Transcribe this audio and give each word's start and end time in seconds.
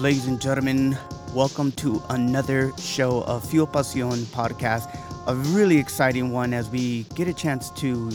Ladies 0.00 0.26
and 0.26 0.38
gentlemen, 0.38 0.96
welcome 1.32 1.72
to 1.72 2.02
another 2.10 2.70
show 2.76 3.22
of 3.22 3.48
Fuel 3.48 3.66
Pasión 3.66 4.18
podcast. 4.26 4.94
A 5.26 5.34
really 5.34 5.78
exciting 5.78 6.32
one 6.32 6.52
as 6.52 6.68
we 6.68 7.04
get 7.14 7.28
a 7.28 7.32
chance 7.32 7.70
to 7.70 8.12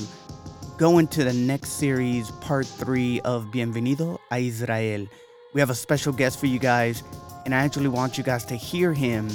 go 0.78 1.00
into 1.00 1.24
the 1.24 1.34
next 1.34 1.70
series, 1.70 2.30
part 2.30 2.68
three 2.68 3.20
of 3.22 3.46
Bienvenido 3.46 4.20
a 4.32 4.48
Israel. 4.48 5.08
We 5.54 5.60
have 5.60 5.72
a 5.72 5.76
special 5.76 6.14
guest 6.14 6.40
for 6.40 6.46
you 6.46 6.60
guys, 6.60 7.02
and 7.46 7.56
I 7.56 7.66
actually 7.66 7.90
want 7.90 8.16
you 8.16 8.24
guys 8.24 8.46
to 8.46 8.56
hear 8.56 8.94
him 8.94 9.28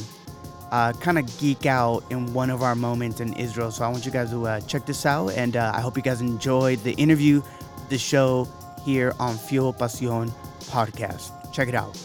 uh, 0.70 0.92
kind 0.92 1.18
of 1.18 1.26
geek 1.38 1.66
out 1.66 2.04
in 2.10 2.32
one 2.32 2.50
of 2.50 2.62
our 2.62 2.76
moments 2.76 3.18
in 3.18 3.32
Israel. 3.34 3.72
So 3.72 3.84
I 3.84 3.88
want 3.88 4.06
you 4.06 4.12
guys 4.12 4.30
to 4.30 4.46
uh, 4.46 4.60
check 4.60 4.86
this 4.86 5.04
out, 5.04 5.30
and 5.30 5.56
uh, 5.56 5.72
I 5.74 5.80
hope 5.80 5.96
you 5.96 6.02
guys 6.02 6.20
enjoyed 6.20 6.78
the 6.84 6.92
interview, 6.92 7.42
the 7.88 7.98
show 7.98 8.48
here 8.84 9.14
on 9.18 9.36
Fuel 9.36 9.74
Pasión 9.74 10.30
podcast. 10.70 11.32
Check 11.52 11.66
it 11.68 11.74
out. 11.74 11.98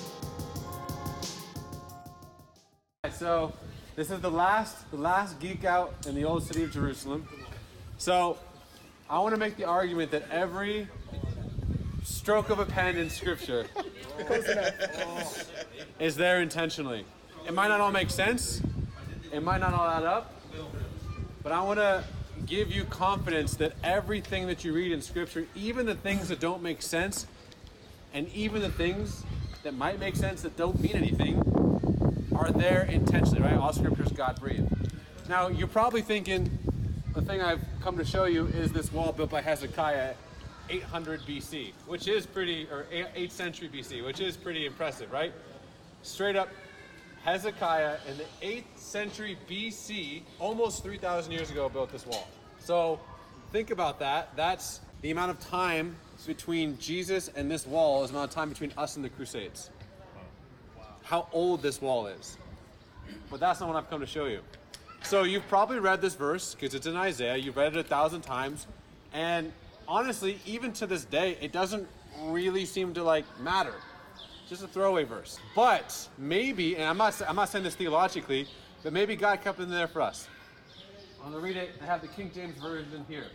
So 3.21 3.53
this 3.95 4.09
is 4.09 4.19
the 4.19 4.31
last, 4.31 4.89
the 4.89 4.97
last 4.97 5.39
geek 5.39 5.63
out 5.63 5.93
in 6.07 6.15
the 6.15 6.23
old 6.23 6.41
city 6.41 6.63
of 6.63 6.71
Jerusalem. 6.71 7.27
So 7.99 8.39
I 9.07 9.19
want 9.19 9.35
to 9.35 9.39
make 9.39 9.57
the 9.57 9.65
argument 9.65 10.09
that 10.09 10.23
every 10.31 10.87
stroke 12.03 12.49
of 12.49 12.57
a 12.57 12.65
pen 12.65 12.97
in 12.97 13.11
Scripture 13.11 13.67
is 15.99 16.15
there 16.15 16.41
intentionally. 16.41 17.05
It 17.47 17.53
might 17.53 17.67
not 17.67 17.79
all 17.79 17.91
make 17.91 18.09
sense. 18.09 18.59
It 19.31 19.43
might 19.43 19.59
not 19.59 19.75
all 19.75 19.87
add 19.87 20.03
up. 20.03 20.33
But 21.43 21.51
I 21.51 21.61
want 21.61 21.77
to 21.77 22.03
give 22.47 22.71
you 22.71 22.85
confidence 22.85 23.53
that 23.57 23.73
everything 23.83 24.47
that 24.47 24.65
you 24.65 24.73
read 24.73 24.91
in 24.91 24.99
Scripture, 24.99 25.45
even 25.53 25.85
the 25.85 25.93
things 25.93 26.29
that 26.29 26.39
don't 26.39 26.63
make 26.63 26.81
sense, 26.81 27.27
and 28.15 28.27
even 28.29 28.63
the 28.63 28.71
things 28.71 29.23
that 29.61 29.75
might 29.75 29.99
make 29.99 30.15
sense 30.15 30.41
that 30.41 30.57
don't 30.57 30.81
mean 30.81 30.95
anything, 30.95 31.50
are 32.35 32.51
there 32.51 32.83
intentionally, 32.83 33.41
right? 33.41 33.57
All 33.57 33.73
Scripture 33.73 34.03
is 34.03 34.11
God 34.11 34.39
breathed. 34.39 34.67
Now, 35.29 35.47
you're 35.47 35.67
probably 35.67 36.01
thinking 36.01 36.57
the 37.13 37.21
thing 37.21 37.41
I've 37.41 37.63
come 37.81 37.97
to 37.97 38.05
show 38.05 38.25
you 38.25 38.47
is 38.47 38.71
this 38.71 38.91
wall 38.91 39.11
built 39.11 39.29
by 39.29 39.41
Hezekiah 39.41 40.13
800 40.69 41.21
BC, 41.21 41.73
which 41.87 42.07
is 42.07 42.25
pretty, 42.25 42.67
or 42.71 42.85
8th 42.91 43.31
century 43.31 43.69
BC, 43.69 44.03
which 44.05 44.19
is 44.19 44.37
pretty 44.37 44.65
impressive, 44.65 45.11
right? 45.11 45.33
Straight 46.03 46.35
up, 46.35 46.49
Hezekiah 47.23 47.97
in 48.09 48.17
the 48.17 48.25
8th 48.41 48.77
century 48.77 49.37
BC, 49.49 50.23
almost 50.39 50.83
3,000 50.83 51.31
years 51.31 51.51
ago, 51.51 51.69
built 51.69 51.91
this 51.91 52.05
wall. 52.05 52.27
So 52.59 52.99
think 53.51 53.71
about 53.71 53.99
that. 53.99 54.29
That's 54.35 54.79
the 55.01 55.11
amount 55.11 55.31
of 55.31 55.39
time 55.39 55.95
between 56.25 56.77
Jesus 56.77 57.29
and 57.35 57.49
this 57.49 57.67
wall 57.67 58.03
is 58.03 58.11
the 58.11 58.17
amount 58.17 58.31
of 58.31 58.35
time 58.35 58.49
between 58.49 58.71
us 58.77 58.95
and 58.95 59.03
the 59.03 59.09
Crusades. 59.09 59.69
How 61.11 61.27
old 61.33 61.61
this 61.61 61.81
wall 61.81 62.07
is. 62.07 62.37
But 63.29 63.41
that's 63.41 63.59
not 63.59 63.67
what 63.67 63.75
I've 63.75 63.89
come 63.89 63.99
to 63.99 64.05
show 64.05 64.27
you. 64.27 64.39
So 65.03 65.23
you've 65.23 65.45
probably 65.49 65.77
read 65.77 65.99
this 65.99 66.15
verse 66.15 66.55
because 66.55 66.73
it's 66.73 66.87
in 66.87 66.95
Isaiah. 66.95 67.35
You've 67.35 67.57
read 67.57 67.75
it 67.75 67.79
a 67.79 67.83
thousand 67.83 68.21
times, 68.21 68.65
and 69.11 69.51
honestly, 69.89 70.39
even 70.45 70.71
to 70.71 70.87
this 70.87 71.03
day, 71.03 71.37
it 71.41 71.51
doesn't 71.51 71.85
really 72.27 72.63
seem 72.63 72.93
to 72.93 73.03
like 73.03 73.25
matter. 73.41 73.73
Just 74.47 74.63
a 74.63 74.69
throwaway 74.69 75.03
verse. 75.03 75.37
But 75.53 76.07
maybe, 76.17 76.77
and 76.77 76.85
I'm 76.85 76.97
not 76.97 77.21
I'm 77.27 77.35
not 77.35 77.49
saying 77.49 77.65
this 77.65 77.75
theologically, 77.75 78.47
but 78.81 78.93
maybe 78.93 79.17
God 79.17 79.41
kept 79.41 79.59
it 79.59 79.63
in 79.63 79.69
there 79.69 79.87
for 79.89 80.01
us. 80.01 80.29
I'm 81.21 81.33
gonna 81.33 81.43
read 81.43 81.57
it. 81.57 81.71
I 81.81 81.87
have 81.87 81.99
the 81.99 82.07
King 82.07 82.31
James 82.33 82.57
version 82.57 83.03
here. 83.09 83.27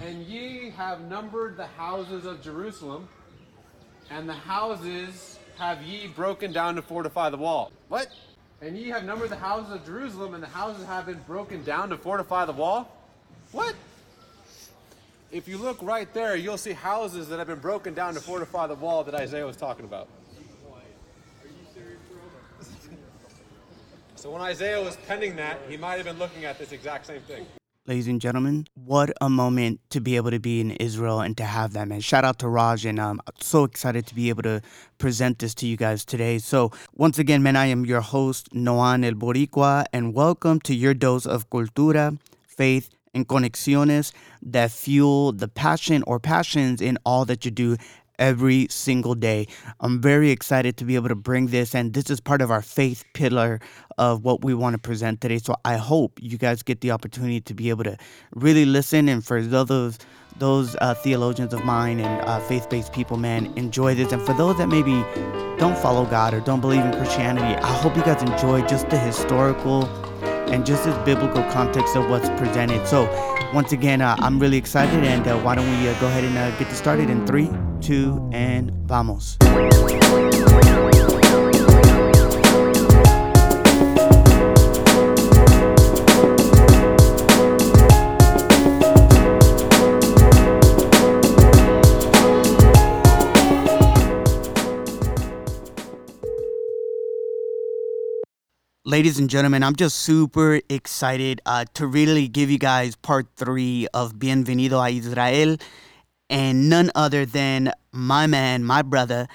And 0.00 0.22
ye 0.22 0.70
have 0.70 1.00
numbered 1.00 1.56
the 1.56 1.66
houses 1.66 2.24
of 2.24 2.40
Jerusalem, 2.40 3.08
and 4.10 4.28
the 4.28 4.34
houses 4.34 5.37
have 5.58 5.82
ye 5.82 6.06
broken 6.06 6.52
down 6.52 6.76
to 6.76 6.82
fortify 6.82 7.30
the 7.30 7.36
wall. 7.36 7.72
What? 7.88 8.08
And 8.60 8.76
ye 8.76 8.88
have 8.88 9.04
numbered 9.04 9.30
the 9.30 9.36
houses 9.36 9.72
of 9.72 9.84
Jerusalem, 9.84 10.34
and 10.34 10.42
the 10.42 10.48
houses 10.48 10.86
have 10.86 11.06
been 11.06 11.20
broken 11.26 11.64
down 11.64 11.90
to 11.90 11.96
fortify 11.96 12.44
the 12.44 12.52
wall? 12.52 12.90
What? 13.52 13.74
If 15.30 15.46
you 15.46 15.58
look 15.58 15.82
right 15.82 16.12
there, 16.14 16.36
you'll 16.36 16.58
see 16.58 16.72
houses 16.72 17.28
that 17.28 17.38
have 17.38 17.48
been 17.48 17.58
broken 17.58 17.92
down 17.92 18.14
to 18.14 18.20
fortify 18.20 18.66
the 18.66 18.74
wall 18.74 19.04
that 19.04 19.14
Isaiah 19.14 19.46
was 19.46 19.56
talking 19.56 19.84
about. 19.84 20.08
So 24.16 24.32
when 24.32 24.42
Isaiah 24.42 24.82
was 24.82 24.96
penning 25.06 25.36
that, 25.36 25.60
he 25.68 25.76
might 25.76 25.94
have 25.94 26.04
been 26.04 26.18
looking 26.18 26.44
at 26.44 26.58
this 26.58 26.72
exact 26.72 27.06
same 27.06 27.20
thing. 27.20 27.46
Ladies 27.88 28.08
and 28.08 28.20
gentlemen, 28.20 28.66
what 28.74 29.10
a 29.18 29.30
moment 29.30 29.80
to 29.88 29.98
be 29.98 30.16
able 30.16 30.30
to 30.30 30.38
be 30.38 30.60
in 30.60 30.72
Israel 30.72 31.20
and 31.20 31.34
to 31.38 31.44
have 31.44 31.72
that, 31.72 31.88
man. 31.88 32.02
Shout 32.02 32.22
out 32.22 32.38
to 32.40 32.46
Raj, 32.46 32.84
and 32.84 33.00
um, 33.00 33.18
I'm 33.26 33.32
so 33.40 33.64
excited 33.64 34.06
to 34.08 34.14
be 34.14 34.28
able 34.28 34.42
to 34.42 34.60
present 34.98 35.38
this 35.38 35.54
to 35.54 35.66
you 35.66 35.78
guys 35.78 36.04
today. 36.04 36.36
So, 36.36 36.70
once 36.92 37.18
again, 37.18 37.42
man, 37.42 37.56
I 37.56 37.64
am 37.64 37.86
your 37.86 38.02
host, 38.02 38.52
Noan 38.52 39.04
El 39.04 39.14
Boricua, 39.14 39.86
and 39.90 40.12
welcome 40.12 40.60
to 40.68 40.74
your 40.74 40.92
dose 40.92 41.24
of 41.24 41.48
cultura, 41.48 42.18
faith, 42.46 42.90
and 43.14 43.26
conexiones 43.26 44.12
that 44.42 44.70
fuel 44.70 45.32
the 45.32 45.48
passion 45.48 46.04
or 46.06 46.20
passions 46.20 46.82
in 46.82 46.98
all 47.06 47.24
that 47.24 47.46
you 47.46 47.50
do 47.50 47.78
every 48.18 48.66
single 48.70 49.14
day. 49.14 49.46
I'm 49.80 50.00
very 50.00 50.30
excited 50.30 50.76
to 50.78 50.84
be 50.84 50.94
able 50.94 51.08
to 51.08 51.14
bring 51.14 51.48
this, 51.48 51.74
and 51.74 51.94
this 51.94 52.10
is 52.10 52.20
part 52.20 52.42
of 52.42 52.50
our 52.50 52.62
faith 52.62 53.04
pillar 53.14 53.60
of 53.96 54.24
what 54.24 54.44
we 54.44 54.54
want 54.54 54.74
to 54.74 54.78
present 54.78 55.20
today. 55.20 55.38
So 55.38 55.56
I 55.64 55.76
hope 55.76 56.18
you 56.20 56.38
guys 56.38 56.62
get 56.62 56.80
the 56.80 56.90
opportunity 56.90 57.40
to 57.40 57.54
be 57.54 57.70
able 57.70 57.84
to 57.84 57.96
really 58.34 58.64
listen. 58.64 59.08
And 59.08 59.24
for 59.24 59.42
those 59.42 59.98
those 60.38 60.76
uh, 60.80 60.94
theologians 60.94 61.52
of 61.52 61.64
mine 61.64 61.98
and 61.98 62.22
uh, 62.22 62.38
faith-based 62.40 62.92
people, 62.92 63.16
man, 63.16 63.46
enjoy 63.56 63.94
this. 63.94 64.12
And 64.12 64.22
for 64.22 64.34
those 64.34 64.56
that 64.58 64.68
maybe 64.68 64.92
don't 65.58 65.76
follow 65.76 66.04
God 66.04 66.32
or 66.32 66.40
don't 66.40 66.60
believe 66.60 66.84
in 66.84 66.92
Christianity, 66.92 67.56
I 67.60 67.72
hope 67.72 67.96
you 67.96 68.02
guys 68.02 68.22
enjoy 68.22 68.62
just 68.66 68.88
the 68.88 68.98
historical 68.98 69.84
and 70.48 70.64
just 70.64 70.84
this 70.84 70.96
biblical 71.04 71.42
context 71.50 71.96
of 71.96 72.08
what's 72.08 72.28
presented. 72.40 72.86
So, 72.86 73.06
once 73.52 73.72
again, 73.72 74.00
uh, 74.00 74.16
I'm 74.18 74.38
really 74.38 74.56
excited, 74.56 75.04
and 75.04 75.26
uh, 75.26 75.38
why 75.40 75.54
don't 75.54 75.68
we 75.68 75.88
uh, 75.88 76.00
go 76.00 76.06
ahead 76.06 76.24
and 76.24 76.36
uh, 76.36 76.50
get 76.58 76.68
this 76.68 76.78
started 76.78 77.10
in 77.10 77.26
three, 77.26 77.50
two, 77.80 78.28
and 78.32 78.70
vamos. 78.86 79.36
Ladies 98.88 99.18
and 99.18 99.28
gentlemen, 99.28 99.62
I'm 99.62 99.76
just 99.76 99.96
super 99.96 100.62
excited 100.70 101.42
uh, 101.44 101.66
to 101.74 101.86
really 101.86 102.26
give 102.26 102.50
you 102.50 102.58
guys 102.58 102.96
part 102.96 103.26
three 103.36 103.86
of 103.92 104.14
Bienvenido 104.14 104.82
a 104.82 104.90
Israel, 104.90 105.58
and 106.30 106.68
none 106.68 106.90
other 106.94 107.24
than 107.24 107.72
my 107.92 108.26
man, 108.26 108.64
my 108.64 108.82
brother, 108.82 109.28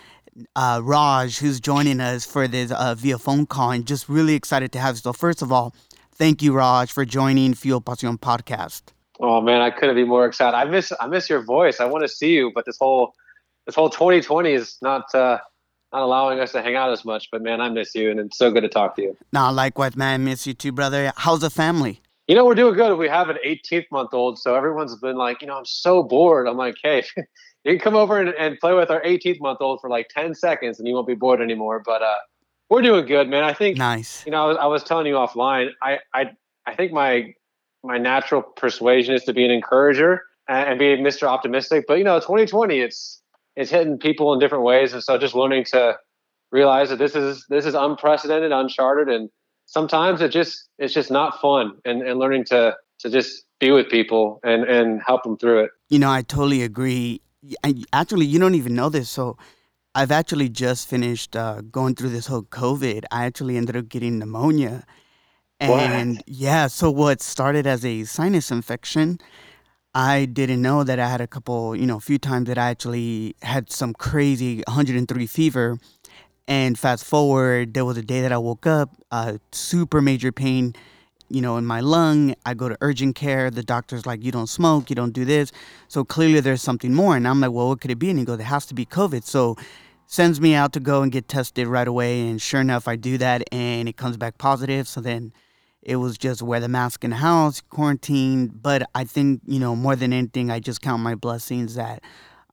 uh, 0.56 0.82
Raj, 0.84 1.38
who's 1.40 1.60
joining 1.60 2.00
us 2.00 2.26
for 2.26 2.48
this 2.48 2.72
uh, 2.72 2.96
via 2.96 3.18
phone 3.18 3.46
call, 3.46 3.72
and 3.72 3.86
just 3.86 4.10
really 4.10 4.36
excited 4.36 4.72
to 4.74 4.80
have. 4.80 4.96
You. 4.96 5.02
So, 5.02 5.14
first 5.14 5.42
of 5.42 5.52
all, 5.52 5.74
thank 6.16 6.42
you, 6.42 6.54
Raj, 6.54 6.92
for 6.92 7.06
joining 7.06 7.54
Fuel 7.54 7.82
Passion 7.82 8.18
podcast. 8.18 8.84
Oh 9.20 9.42
man, 9.42 9.62
I 9.62 9.70
couldn't 9.70 9.96
be 9.96 10.04
more 10.04 10.26
excited. 10.26 10.56
I 10.56 10.66
miss 10.66 10.92
I 11.00 11.08
miss 11.08 11.30
your 11.30 11.44
voice. 11.44 11.80
I 11.80 11.86
want 11.86 12.04
to 12.04 12.08
see 12.08 12.32
you, 12.32 12.52
but 12.54 12.66
this 12.66 12.78
whole 12.78 13.14
this 13.66 13.76
whole 13.76 13.90
2020 13.90 14.52
is 14.52 14.78
not 14.82 15.14
uh, 15.14 15.38
not 15.94 16.02
allowing 16.02 16.40
us 16.40 16.52
to 16.54 16.62
hang 16.62 16.76
out 16.76 16.92
as 16.92 17.06
much. 17.06 17.30
But 17.32 17.42
man, 17.42 17.62
I 17.62 17.70
miss 17.70 17.94
you, 17.94 18.10
and 18.10 18.20
it's 18.20 18.38
so 18.38 18.52
good 18.52 18.62
to 18.62 18.70
talk 18.70 18.96
to 18.96 19.02
you. 19.02 19.18
Nah, 19.32 19.52
likewise, 19.52 19.96
man. 19.96 20.14
I 20.14 20.18
miss 20.18 20.48
you 20.48 20.54
too, 20.54 20.72
brother. 20.72 21.14
How's 21.16 21.42
the 21.42 21.50
family? 21.50 22.02
You 22.28 22.36
know, 22.36 22.46
we're 22.46 22.56
doing 22.56 22.76
good. 22.76 22.98
We 22.98 23.10
have 23.10 23.30
an 23.30 23.38
18th 23.46 23.86
month 23.92 24.14
old, 24.14 24.40
so 24.40 24.56
everyone's 24.56 24.96
been 24.96 25.18
like, 25.18 25.42
you 25.42 25.48
know, 25.48 25.58
I'm 25.58 25.66
so 25.66 26.04
bored. 26.04 26.48
I'm 26.48 26.56
like, 26.56 26.76
hey, 26.82 27.04
you 27.18 27.26
can 27.74 27.80
come 27.80 27.96
over 27.96 28.20
and, 28.20 28.30
and 28.30 28.58
play 28.60 28.74
with 28.74 28.90
our 28.90 29.02
18th 29.02 29.42
month 29.42 29.58
old 29.60 29.82
for 29.82 29.90
like 29.90 30.08
10 30.10 30.34
seconds, 30.34 30.80
and 30.80 30.88
you 30.88 30.94
won't 30.94 31.08
be 31.08 31.16
bored 31.16 31.42
anymore. 31.42 31.82
But 31.86 32.02
uh, 32.02 32.14
we're 32.70 32.82
doing 32.82 33.06
good, 33.06 33.28
man. 33.28 33.44
I 33.44 33.54
think. 33.54 33.78
Nice. 33.78 34.26
You 34.26 34.32
know, 34.32 34.46
I 34.46 34.48
was, 34.48 34.58
I 34.58 34.66
was 34.68 34.84
telling 34.84 35.06
you 35.06 35.16
offline. 35.16 35.72
I, 35.82 36.00
I 36.14 36.32
I 36.66 36.76
think 36.76 36.94
my 36.94 37.34
my 37.84 37.98
natural 37.98 38.42
persuasion 38.42 39.14
is 39.14 39.24
to 39.26 39.34
be 39.34 39.44
an 39.44 39.52
encourager 39.52 40.22
and, 40.48 40.70
and 40.70 40.80
be 40.80 40.96
Mr. 40.98 41.28
Optimistic. 41.28 41.86
But 41.88 41.98
you 41.98 42.04
know, 42.04 42.20
2020, 42.20 42.80
it's 42.80 43.22
it's 43.56 43.70
hitting 43.70 43.98
people 43.98 44.34
in 44.34 44.40
different 44.40 44.64
ways, 44.64 44.94
and 44.94 45.04
so 45.04 45.18
just 45.18 45.36
learning 45.36 45.66
to 45.66 45.98
realize 46.52 46.90
that 46.90 47.00
this 47.00 47.16
is 47.16 47.46
this 47.50 47.66
is 47.66 47.74
unprecedented, 47.74 48.52
uncharted, 48.52 49.10
and 49.14 49.30
sometimes 49.74 50.22
it 50.22 50.30
just 50.30 50.70
it's 50.78 50.94
just 50.94 51.12
not 51.12 51.42
fun, 51.42 51.66
and 51.86 52.02
and 52.08 52.20
learning 52.20 52.46
to 52.46 52.76
to 53.00 53.10
just 53.10 53.46
be 53.60 53.72
with 53.72 53.90
people 53.90 54.40
and 54.44 54.64
and 54.64 55.02
help 55.06 55.24
them 55.24 55.36
through 55.38 55.60
it. 55.66 55.72
You 55.90 56.00
know, 56.00 56.12
I 56.12 56.22
totally 56.22 56.62
agree. 56.64 57.22
I, 57.64 57.70
actually, 57.92 58.26
you 58.26 58.40
don't 58.40 58.56
even 58.56 58.76
know 58.76 58.90
this, 58.90 59.10
so. 59.10 59.38
I've 59.96 60.10
actually 60.10 60.50
just 60.50 60.88
finished 60.90 61.36
uh, 61.36 61.62
going 61.62 61.94
through 61.94 62.10
this 62.10 62.26
whole 62.26 62.42
COVID. 62.42 63.04
I 63.12 63.26
actually 63.26 63.58
ended 63.58 63.76
up 63.76 63.90
getting 63.90 64.18
pneumonia. 64.18 64.86
And 65.60 66.16
What? 66.18 66.28
yeah, 66.28 66.66
so 66.66 66.90
what 66.90 67.22
started 67.22 67.68
as 67.68 67.86
a 67.86 68.04
sinus 68.06 68.50
infection, 68.50 69.20
I 69.94 70.26
didn't 70.26 70.64
know 70.64 70.84
that 70.84 70.98
I 70.98 71.08
had 71.08 71.22
a 71.22 71.28
couple, 71.28 71.76
you 71.76 71.86
know, 71.86 71.98
a 71.98 72.06
few 72.10 72.18
times 72.18 72.48
that 72.48 72.58
I 72.58 72.72
actually 72.72 73.36
had 73.44 73.72
some 73.72 73.94
crazy 73.94 74.64
103 74.66 75.28
fever. 75.28 75.78
And 76.48 76.78
fast 76.78 77.06
forward, 77.06 77.74
there 77.74 77.86
was 77.86 77.98
a 77.98 78.02
day 78.02 78.22
that 78.22 78.32
I 78.32 78.38
woke 78.38 78.68
up, 78.68 78.90
uh, 79.12 79.38
super 79.52 80.02
major 80.02 80.32
pain, 80.32 80.76
you 81.30 81.42
know, 81.42 81.58
in 81.58 81.66
my 81.66 81.80
lung. 81.80 82.36
I 82.46 82.54
go 82.54 82.68
to 82.68 82.78
urgent 82.82 83.16
care. 83.16 83.50
The 83.50 83.64
doctor's 83.64 84.06
like, 84.06 84.24
you 84.24 84.32
don't 84.32 84.48
smoke, 84.48 84.90
you 84.90 84.96
don't 84.96 85.14
do 85.14 85.24
this. 85.24 85.52
So 85.88 86.04
clearly 86.04 86.42
there's 86.42 86.62
something 86.62 86.94
more. 86.94 87.16
And 87.16 87.28
I'm 87.28 87.40
like, 87.40 87.52
well, 87.52 87.70
what 87.70 87.80
could 87.80 87.92
it 87.92 88.00
be? 88.00 88.10
And 88.10 88.20
he 88.20 88.26
goes, 88.26 88.40
it 88.40 88.44
has 88.44 88.66
to 88.68 88.74
be 88.74 88.86
COVID. 88.86 89.24
So 89.24 89.56
sends 90.06 90.42
me 90.42 90.54
out 90.54 90.74
to 90.74 90.80
go 90.82 91.02
and 91.02 91.12
get 91.12 91.30
tested 91.30 91.66
right 91.68 91.88
away. 91.88 92.28
And 92.28 92.42
sure 92.42 92.60
enough, 92.60 92.88
I 92.88 92.98
do 92.98 93.18
that 93.20 93.44
and 93.54 93.88
it 93.88 93.96
comes 93.96 94.18
back 94.18 94.38
positive. 94.38 94.88
So 94.88 95.00
then 95.00 95.32
it 95.82 95.96
was 95.96 96.18
just 96.18 96.42
wear 96.42 96.60
the 96.60 96.68
mask 96.68 97.06
in 97.06 97.12
the 97.12 97.16
house, 97.18 97.62
quarantine. 97.62 98.48
But 98.48 98.90
I 98.94 99.06
think, 99.06 99.42
you 99.46 99.60
know, 99.60 99.78
more 99.78 99.96
than 99.96 100.12
anything, 100.12 100.52
I 100.52 100.60
just 100.60 100.82
count 100.82 101.02
my 101.02 101.16
blessings 101.16 101.76
that 101.76 102.04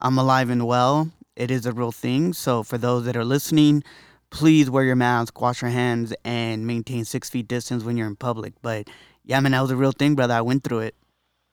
I'm 0.01 0.17
alive 0.17 0.49
and 0.49 0.65
well 0.67 1.11
it 1.41 1.51
is 1.51 1.65
a 1.65 1.73
real 1.73 1.91
thing. 1.91 2.35
So 2.35 2.63
for 2.63 2.77
those 2.77 3.07
that 3.07 3.17
are 3.17 3.25
listening, 3.25 3.83
please 4.29 4.69
wear 4.69 4.85
your 4.85 4.97
mask, 4.97 5.41
wash 5.41 5.63
your 5.63 5.71
hands, 5.71 6.13
and 6.23 6.67
maintain 6.67 7.07
six 7.07 7.31
feet 7.31 7.49
distance 7.49 7.83
when 7.83 7.97
you're 7.97 8.07
in 8.07 8.17
public. 8.17 8.53
But 8.61 8.89
yeah, 9.25 9.41
man, 9.41 9.53
that 9.53 9.63
was 9.63 9.71
a 9.71 9.77
real 9.77 9.93
thing, 9.93 10.15
brother. 10.15 10.35
I 10.35 10.43
went 10.43 10.65
through 10.65 10.81
it. 10.81 10.95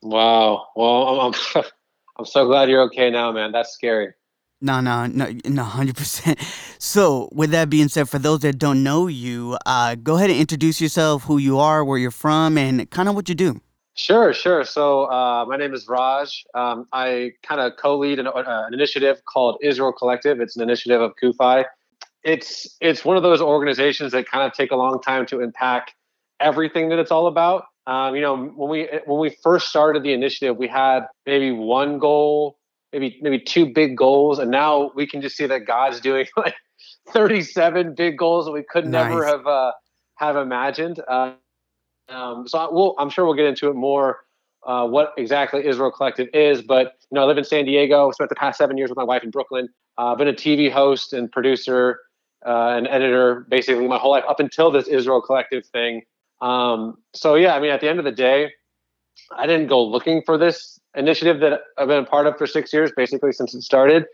Wow. 0.02 0.68
Well, 0.76 1.22
I'm, 1.22 1.34
I'm, 1.56 1.64
I'm 2.20 2.26
so 2.26 2.46
glad 2.46 2.70
you're 2.70 2.84
okay 2.84 3.10
now, 3.10 3.32
man. 3.32 3.54
That's 3.54 3.72
scary. 3.72 4.14
No, 4.60 4.82
no, 4.82 5.06
no, 5.06 5.32
no, 5.46 5.64
hundred 5.64 5.96
percent. 5.96 6.40
So, 6.80 7.30
with 7.32 7.52
that 7.52 7.70
being 7.70 7.90
said, 7.90 8.10
for 8.10 8.18
those 8.18 8.40
that 8.40 8.58
don't 8.58 8.84
know 8.84 9.06
you, 9.06 9.56
uh, 9.68 9.96
go 9.96 10.18
ahead 10.18 10.32
and 10.32 10.40
introduce 10.40 10.82
yourself, 10.82 11.24
who 11.24 11.38
you 11.38 11.60
are, 11.60 11.86
where 11.86 12.00
you're 12.00 12.10
from, 12.10 12.58
and 12.58 12.90
kind 12.90 13.08
of 13.08 13.14
what 13.14 13.30
you 13.30 13.36
do. 13.36 13.62
Sure, 13.98 14.32
sure. 14.32 14.64
So 14.64 15.06
uh, 15.06 15.46
my 15.48 15.58
name 15.58 15.74
is 15.74 15.88
Raj. 15.88 16.46
Um, 16.54 16.88
I 16.94 17.32
kind 17.42 17.60
of 17.60 17.74
co-lead 17.78 18.20
an, 18.20 18.28
uh, 18.28 18.32
an, 18.36 18.72
initiative 18.72 19.26
called 19.26 19.58
Israel 19.64 19.92
Collective. 19.92 20.40
It's 20.40 20.56
an 20.56 20.62
initiative 20.62 21.02
of 21.02 21.14
CUFI. 21.22 21.66
It's 22.24 22.78
it's 22.80 23.04
one 23.04 23.18
of 23.18 23.24
those 23.24 23.42
organizations 23.42 24.12
that 24.12 24.30
kind 24.30 24.46
of 24.46 24.54
take 24.54 24.70
a 24.70 24.76
long 24.76 25.02
time 25.02 25.26
to 25.28 25.42
impact 25.42 25.96
everything 26.40 26.90
that 26.90 27.00
it's 27.00 27.10
all 27.10 27.26
about. 27.26 27.66
Um, 27.88 28.14
you 28.14 28.22
know, 28.22 28.38
when 28.38 28.70
we 28.70 28.88
when 29.06 29.20
we 29.20 29.36
first 29.42 29.68
started 29.68 30.04
the 30.04 30.14
initiative, 30.14 30.58
we 30.58 30.68
had 30.68 31.08
maybe 31.26 31.50
one 31.50 31.98
goal, 31.98 32.60
maybe 32.94 33.18
maybe 33.24 33.40
two 33.40 33.66
big 33.66 33.98
goals, 33.98 34.38
and 34.38 34.52
now 34.52 34.92
we 34.94 35.08
can 35.08 35.22
just 35.22 35.36
see 35.36 35.48
that 35.48 35.66
God's 35.66 36.00
doing 36.02 36.28
like 36.38 36.56
37 37.10 37.96
big 37.96 38.16
goals 38.16 38.46
that 38.46 38.52
we 38.52 38.62
could 38.62 38.86
nice. 38.86 39.10
never 39.10 39.26
have 39.26 39.48
uh, 39.48 39.72
have 40.18 40.36
imagined. 40.36 41.02
Um, 42.10 42.48
so 42.48 42.58
I, 42.58 42.68
we'll, 42.72 42.96
I'm 42.98 43.10
sure 43.10 43.26
we'll 43.26 43.36
get 43.36 43.46
into 43.46 43.70
it 43.70 43.76
more. 43.76 44.20
Uh, 44.66 44.86
what 44.86 45.14
exactly 45.18 45.66
Israel 45.66 45.92
Collective 45.92 46.28
is, 46.34 46.62
but 46.62 46.96
you 47.10 47.16
know, 47.16 47.22
I 47.22 47.26
live 47.26 47.38
in 47.38 47.46
San 47.46 47.66
Diego. 47.66 48.12
Spent 48.12 48.30
the 48.30 48.36
past 48.36 48.58
seven 48.58 48.78
years 48.78 48.90
with 48.90 48.98
my 48.98 49.04
wife 49.04 49.24
in 49.24 49.30
Brooklyn. 49.30 49.70
Uh, 49.98 50.14
been 50.16 50.28
a 50.28 50.34
TV 50.34 50.70
host 50.70 51.14
and 51.14 51.32
producer 51.32 52.00
uh, 52.46 52.76
and 52.76 52.88
editor 52.88 53.46
basically 53.50 53.88
my 53.88 53.98
whole 53.98 54.12
life 54.12 54.24
up 54.28 54.40
until 54.40 54.72
this 54.72 54.88
Israel 54.88 55.22
Collective 55.22 55.66
thing. 55.68 56.02
Um, 56.42 56.98
so 57.14 57.36
yeah, 57.36 57.56
I 57.56 57.60
mean, 57.60 57.72
at 57.72 57.82
the 57.82 57.90
end 57.90 58.00
of 58.00 58.06
the 58.06 58.12
day, 58.12 58.52
I 59.36 59.48
didn't 59.48 59.68
go 59.68 59.84
looking 59.84 60.22
for 60.26 60.38
this 60.38 60.80
initiative 60.96 61.40
that 61.42 61.62
I've 61.78 61.88
been 61.88 62.04
a 62.04 62.06
part 62.06 62.28
of 62.28 62.38
for 62.38 62.48
six 62.48 62.74
years, 62.74 62.92
basically 62.96 63.32
since 63.32 63.54
it 63.54 63.62
started. 63.62 64.06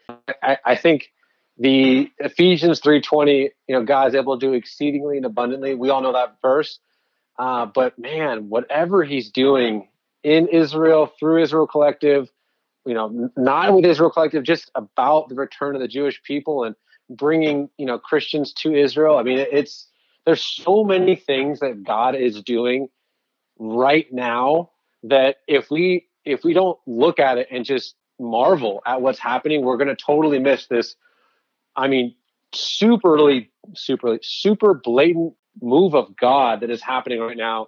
I, 0.41 0.57
I 0.65 0.75
think 0.75 1.11
the 1.57 2.09
Ephesians 2.19 2.81
3:20, 2.81 3.49
you 3.67 3.75
know, 3.75 3.83
God 3.83 4.09
is 4.09 4.15
able 4.15 4.37
to 4.39 4.45
do 4.45 4.53
exceedingly 4.53 5.17
and 5.17 5.25
abundantly. 5.25 5.75
We 5.75 5.89
all 5.89 6.01
know 6.01 6.13
that 6.13 6.37
verse. 6.41 6.79
Uh, 7.37 7.65
but 7.65 7.97
man, 7.97 8.49
whatever 8.49 9.03
he's 9.03 9.31
doing 9.31 9.87
in 10.23 10.47
Israel 10.47 11.11
through 11.19 11.41
Israel 11.43 11.67
Collective, 11.67 12.29
you 12.85 12.93
know, 12.93 13.29
not 13.35 13.73
with 13.73 13.85
Israel 13.85 14.09
Collective, 14.09 14.43
just 14.43 14.69
about 14.75 15.29
the 15.29 15.35
return 15.35 15.75
of 15.75 15.81
the 15.81 15.87
Jewish 15.87 16.21
people 16.23 16.63
and 16.63 16.75
bringing 17.09 17.69
you 17.77 17.85
know 17.85 17.97
Christians 17.97 18.53
to 18.53 18.73
Israel. 18.73 19.17
I 19.17 19.23
mean, 19.23 19.39
it's 19.39 19.87
there's 20.25 20.43
so 20.43 20.83
many 20.83 21.15
things 21.15 21.59
that 21.59 21.83
God 21.83 22.15
is 22.15 22.41
doing 22.41 22.87
right 23.57 24.11
now 24.11 24.71
that 25.03 25.37
if 25.47 25.69
we 25.69 26.07
if 26.25 26.43
we 26.43 26.53
don't 26.53 26.79
look 26.85 27.19
at 27.19 27.37
it 27.37 27.47
and 27.51 27.65
just 27.65 27.95
marvel 28.19 28.81
at 28.85 29.01
what's 29.01 29.19
happening, 29.19 29.63
we're 29.63 29.77
going 29.77 29.89
to 29.89 29.95
totally 29.95 30.39
miss 30.39 30.67
this. 30.67 30.95
I 31.75 31.87
mean, 31.87 32.15
superly, 32.53 33.49
super, 33.73 34.19
super 34.21 34.73
blatant 34.73 35.33
move 35.61 35.93
of 35.93 36.15
God 36.15 36.61
that 36.61 36.69
is 36.69 36.81
happening 36.81 37.19
right 37.19 37.37
now. 37.37 37.67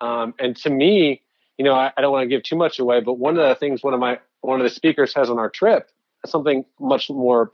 Um, 0.00 0.34
and 0.38 0.56
to 0.58 0.70
me, 0.70 1.22
you 1.56 1.64
know, 1.64 1.74
I, 1.74 1.92
I 1.96 2.00
don't 2.00 2.12
want 2.12 2.24
to 2.24 2.28
give 2.28 2.42
too 2.42 2.56
much 2.56 2.78
away, 2.78 3.00
but 3.00 3.14
one 3.14 3.38
of 3.38 3.48
the 3.48 3.54
things 3.54 3.82
one 3.82 3.94
of 3.94 4.00
my 4.00 4.18
one 4.40 4.60
of 4.60 4.64
the 4.64 4.70
speakers 4.70 5.12
says 5.12 5.28
on 5.28 5.38
our 5.38 5.50
trip, 5.50 5.90
something 6.24 6.64
much 6.78 7.10
more 7.10 7.52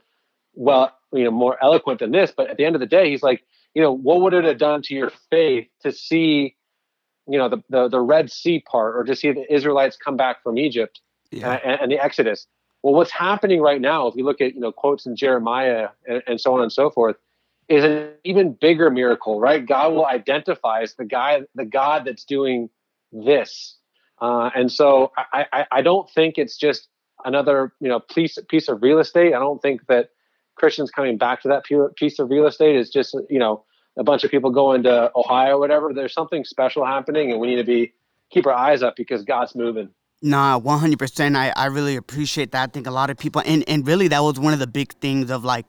well, 0.53 0.95
you 1.11 1.23
know, 1.23 1.31
more 1.31 1.61
eloquent 1.61 1.99
than 1.99 2.11
this. 2.11 2.31
But 2.35 2.49
at 2.49 2.57
the 2.57 2.65
end 2.65 2.75
of 2.75 2.79
the 2.79 2.87
day, 2.87 3.09
he's 3.09 3.23
like, 3.23 3.43
you 3.73 3.81
know, 3.81 3.91
what 3.91 4.21
would 4.21 4.33
it 4.33 4.45
have 4.45 4.57
done 4.57 4.81
to 4.83 4.93
your 4.93 5.11
faith 5.29 5.67
to 5.81 5.91
see, 5.91 6.55
you 7.27 7.37
know, 7.37 7.49
the 7.49 7.63
the, 7.69 7.89
the 7.89 8.01
Red 8.01 8.31
Sea 8.31 8.59
part, 8.59 8.95
or 8.95 9.03
to 9.03 9.15
see 9.15 9.31
the 9.31 9.51
Israelites 9.53 9.97
come 9.97 10.15
back 10.15 10.43
from 10.43 10.57
Egypt 10.57 11.01
yeah. 11.31 11.59
and, 11.65 11.81
and, 11.81 11.91
the 11.91 12.01
Exodus? 12.03 12.47
Well, 12.83 12.93
what's 12.93 13.11
happening 13.11 13.61
right 13.61 13.81
now, 13.81 14.07
if 14.07 14.15
you 14.15 14.23
look 14.23 14.41
at 14.41 14.53
you 14.53 14.61
know 14.61 14.71
quotes 14.71 15.05
in 15.05 15.15
Jeremiah 15.15 15.89
and, 16.07 16.21
and 16.27 16.39
so 16.39 16.53
on 16.53 16.61
and 16.61 16.71
so 16.71 16.89
forth, 16.89 17.17
is 17.67 17.83
an 17.83 18.09
even 18.23 18.53
bigger 18.53 18.89
miracle, 18.89 19.39
right? 19.39 19.65
God 19.65 19.93
will 19.93 20.05
identify 20.05 20.81
as 20.81 20.95
the 20.95 21.05
guy, 21.05 21.41
the 21.55 21.65
God 21.65 22.05
that's 22.05 22.23
doing 22.23 22.69
this. 23.11 23.77
Uh, 24.21 24.49
and 24.55 24.71
so 24.71 25.11
I, 25.17 25.45
I, 25.51 25.65
I, 25.71 25.81
don't 25.81 26.09
think 26.09 26.37
it's 26.37 26.57
just 26.57 26.87
another, 27.25 27.73
you 27.81 27.89
know, 27.89 27.99
piece, 27.99 28.37
piece 28.49 28.69
of 28.69 28.81
real 28.81 28.99
estate. 28.99 29.33
I 29.33 29.39
don't 29.39 29.61
think 29.61 29.87
that 29.87 30.09
Christians 30.55 30.89
coming 30.89 31.17
back 31.17 31.41
to 31.41 31.49
that 31.49 31.65
piece 31.95 32.19
of 32.19 32.29
real 32.29 32.47
estate 32.47 32.77
is 32.77 32.89
just, 32.89 33.13
you 33.29 33.39
know, 33.39 33.65
a 33.97 34.03
bunch 34.03 34.23
of 34.23 34.31
people 34.31 34.51
going 34.51 34.83
to 34.83 35.11
Ohio 35.15 35.55
or 35.55 35.59
whatever. 35.59 35.93
There's 35.93 36.13
something 36.13 36.45
special 36.45 36.85
happening 36.85 37.31
and 37.31 37.41
we 37.41 37.47
need 37.47 37.57
to 37.57 37.63
be, 37.63 37.93
keep 38.29 38.45
our 38.45 38.53
eyes 38.53 38.83
up 38.83 38.95
because 38.95 39.23
God's 39.23 39.53
moving. 39.55 39.89
Nah, 40.21 40.57
one 40.57 40.79
hundred 40.79 40.97
percent. 40.97 41.35
I 41.35 41.51
I 41.55 41.65
really 41.65 41.97
appreciate 41.97 42.51
that. 42.53 42.69
I 42.69 42.71
think 42.71 42.87
a 42.87 42.91
lot 42.91 43.09
of 43.09 43.17
people, 43.17 43.43
and 43.45 43.63
and 43.67 43.85
really 43.85 44.07
that 44.07 44.21
was 44.21 44.39
one 44.39 44.53
of 44.53 44.59
the 44.59 44.65
big 44.65 44.93
things 44.93 45.29
of 45.29 45.43
like 45.43 45.67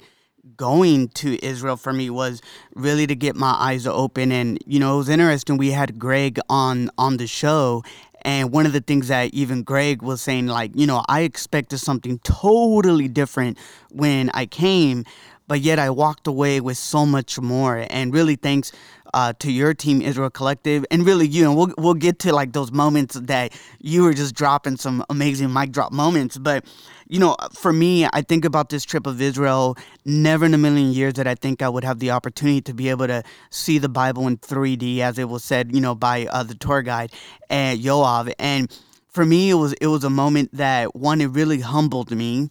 going 0.56 1.08
to 1.08 1.44
Israel 1.44 1.76
for 1.76 1.93
me 1.93 2.10
was 2.10 2.40
really 2.75 3.06
to 3.06 3.16
get 3.16 3.37
my 3.37 3.52
eyes 3.52 3.87
open. 3.87 4.31
And 4.32 4.58
you 4.66 4.78
know 4.78 4.94
it 4.94 4.98
was 4.98 5.08
interesting 5.08 5.56
we 5.56 5.70
had 5.70 5.98
Greg 5.98 6.38
on 6.48 6.90
on 6.98 7.16
the 7.16 7.26
show 7.26 7.82
and 8.22 8.52
one 8.52 8.66
of 8.66 8.72
the 8.72 8.81
things 8.81 9.08
that 9.08 9.32
even 9.34 9.62
Greg 9.62 10.02
was 10.02 10.20
saying 10.20 10.46
like 10.46 10.72
you 10.75 10.87
know 10.87 11.02
I 11.08 11.22
expected 11.22 11.78
something 11.78 12.19
totally 12.20 13.08
different 13.08 13.58
when 13.90 14.30
I 14.35 14.47
came 14.47 15.04
but 15.49 15.61
yet 15.61 15.78
I 15.78 15.90
walked 15.90 16.26
away 16.26 16.61
with 16.61 16.76
so 16.76 17.06
much 17.06 17.38
more. 17.38 17.87
And 17.88 18.12
really 18.12 18.35
thanks 18.35 18.73
uh, 19.14 19.32
to 19.38 19.50
your 19.50 19.75
team 19.75 20.02
Israel 20.02 20.30
Collective 20.30 20.85
and 20.90 21.06
really 21.06 21.26
you 21.26 21.49
and 21.49 21.56
we'll 21.56 21.73
we'll 21.78 21.94
get 21.94 22.18
to 22.20 22.32
like 22.32 22.52
those 22.52 22.73
moments 22.73 23.14
that 23.14 23.52
you 23.80 24.02
were 24.02 24.12
just 24.12 24.35
dropping 24.35 24.76
some 24.76 25.04
amazing 25.09 25.52
mic 25.52 25.70
drop 25.70 25.92
moments 25.92 26.37
but 26.37 26.64
you 27.08 27.18
know, 27.18 27.36
for 27.52 27.72
me, 27.72 28.06
I 28.12 28.22
think 28.22 28.44
about 28.44 28.68
this 28.68 28.84
trip 28.84 29.06
of 29.06 29.20
Israel. 29.20 29.76
Never 30.04 30.44
in 30.44 30.54
a 30.54 30.58
million 30.58 30.92
years 30.92 31.14
that 31.14 31.26
I 31.26 31.34
think 31.34 31.62
I 31.62 31.68
would 31.68 31.84
have 31.84 31.98
the 31.98 32.10
opportunity 32.10 32.60
to 32.62 32.75
be 32.75 32.88
able 32.88 33.06
to 33.06 33.22
see 33.50 33.78
the 33.78 33.88
Bible 33.88 34.26
in 34.26 34.38
3D, 34.38 35.00
as 35.00 35.18
it 35.18 35.28
was 35.28 35.44
said, 35.44 35.75
you 35.75 35.80
know, 35.80 35.94
by 35.94 36.26
uh, 36.26 36.42
the 36.42 36.54
tour 36.54 36.82
guide 36.82 37.12
and 37.48 37.80
Yoav. 37.80 38.32
And 38.38 38.70
for 39.08 39.25
me, 39.25 39.50
it 39.50 39.54
was 39.54 39.72
it 39.75 39.86
was 39.86 40.04
a 40.04 40.10
moment 40.10 40.50
that 40.54 40.96
one, 40.96 41.20
it 41.20 41.26
really 41.26 41.60
humbled 41.60 42.10
me. 42.10 42.50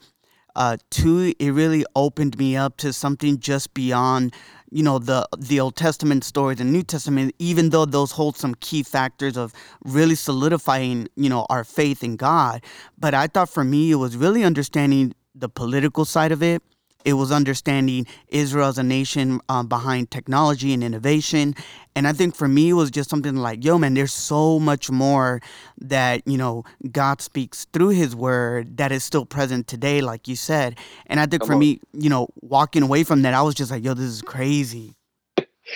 Uh, 0.55 0.77
two, 0.89 1.33
it 1.37 1.51
really 1.51 1.85
opened 1.95 2.37
me 2.37 2.55
up 2.55 2.77
to 2.77 2.93
something 2.93 3.39
just 3.39 3.73
beyond 3.73 4.33
you 4.75 4.83
know 4.83 4.99
the 4.99 5.25
the 5.37 5.61
Old 5.61 5.77
Testament 5.77 6.25
stories 6.25 6.59
and 6.59 6.73
New 6.73 6.83
Testament, 6.83 7.33
even 7.39 7.69
though 7.69 7.85
those 7.85 8.11
hold 8.11 8.35
some 8.35 8.55
key 8.55 8.83
factors 8.83 9.37
of 9.37 9.53
really 9.85 10.15
solidifying 10.15 11.07
you 11.15 11.29
know 11.29 11.45
our 11.49 11.63
faith 11.63 12.03
in 12.03 12.17
God. 12.17 12.61
But 12.97 13.13
I 13.13 13.27
thought 13.27 13.49
for 13.49 13.63
me 13.63 13.91
it 13.91 13.95
was 13.95 14.17
really 14.17 14.43
understanding 14.43 15.13
the 15.33 15.47
political 15.47 16.03
side 16.03 16.33
of 16.33 16.43
it 16.43 16.61
it 17.05 17.13
was 17.13 17.31
understanding 17.31 18.07
Israel 18.27 18.67
as 18.67 18.77
a 18.77 18.83
nation 18.83 19.39
um, 19.47 19.67
behind 19.67 20.11
technology 20.11 20.73
and 20.73 20.83
innovation. 20.83 21.55
And 21.95 22.07
I 22.07 22.13
think 22.13 22.35
for 22.35 22.47
me, 22.47 22.69
it 22.69 22.73
was 22.73 22.91
just 22.91 23.09
something 23.09 23.37
like, 23.37 23.63
yo, 23.63 23.77
man, 23.77 23.93
there's 23.93 24.11
so 24.11 24.59
much 24.59 24.91
more 24.91 25.39
that, 25.77 26.27
you 26.27 26.37
know, 26.37 26.65
God 26.91 27.21
speaks 27.21 27.65
through 27.71 27.89
his 27.89 28.15
word 28.15 28.77
that 28.77 28.91
is 28.91 29.03
still 29.03 29.25
present 29.25 29.67
today, 29.67 30.01
like 30.01 30.27
you 30.27 30.35
said. 30.35 30.77
And 31.05 31.19
I 31.19 31.27
think 31.27 31.43
Come 31.43 31.47
for 31.47 31.53
on. 31.53 31.59
me, 31.59 31.79
you 31.93 32.09
know, 32.09 32.27
walking 32.41 32.83
away 32.83 33.03
from 33.03 33.21
that, 33.21 33.33
I 33.33 33.41
was 33.43 33.55
just 33.55 33.71
like, 33.71 33.83
yo, 33.83 33.93
this 33.93 34.05
is 34.05 34.21
crazy. 34.21 34.95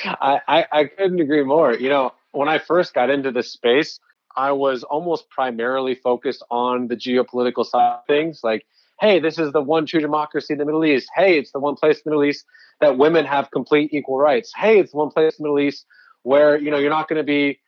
I, 0.03 0.41
I, 0.48 0.65
I 0.71 0.83
couldn't 0.86 1.19
agree 1.19 1.43
more. 1.43 1.74
You 1.74 1.89
know, 1.89 2.13
when 2.31 2.50
I 2.50 2.57
first 2.57 2.93
got 2.93 3.09
into 3.09 3.31
this 3.31 3.51
space, 3.51 4.00
I 4.36 4.51
was 4.51 4.83
almost 4.83 5.29
primarily 5.29 5.95
focused 5.95 6.43
on 6.50 6.88
the 6.88 6.95
geopolitical 6.95 7.65
side 7.65 8.00
of 8.00 8.05
things. 8.07 8.41
Like, 8.43 8.65
hey, 9.00 9.20
this 9.20 9.39
is 9.39 9.51
the 9.51 9.62
one 9.62 9.86
true 9.86 10.01
democracy 10.01 10.53
in 10.53 10.60
the 10.60 10.65
Middle 10.65 10.86
East. 10.86 11.10
Hey, 11.15 11.38
it's 11.38 11.51
the 11.51 11.60
one 11.60 11.75
place 11.75 11.98
in 11.98 12.01
the 12.06 12.12
Middle 12.12 12.25
East 12.25 12.46
that 12.82 12.98
women 12.98 13.25
have 13.25 13.51
complete 13.51 13.94
equal 13.94 14.18
rights. 14.18 14.51
Hey, 14.56 14.79
it's 14.79 14.91
the 14.91 14.98
one 14.98 15.10
place 15.10 15.38
in 15.38 15.44
the 15.44 15.50
Middle 15.50 15.60
East 15.60 15.86
where 16.24 16.58
you 16.58 16.70
know 16.70 16.77
you're 16.77 16.89
not 16.89 17.08
going 17.08 17.18
to 17.18 17.24
be 17.24 17.60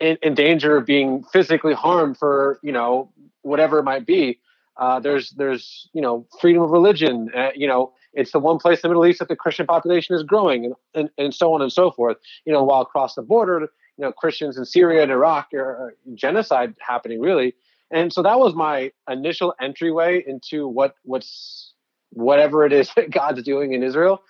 in, 0.00 0.18
in, 0.22 0.34
danger 0.34 0.76
of 0.76 0.84
being 0.84 1.24
physically 1.32 1.72
harmed 1.72 2.18
for 2.18 2.58
you 2.62 2.72
know 2.72 3.10
whatever 3.42 3.78
it 3.78 3.84
might 3.84 4.06
be. 4.06 4.38
Uh, 4.76 4.98
there's 5.00 5.30
there's 5.32 5.88
you 5.92 6.00
know 6.00 6.26
freedom 6.40 6.62
of 6.62 6.70
religion. 6.70 7.30
Uh, 7.34 7.50
you 7.54 7.66
know 7.66 7.92
it's 8.12 8.32
the 8.32 8.38
one 8.38 8.58
place 8.58 8.78
in 8.78 8.82
the 8.82 8.88
Middle 8.88 9.06
East 9.06 9.20
that 9.20 9.28
the 9.28 9.36
Christian 9.36 9.66
population 9.66 10.14
is 10.14 10.22
growing, 10.22 10.66
and, 10.66 10.74
and, 10.94 11.10
and 11.16 11.34
so 11.34 11.54
on 11.54 11.62
and 11.62 11.72
so 11.72 11.90
forth. 11.90 12.18
You 12.44 12.52
know, 12.52 12.62
while 12.62 12.82
across 12.82 13.14
the 13.14 13.22
border, 13.22 13.60
you 13.60 13.68
know, 14.04 14.12
Christians 14.12 14.58
in 14.58 14.64
Syria 14.64 15.02
and 15.02 15.10
Iraq 15.10 15.48
are 15.54 15.94
genocide 16.14 16.74
happening 16.80 17.20
really. 17.20 17.54
And 17.92 18.12
so 18.12 18.22
that 18.22 18.38
was 18.38 18.54
my 18.54 18.90
initial 19.08 19.54
entryway 19.60 20.24
into 20.26 20.66
what 20.66 20.94
what's 21.04 21.74
whatever 22.10 22.64
it 22.64 22.72
is 22.72 22.90
that 22.96 23.10
God's 23.10 23.42
doing 23.42 23.74
in 23.74 23.82
Israel. 23.82 24.22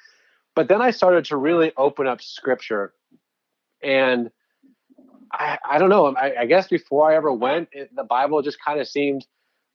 But 0.54 0.68
then 0.68 0.82
I 0.82 0.90
started 0.90 1.24
to 1.26 1.36
really 1.36 1.72
open 1.76 2.06
up 2.06 2.20
Scripture, 2.20 2.92
and 3.82 4.30
I, 5.32 5.58
I 5.66 5.78
don't 5.78 5.88
know. 5.88 6.14
I, 6.14 6.40
I 6.40 6.46
guess 6.46 6.68
before 6.68 7.10
I 7.10 7.16
ever 7.16 7.32
went, 7.32 7.70
it, 7.72 7.94
the 7.94 8.04
Bible 8.04 8.42
just 8.42 8.58
kind 8.62 8.78
of 8.78 8.86
seemed 8.86 9.26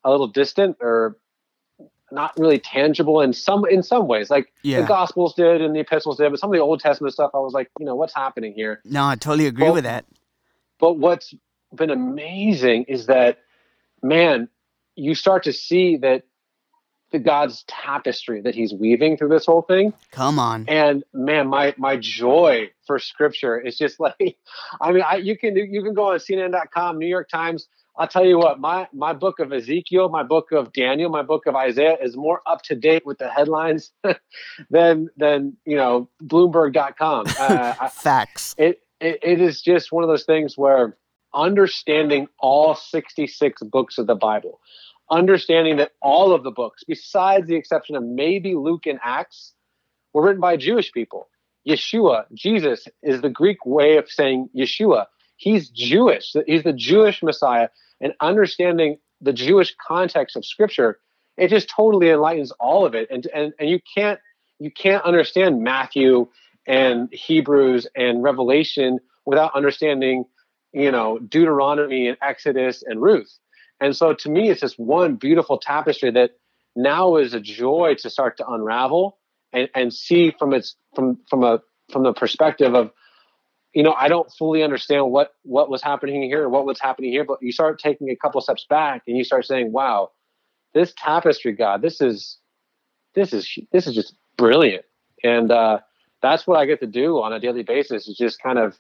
a 0.04 0.12
little 0.12 0.28
distant 0.28 0.78
or 0.80 1.18
not 2.12 2.38
really 2.38 2.60
tangible 2.60 3.22
in 3.22 3.34
some 3.34 3.66
in 3.66 3.84
some 3.84 4.08
ways 4.08 4.30
like 4.30 4.54
yeah. 4.64 4.80
the 4.80 4.88
gospels 4.88 5.34
did 5.34 5.62
and 5.62 5.76
the 5.76 5.82
epistles 5.82 6.18
did 6.18 6.30
but 6.30 6.40
some 6.40 6.50
of 6.50 6.54
the 6.54 6.62
old 6.62 6.80
testament 6.80 7.14
stuff 7.14 7.32
i 7.34 7.38
was 7.38 7.52
like 7.52 7.70
you 7.80 7.86
know 7.86 7.96
what's 7.96 8.16
happening 8.16 8.54
here 8.54 8.80
no 8.86 9.06
i 9.06 9.16
totally 9.16 9.46
agree 9.46 9.66
but, 9.66 9.74
with 9.74 9.84
that 9.84 10.06
but 10.80 10.94
what's 10.94 11.34
been 11.76 11.90
amazing 11.90 12.86
is 12.88 13.08
that 13.08 13.40
man 14.02 14.48
you 14.96 15.16
start 15.16 15.44
to 15.44 15.54
see 15.54 15.98
that 15.98 16.24
the 17.12 17.20
god's 17.20 17.64
tapestry 17.68 18.42
that 18.42 18.54
he's 18.56 18.74
weaving 18.74 19.18
through 19.18 19.30
this 19.30 19.46
whole 19.46 19.62
thing 19.62 19.94
come 20.12 20.40
on 20.40 20.66
and 20.68 21.04
man 21.14 21.48
my 21.48 21.74
my 21.78 21.96
joy 21.98 22.70
for 22.86 23.00
scripture 23.00 23.60
is 23.60 23.78
just 23.78 24.00
like 24.00 24.38
i 24.82 24.92
mean 24.92 25.04
I, 25.04 25.16
you 25.16 25.38
can 25.38 25.56
you 25.56 25.84
can 25.84 25.94
go 25.94 26.12
on 26.12 26.20
cnn.com 26.20 27.00
new 27.00 27.08
york 27.08 27.30
times 27.30 27.68
I'll 27.98 28.08
tell 28.08 28.26
you 28.26 28.38
what, 28.38 28.60
my 28.60 28.88
my 28.94 29.14
book 29.14 29.40
of 29.40 29.52
Ezekiel, 29.52 30.10
my 30.10 30.24
book 30.24 30.52
of 30.52 30.72
Daniel, 30.72 31.10
my 31.10 31.24
book 31.24 31.48
of 31.48 31.56
Isaiah 31.56 31.98
is 32.00 32.16
more 32.16 32.42
up 32.46 32.62
to 32.64 32.76
date 32.76 33.06
with 33.06 33.18
the 33.18 33.30
headlines 33.30 33.92
than 34.70 35.10
than 35.18 35.58
you 35.66 35.76
know 35.76 36.10
Bloomberg.com. 36.24 37.26
Uh, 37.40 37.90
Facts. 37.90 38.54
It, 38.58 38.82
it 39.00 39.20
it 39.24 39.42
is 39.42 39.62
just 39.62 39.92
one 39.92 40.04
of 40.04 40.10
those 40.10 40.26
things 40.26 40.58
where 40.58 40.96
understanding 41.38 42.28
all 42.40 42.76
66 42.76 43.64
books 43.64 43.98
of 43.98 44.08
the 44.08 44.16
Bible, 44.16 44.60
understanding 45.12 45.78
that 45.78 45.92
all 46.02 46.34
of 46.34 46.44
the 46.44 46.52
books, 46.52 46.84
besides 46.88 47.48
the 47.48 47.56
exception 47.56 47.96
of 47.96 48.04
maybe 48.04 48.56
Luke 48.56 48.86
and 48.86 49.00
Acts, 49.04 49.54
were 50.14 50.24
written 50.24 50.42
by 50.42 50.58
Jewish 50.58 50.92
people. 50.92 51.30
Yeshua, 51.68 52.26
Jesus, 52.34 52.88
is 53.04 53.22
the 53.22 53.30
Greek 53.30 53.66
way 53.66 53.98
of 53.98 54.10
saying 54.10 54.50
Yeshua. 54.56 55.06
He's 55.36 55.70
Jewish. 55.70 56.34
He's 56.46 56.64
the 56.64 56.74
Jewish 56.74 57.22
Messiah 57.22 57.68
and 58.02 58.14
understanding 58.22 58.98
the 59.22 59.34
Jewish 59.34 59.76
context 59.86 60.36
of 60.36 60.46
Scripture, 60.46 61.00
it 61.38 61.50
just 61.50 61.70
totally 61.70 62.10
enlightens 62.10 62.52
all 62.60 62.86
of 62.86 62.96
it. 62.96 63.08
And 63.12 63.28
and 63.34 63.54
and 63.60 63.70
you 63.70 63.80
can't 63.96 64.20
you 64.60 64.72
can't 64.72 65.04
understand 65.04 65.62
Matthew 65.62 66.28
and 66.66 67.10
Hebrews 67.12 67.88
and 67.96 68.24
Revelation 68.24 69.00
without 69.26 69.56
understanding, 69.56 70.26
you 70.74 70.92
know, 70.92 71.20
Deuteronomy 71.20 72.08
and 72.08 72.18
Exodus 72.22 72.84
and 72.86 73.02
Ruth. 73.02 73.38
And 73.80 73.96
so 73.96 74.14
to 74.14 74.30
me, 74.30 74.50
it's 74.50 74.62
just 74.62 74.80
one 74.80 75.16
beautiful 75.16 75.58
tapestry 75.58 76.12
that 76.12 76.32
now 76.76 77.16
is 77.16 77.34
a 77.34 77.40
joy 77.40 77.96
to 78.00 78.10
start 78.10 78.38
to 78.38 78.48
unravel 78.48 79.18
and, 79.54 79.70
and 79.76 79.94
see 79.94 80.34
from 80.38 80.54
its 80.54 80.76
from 80.96 81.20
from 81.30 81.44
a 81.44 81.62
from 81.92 82.04
the 82.04 82.14
perspective 82.14 82.76
of 82.76 82.92
you 83.74 83.84
know, 83.84 83.94
I 83.94 84.08
don't 84.08 84.32
fully 84.32 84.64
understand 84.64 85.12
what 85.12 85.36
what 85.44 85.70
was 85.70 85.84
happening 85.84 86.24
here, 86.24 86.50
what 86.50 86.66
was 86.66 86.80
happening 86.80 87.12
here, 87.12 87.24
but 87.24 87.42
you 87.42 87.52
start 87.52 87.80
taking 87.80 88.10
a 88.10 88.16
couple 88.16 88.42
steps 88.42 88.66
back 88.68 89.04
and 89.08 89.16
you 89.16 89.24
start 89.24 89.46
saying, 89.46 89.72
"Wow, 89.72 90.12
this 90.74 90.94
tapestry, 90.98 91.52
God, 91.52 91.82
this 91.82 92.02
is 92.02 92.38
this 93.14 93.34
is 93.34 93.48
this 93.72 93.86
is 93.86 93.94
just 93.94 94.16
brilliant." 94.36 94.84
And 95.24 95.52
uh, 95.52 95.80
that's 96.22 96.48
what 96.48 96.58
I 96.58 96.66
get 96.66 96.80
to 96.80 96.88
do 96.88 97.22
on 97.22 97.34
a 97.34 97.40
daily 97.40 97.64
basis 97.64 98.08
is 98.08 98.18
just 98.18 98.42
kind 98.42 98.58
of 98.58 98.80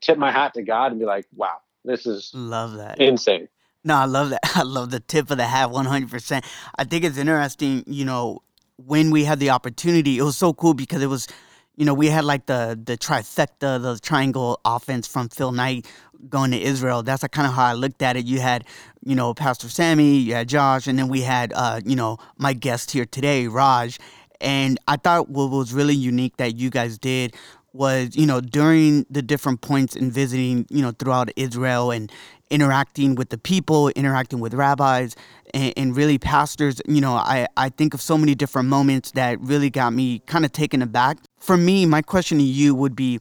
tip 0.00 0.18
my 0.18 0.30
hat 0.30 0.54
to 0.54 0.62
God 0.62 0.92
and 0.92 1.00
be 1.00 1.06
like, 1.06 1.26
"Wow, 1.34 1.58
this 1.84 2.06
is 2.06 2.30
love 2.34 2.74
that 2.74 3.00
insane." 3.00 3.48
No, 3.84 3.96
I 3.96 4.04
love 4.04 4.30
that. 4.30 4.40
I 4.54 4.62
love 4.62 4.90
the 4.90 5.00
tip 5.00 5.30
of 5.30 5.38
the 5.38 5.46
hat 5.46 5.70
100%. 5.70 6.44
I 6.76 6.84
think 6.84 7.04
it's 7.04 7.16
interesting, 7.16 7.84
you 7.86 8.04
know, 8.04 8.42
when 8.76 9.10
we 9.10 9.24
had 9.24 9.38
the 9.38 9.50
opportunity, 9.50 10.18
it 10.18 10.22
was 10.22 10.36
so 10.36 10.52
cool 10.52 10.74
because 10.74 11.00
it 11.00 11.06
was 11.06 11.28
you 11.78 11.84
know, 11.84 11.94
we 11.94 12.08
had 12.08 12.24
like 12.24 12.46
the 12.46 12.78
the 12.84 12.98
trifecta, 12.98 13.80
the 13.80 14.00
triangle 14.02 14.60
offense 14.64 15.06
from 15.06 15.28
Phil 15.28 15.52
Knight 15.52 15.86
going 16.28 16.50
to 16.50 16.60
Israel. 16.60 17.04
That's 17.04 17.24
kind 17.28 17.46
of 17.46 17.54
how 17.54 17.66
I 17.66 17.74
looked 17.74 18.02
at 18.02 18.16
it. 18.16 18.26
You 18.26 18.40
had, 18.40 18.64
you 19.04 19.14
know, 19.14 19.32
Pastor 19.32 19.68
Sammy, 19.68 20.16
you 20.16 20.34
had 20.34 20.48
Josh, 20.48 20.88
and 20.88 20.98
then 20.98 21.06
we 21.06 21.22
had, 21.22 21.52
uh, 21.54 21.80
you 21.84 21.94
know, 21.94 22.18
my 22.36 22.52
guest 22.52 22.90
here 22.90 23.04
today, 23.04 23.46
Raj. 23.46 24.00
And 24.40 24.80
I 24.88 24.96
thought 24.96 25.28
what 25.28 25.50
was 25.50 25.72
really 25.72 25.94
unique 25.94 26.36
that 26.38 26.56
you 26.56 26.68
guys 26.68 26.98
did 26.98 27.36
was, 27.78 28.16
you 28.16 28.26
know, 28.26 28.40
during 28.40 29.06
the 29.08 29.22
different 29.22 29.60
points 29.60 29.94
in 29.94 30.10
visiting, 30.10 30.66
you 30.68 30.82
know, 30.82 30.90
throughout 30.90 31.30
Israel 31.36 31.92
and 31.92 32.10
interacting 32.50 33.14
with 33.14 33.28
the 33.28 33.38
people, 33.38 33.88
interacting 33.90 34.40
with 34.40 34.52
rabbis 34.52 35.14
and, 35.54 35.72
and, 35.76 35.96
really 35.96 36.18
pastors, 36.18 36.80
you 36.88 37.00
know, 37.00 37.14
I, 37.14 37.46
I 37.56 37.68
think 37.68 37.94
of 37.94 38.00
so 38.00 38.18
many 38.18 38.34
different 38.34 38.68
moments 38.68 39.12
that 39.12 39.40
really 39.40 39.70
got 39.70 39.92
me 39.92 40.18
kind 40.26 40.44
of 40.44 40.50
taken 40.50 40.82
aback. 40.82 41.18
For 41.38 41.56
me, 41.56 41.86
my 41.86 42.02
question 42.02 42.38
to 42.38 42.44
you 42.44 42.74
would 42.74 42.96
be 42.96 43.20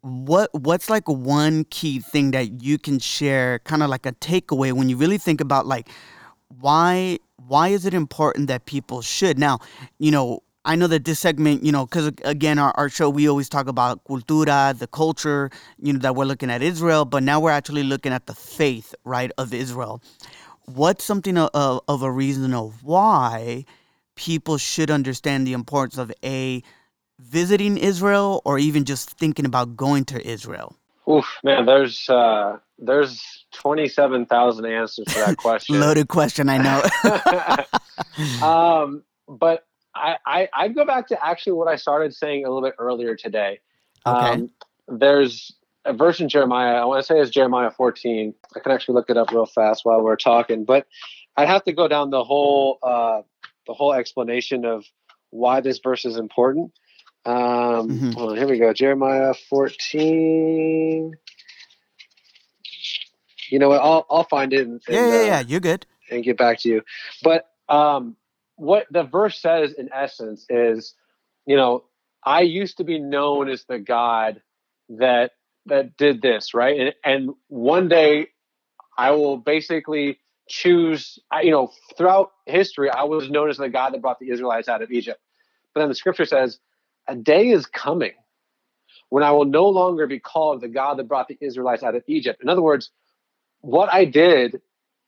what 0.00 0.50
what's 0.52 0.90
like 0.90 1.08
one 1.08 1.64
key 1.70 2.00
thing 2.00 2.32
that 2.32 2.60
you 2.60 2.78
can 2.78 2.98
share, 2.98 3.60
kind 3.60 3.84
of 3.84 3.88
like 3.88 4.04
a 4.04 4.12
takeaway 4.14 4.72
when 4.72 4.88
you 4.88 4.96
really 4.96 5.18
think 5.18 5.40
about 5.40 5.64
like 5.66 5.88
why 6.60 7.18
why 7.46 7.68
is 7.68 7.86
it 7.86 7.94
important 7.94 8.48
that 8.48 8.66
people 8.66 9.00
should 9.00 9.38
now, 9.38 9.60
you 9.98 10.10
know, 10.10 10.40
I 10.64 10.76
know 10.76 10.86
that 10.86 11.04
this 11.04 11.18
segment, 11.18 11.64
you 11.64 11.72
know, 11.72 11.86
because 11.86 12.12
again, 12.24 12.58
our, 12.58 12.72
our 12.76 12.88
show, 12.88 13.10
we 13.10 13.28
always 13.28 13.48
talk 13.48 13.66
about 13.66 14.04
cultura, 14.04 14.78
the 14.78 14.86
culture, 14.86 15.50
you 15.80 15.92
know, 15.92 15.98
that 16.00 16.14
we're 16.14 16.24
looking 16.24 16.50
at 16.50 16.62
Israel, 16.62 17.04
but 17.04 17.22
now 17.22 17.40
we're 17.40 17.50
actually 17.50 17.82
looking 17.82 18.12
at 18.12 18.26
the 18.26 18.34
faith, 18.34 18.94
right, 19.04 19.32
of 19.38 19.52
Israel. 19.52 20.00
What's 20.66 21.04
something 21.04 21.36
of, 21.36 21.80
of 21.88 22.02
a 22.02 22.10
reason 22.10 22.54
of 22.54 22.84
why 22.84 23.64
people 24.14 24.56
should 24.56 24.90
understand 24.90 25.46
the 25.46 25.52
importance 25.52 25.98
of 25.98 26.12
A, 26.24 26.62
visiting 27.18 27.76
Israel 27.76 28.40
or 28.44 28.58
even 28.60 28.84
just 28.84 29.10
thinking 29.10 29.44
about 29.44 29.76
going 29.76 30.04
to 30.06 30.24
Israel? 30.24 30.76
Oof, 31.10 31.26
man, 31.42 31.66
there's 31.66 32.08
uh, 32.08 32.58
there's 32.78 33.44
twenty 33.52 33.88
seven 33.88 34.24
thousand 34.24 34.66
answers 34.66 35.06
to 35.08 35.14
that 35.14 35.36
question. 35.38 35.80
Loaded 35.80 36.06
question, 36.06 36.48
I 36.48 36.58
know. 36.58 38.46
um, 38.46 39.02
but 39.28 39.66
I, 39.94 40.16
I 40.26 40.48
I 40.52 40.68
go 40.68 40.84
back 40.84 41.08
to 41.08 41.24
actually 41.24 41.54
what 41.54 41.68
I 41.68 41.76
started 41.76 42.14
saying 42.14 42.44
a 42.44 42.48
little 42.48 42.62
bit 42.62 42.74
earlier 42.78 43.16
today. 43.16 43.60
Okay. 44.06 44.26
Um, 44.26 44.50
there's 44.88 45.52
a 45.84 45.92
verse 45.92 46.20
in 46.20 46.28
Jeremiah. 46.28 46.74
I 46.74 46.84
want 46.84 47.00
to 47.00 47.06
say 47.06 47.18
it's 47.20 47.30
Jeremiah 47.30 47.70
14. 47.70 48.34
I 48.56 48.60
can 48.60 48.72
actually 48.72 48.94
look 48.94 49.10
it 49.10 49.16
up 49.16 49.30
real 49.30 49.46
fast 49.46 49.84
while 49.84 50.02
we're 50.02 50.16
talking, 50.16 50.64
but 50.64 50.86
I'd 51.36 51.48
have 51.48 51.64
to 51.64 51.72
go 51.72 51.88
down 51.88 52.10
the 52.10 52.24
whole 52.24 52.78
uh, 52.82 53.22
the 53.66 53.74
whole 53.74 53.92
explanation 53.92 54.64
of 54.64 54.84
why 55.30 55.60
this 55.60 55.78
verse 55.82 56.04
is 56.04 56.16
important. 56.16 56.72
Um, 57.24 57.34
mm-hmm. 57.34 58.10
Hold 58.12 58.32
on, 58.32 58.36
here 58.36 58.48
we 58.48 58.58
go. 58.58 58.72
Jeremiah 58.72 59.34
14. 59.48 61.12
You 63.50 63.58
know 63.58 63.68
what? 63.68 63.80
I'll 63.80 64.06
I'll 64.10 64.24
find 64.24 64.52
it. 64.52 64.66
And, 64.66 64.80
yeah, 64.88 65.06
yeah, 65.06 65.14
uh, 65.14 65.24
yeah. 65.24 65.40
You're 65.40 65.60
good. 65.60 65.86
And 66.10 66.24
get 66.24 66.36
back 66.36 66.58
to 66.60 66.68
you. 66.68 66.82
But 67.22 67.48
um, 67.68 68.16
what 68.62 68.86
the 68.92 69.02
verse 69.02 69.40
says 69.40 69.72
in 69.72 69.90
essence 69.92 70.46
is, 70.48 70.94
you 71.46 71.56
know, 71.56 71.82
I 72.24 72.42
used 72.42 72.76
to 72.76 72.84
be 72.84 73.00
known 73.00 73.48
as 73.48 73.64
the 73.64 73.80
God 73.80 74.40
that 74.88 75.32
that 75.66 75.96
did 75.96 76.22
this, 76.22 76.54
right? 76.54 76.78
And 76.78 76.94
and 77.04 77.30
one 77.48 77.88
day 77.88 78.28
I 78.96 79.10
will 79.10 79.36
basically 79.36 80.18
choose, 80.48 81.18
you 81.42 81.50
know, 81.50 81.72
throughout 81.96 82.30
history, 82.46 82.88
I 82.88 83.02
was 83.02 83.28
known 83.30 83.50
as 83.50 83.56
the 83.56 83.68
God 83.68 83.94
that 83.94 84.00
brought 84.00 84.20
the 84.20 84.30
Israelites 84.30 84.68
out 84.68 84.82
of 84.82 84.92
Egypt. 84.92 85.20
But 85.74 85.80
then 85.80 85.88
the 85.88 85.94
scripture 85.94 86.26
says, 86.26 86.60
a 87.08 87.16
day 87.16 87.48
is 87.48 87.66
coming 87.66 88.12
when 89.08 89.24
I 89.24 89.32
will 89.32 89.44
no 89.44 89.68
longer 89.68 90.06
be 90.06 90.20
called 90.20 90.60
the 90.60 90.68
God 90.68 90.98
that 90.98 91.08
brought 91.08 91.26
the 91.26 91.38
Israelites 91.40 91.82
out 91.82 91.96
of 91.96 92.04
Egypt. 92.06 92.42
In 92.42 92.48
other 92.48 92.62
words, 92.62 92.90
what 93.60 93.92
I 93.92 94.04
did 94.04 94.60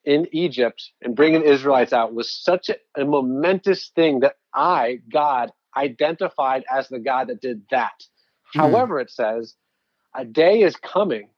in 0.05 0.27
Egypt 0.33 0.91
and 1.03 1.17
bringing 1.17 1.41
the 1.41 1.51
Israelites 1.51 1.93
out 1.93 2.15
was 2.15 2.31
such 2.31 2.69
a, 2.69 2.77
a, 3.01 3.05
momentous 3.05 3.91
thing 3.95 4.21
that 4.21 4.37
I, 4.55 5.01
God, 5.13 5.51
identified 5.77 6.65
as 6.73 6.89
the 6.89 6.99
God 6.99 7.29
that 7.29 7.41
did 7.41 7.63
that. 7.71 8.05
Mm. 8.55 8.61
However, 8.61 9.01
it 9.01 9.11
says, 9.11 9.55
a 10.15 10.25
day 10.25 10.61
is 10.61 10.77
coming 10.77 11.29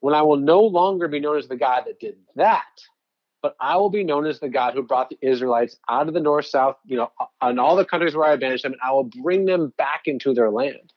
when 0.00 0.14
I 0.14 0.22
will 0.22 0.36
no 0.36 0.62
longer 0.62 1.06
be 1.06 1.20
known 1.20 1.38
as 1.38 1.48
the 1.48 1.56
God 1.56 1.84
that 1.86 2.00
did 2.00 2.16
that, 2.36 2.64
but 3.40 3.56
I 3.60 3.76
will 3.76 3.90
be 3.90 4.04
known 4.04 4.26
as 4.26 4.40
the 4.40 4.48
God 4.48 4.74
who 4.74 4.82
brought 4.82 5.10
the 5.10 5.18
Israelites 5.20 5.76
out 5.88 6.08
of 6.08 6.14
the 6.14 6.20
north, 6.20 6.46
south, 6.46 6.76
you 6.84 6.96
know, 6.96 7.12
and 7.40 7.60
all 7.60 7.76
the 7.76 7.84
countries 7.84 8.16
where 8.16 8.28
I 8.28 8.36
banished 8.36 8.64
them, 8.64 8.72
and 8.72 8.80
I 8.84 8.92
will 8.92 9.04
bring 9.22 9.44
them 9.44 9.72
back 9.76 10.02
into 10.06 10.34
their 10.34 10.50
land. 10.50 10.92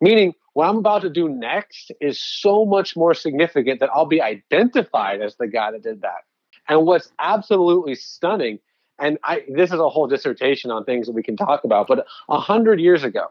Meaning, 0.00 0.34
what 0.54 0.68
I'm 0.68 0.76
about 0.78 1.02
to 1.02 1.10
do 1.10 1.28
next 1.28 1.90
is 2.00 2.20
so 2.22 2.64
much 2.64 2.96
more 2.96 3.14
significant 3.14 3.80
that 3.80 3.90
I'll 3.92 4.06
be 4.06 4.20
identified 4.22 5.20
as 5.20 5.36
the 5.36 5.46
guy 5.48 5.72
that 5.72 5.82
did 5.82 6.02
that. 6.02 6.24
And 6.68 6.86
what's 6.86 7.12
absolutely 7.18 7.94
stunning, 7.94 8.58
and 8.98 9.18
I 9.24 9.42
this 9.52 9.72
is 9.72 9.78
a 9.80 9.88
whole 9.88 10.06
dissertation 10.06 10.70
on 10.70 10.84
things 10.84 11.06
that 11.06 11.12
we 11.12 11.22
can 11.22 11.36
talk 11.36 11.64
about, 11.64 11.86
but 11.88 12.06
a 12.28 12.38
hundred 12.40 12.80
years 12.80 13.04
ago, 13.04 13.26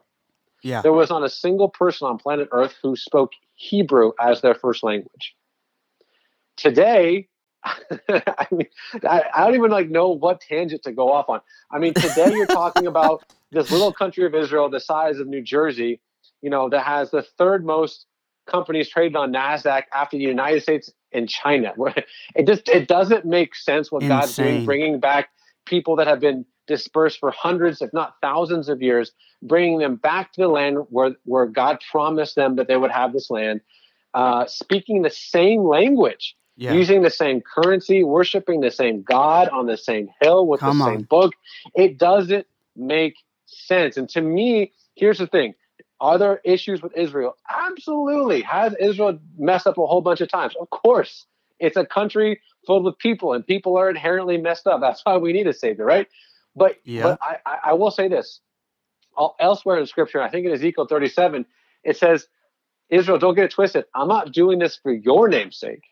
Yeah. 0.64 0.82
there 0.82 0.94
was 0.94 1.10
not 1.10 1.24
a 1.24 1.30
single 1.30 1.70
person 1.70 2.08
on 2.08 2.18
planet 2.18 2.50
Earth 2.52 2.76
who 2.84 2.96
spoke 2.96 3.32
Hebrew 3.56 4.12
as 4.20 4.42
their 4.42 4.54
first 4.56 4.84
language. 4.84 5.36
Today, 6.58 7.28
I 7.64 8.48
mean, 8.52 8.68
I, 9.04 9.24
I 9.34 9.46
don't 9.46 9.56
even 9.56 9.72
like 9.72 9.90
know 9.90 10.10
what 10.10 10.42
tangent 10.42 10.84
to 10.84 10.92
go 10.92 11.12
off 11.12 11.30
on. 11.30 11.42
I 11.72 11.80
mean, 11.80 11.94
today 11.94 12.34
you're 12.36 12.46
talking 12.46 12.88
about 12.88 13.24
this 13.52 13.72
little 13.72 13.94
country 13.94 14.26
of 14.26 14.36
Israel, 14.36 14.70
the 14.70 14.80
size 14.82 15.20
of 15.20 15.28
New 15.28 15.42
Jersey, 15.42 16.02
you 16.44 16.50
know, 16.50 16.70
that 16.70 16.86
has 16.86 17.10
the 17.10 17.24
third 17.40 17.66
most 17.66 18.06
companies 18.46 18.90
traded 18.90 19.16
on 19.16 19.32
Nasdaq 19.32 19.84
after 19.94 20.18
the 20.18 20.24
United 20.24 20.62
States 20.62 20.92
and 21.12 21.28
China. 21.28 21.74
It 22.36 22.46
just 22.46 22.68
it 22.70 22.88
doesn't 22.88 23.26
make 23.26 23.56
sense 23.56 23.92
what 23.92 24.06
God's 24.08 24.36
doing, 24.36 24.66
bringing 24.66 25.00
back 25.00 25.30
people 25.66 25.96
that 25.96 26.08
have 26.08 26.20
been 26.20 26.46
dispersed 26.68 27.20
for 27.20 27.32
hundreds, 27.32 27.82
if 27.82 27.92
not 27.94 28.16
thousands 28.22 28.68
of 28.70 28.82
years, 28.82 29.12
bringing 29.42 29.80
them 29.80 29.96
back 29.96 30.34
to 30.34 30.42
the 30.42 30.48
land 30.50 30.78
where 30.90 31.16
where 31.24 31.46
God 31.46 31.82
promised 31.90 32.36
them 32.36 32.58
that 32.58 32.68
they 32.68 32.76
would 32.76 32.92
have 32.92 33.14
this 33.14 33.30
land, 33.30 33.62
uh, 34.14 34.46
speaking 34.48 35.02
the 35.02 35.10
same 35.10 35.64
language 35.64 36.36
Yeah. 36.58 36.74
using 36.74 37.04
the 37.04 37.10
same 37.10 37.42
currency, 37.42 38.04
worshiping 38.04 38.60
the 38.60 38.72
same 38.72 39.02
God 39.04 39.48
on 39.50 39.66
the 39.68 39.78
same 39.78 40.10
hill 40.22 40.46
with 40.48 40.60
Come 40.60 40.80
the 40.80 40.84
on. 40.84 40.90
same 40.90 41.02
book. 41.04 41.34
It 41.74 41.98
doesn't 41.98 42.48
make 42.76 43.16
sense. 43.46 43.96
And 43.98 44.10
to 44.10 44.22
me, 44.22 44.74
here's 44.96 45.20
the 45.20 45.28
thing. 45.28 45.54
Are 46.04 46.18
there 46.18 46.42
issues 46.44 46.82
with 46.82 46.92
Israel? 46.98 47.38
Absolutely. 47.50 48.42
Has 48.42 48.76
Israel 48.78 49.18
messed 49.38 49.68
up 49.68 49.78
a 49.78 49.88
whole 49.88 50.02
bunch 50.02 50.20
of 50.20 50.28
times? 50.28 50.54
Of 50.60 50.70
course. 50.70 51.26
It's 51.60 51.78
a 51.78 51.86
country 51.86 52.42
filled 52.68 52.84
with 52.84 52.98
people, 52.98 53.32
and 53.32 53.48
people 53.48 53.78
are 53.78 53.90
inherently 53.90 54.36
messed 54.38 54.68
up. 54.68 54.82
That's 54.82 55.02
why 55.06 55.16
we 55.16 55.32
need 55.32 55.48
a 55.48 55.54
savior, 55.54 55.86
right? 55.86 56.10
But, 56.58 56.76
Yeah. 56.84 57.04
but 57.04 57.20
I, 57.22 57.38
I, 57.46 57.74
will 57.74 57.90
say 57.90 58.10
this. 58.10 58.42
Elsewhere 59.40 59.78
in 59.78 59.86
Scripture, 59.86 60.22
I 60.22 60.30
think 60.30 60.46
in 60.46 60.52
Ezekiel 60.52 60.88
37, 60.88 61.46
it 61.86 61.96
says, 61.96 62.28
Israel, 62.90 63.18
don't 63.18 63.36
get 63.36 63.46
it 63.46 63.52
twisted. 63.52 63.86
I'm 63.96 64.10
not 64.10 64.34
doing 64.34 64.60
this 64.60 64.76
for 64.76 64.92
your 64.92 65.30
name's 65.30 65.58
sake. 65.58 65.84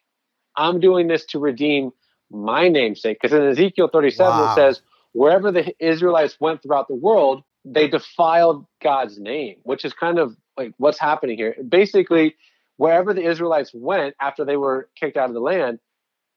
I'm 0.57 0.81
doing 0.81 1.07
this 1.07 1.23
to 1.27 1.39
redeem 1.39 1.93
my 2.29 2.67
namesake. 2.67 3.19
Because 3.21 3.33
in 3.37 3.47
Ezekiel 3.47 3.87
37, 3.87 4.29
Wow. 4.29 4.51
it 4.51 4.55
says, 4.55 4.81
wherever 5.13 5.53
the 5.53 5.73
Israelites 5.79 6.35
went 6.41 6.61
throughout 6.61 6.89
the 6.89 6.95
world, 6.95 7.43
they 7.65 7.87
defiled 7.87 8.65
God's 8.81 9.19
name, 9.19 9.57
which 9.63 9.85
is 9.85 9.93
kind 9.93 10.19
of 10.19 10.35
like 10.57 10.73
what's 10.77 10.99
happening 10.99 11.37
here. 11.37 11.55
Basically, 11.67 12.35
wherever 12.77 13.13
the 13.13 13.23
Israelites 13.23 13.71
went 13.73 14.15
after 14.19 14.45
they 14.45 14.57
were 14.57 14.89
kicked 14.99 15.17
out 15.17 15.29
of 15.29 15.33
the 15.33 15.41
land, 15.41 15.79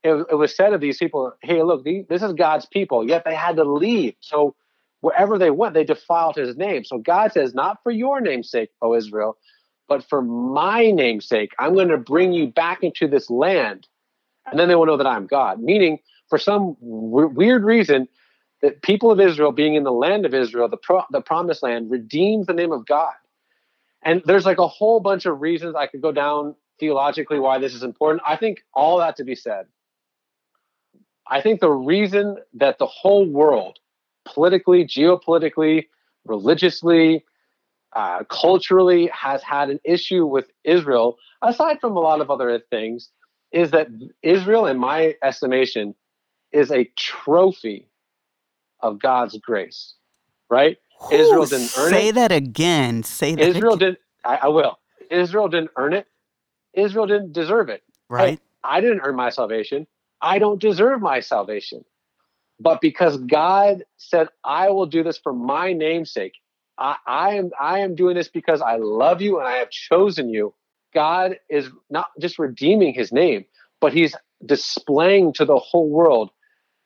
it, 0.02 0.26
it 0.30 0.34
was 0.34 0.54
said 0.54 0.72
of 0.72 0.80
these 0.80 0.98
people, 0.98 1.32
hey, 1.42 1.62
look, 1.62 1.84
this 1.84 2.22
is 2.22 2.32
God's 2.34 2.66
people, 2.66 3.08
yet 3.08 3.24
they 3.24 3.34
had 3.34 3.56
to 3.56 3.64
leave. 3.64 4.14
So 4.20 4.54
wherever 5.00 5.38
they 5.38 5.50
went, 5.50 5.74
they 5.74 5.84
defiled 5.84 6.36
his 6.36 6.56
name. 6.56 6.84
So 6.84 6.98
God 6.98 7.32
says, 7.32 7.54
not 7.54 7.82
for 7.82 7.90
your 7.90 8.20
namesake, 8.20 8.70
O 8.82 8.94
Israel, 8.94 9.38
but 9.88 10.06
for 10.08 10.20
my 10.22 10.90
namesake, 10.90 11.52
I'm 11.58 11.74
going 11.74 11.88
to 11.88 11.98
bring 11.98 12.32
you 12.32 12.48
back 12.48 12.82
into 12.82 13.08
this 13.08 13.30
land. 13.30 13.86
And 14.50 14.58
then 14.58 14.68
they 14.68 14.74
will 14.74 14.86
know 14.86 14.98
that 14.98 15.06
I'm 15.06 15.26
God. 15.26 15.60
Meaning, 15.60 15.98
for 16.28 16.38
some 16.38 16.76
w- 16.80 17.28
weird 17.28 17.64
reason, 17.64 18.08
the 18.64 18.70
people 18.70 19.10
of 19.10 19.20
Israel 19.20 19.52
being 19.52 19.74
in 19.74 19.84
the 19.84 19.92
land 19.92 20.24
of 20.24 20.32
Israel, 20.32 20.68
the, 20.70 20.78
pro- 20.78 21.04
the 21.10 21.20
promised 21.20 21.62
land, 21.62 21.90
redeems 21.90 22.46
the 22.46 22.54
name 22.54 22.72
of 22.72 22.86
God. 22.86 23.12
And 24.02 24.22
there's 24.24 24.46
like 24.46 24.56
a 24.56 24.66
whole 24.66 25.00
bunch 25.00 25.26
of 25.26 25.42
reasons 25.42 25.74
I 25.74 25.86
could 25.86 26.00
go 26.00 26.12
down 26.12 26.54
theologically 26.80 27.38
why 27.38 27.58
this 27.58 27.74
is 27.74 27.82
important. 27.82 28.22
I 28.26 28.36
think 28.36 28.64
all 28.72 28.98
that 29.00 29.16
to 29.16 29.24
be 29.24 29.34
said. 29.34 29.66
I 31.26 31.42
think 31.42 31.60
the 31.60 31.70
reason 31.70 32.38
that 32.54 32.78
the 32.78 32.86
whole 32.86 33.26
world, 33.26 33.80
politically, 34.24 34.86
geopolitically, 34.86 35.88
religiously, 36.24 37.22
uh, 37.92 38.24
culturally, 38.30 39.10
has 39.12 39.42
had 39.42 39.68
an 39.68 39.78
issue 39.84 40.24
with 40.24 40.46
Israel, 40.64 41.18
aside 41.42 41.80
from 41.82 41.98
a 41.98 42.00
lot 42.00 42.22
of 42.22 42.30
other 42.30 42.58
things, 42.70 43.10
is 43.52 43.72
that 43.72 43.88
Israel, 44.22 44.64
in 44.64 44.78
my 44.78 45.16
estimation, 45.22 45.94
is 46.50 46.72
a 46.72 46.90
trophy 46.96 47.88
of 48.84 49.00
God's 49.00 49.36
grace, 49.38 49.94
right? 50.48 50.78
Israel 51.10 51.46
didn't 51.46 51.72
earn 51.76 51.92
Say 51.92 52.08
it. 52.10 52.14
that 52.14 52.30
again. 52.30 53.02
Say 53.02 53.34
that. 53.34 53.48
Israel 53.48 53.74
again. 53.74 53.78
didn't. 53.78 53.98
I, 54.24 54.36
I 54.42 54.48
will. 54.48 54.78
Israel 55.10 55.48
didn't 55.48 55.70
earn 55.76 55.94
it. 55.94 56.06
Israel 56.74 57.06
didn't 57.06 57.32
deserve 57.32 57.68
it. 57.68 57.82
Right. 58.08 58.40
I 58.62 58.80
didn't 58.80 59.00
earn 59.00 59.16
my 59.16 59.30
salvation. 59.30 59.86
I 60.22 60.38
don't 60.38 60.60
deserve 60.60 61.00
my 61.00 61.20
salvation. 61.20 61.84
But 62.60 62.80
because 62.80 63.18
God 63.18 63.84
said, 63.96 64.28
I 64.44 64.70
will 64.70 64.86
do 64.86 65.02
this 65.02 65.18
for 65.18 65.32
my 65.32 65.72
namesake, 65.72 66.34
I, 66.78 66.96
I 67.06 67.34
am 67.34 67.50
I 67.60 67.80
am 67.80 67.94
doing 67.94 68.14
this 68.16 68.28
because 68.28 68.60
I 68.60 68.76
love 68.76 69.20
you 69.20 69.38
and 69.38 69.48
I 69.48 69.56
have 69.56 69.70
chosen 69.70 70.28
you. 70.28 70.54
God 70.94 71.38
is 71.50 71.68
not 71.90 72.06
just 72.20 72.38
redeeming 72.38 72.94
his 72.94 73.12
name, 73.12 73.44
but 73.80 73.92
he's 73.92 74.14
displaying 74.46 75.32
to 75.34 75.44
the 75.44 75.58
whole 75.58 75.88
world, 75.88 76.30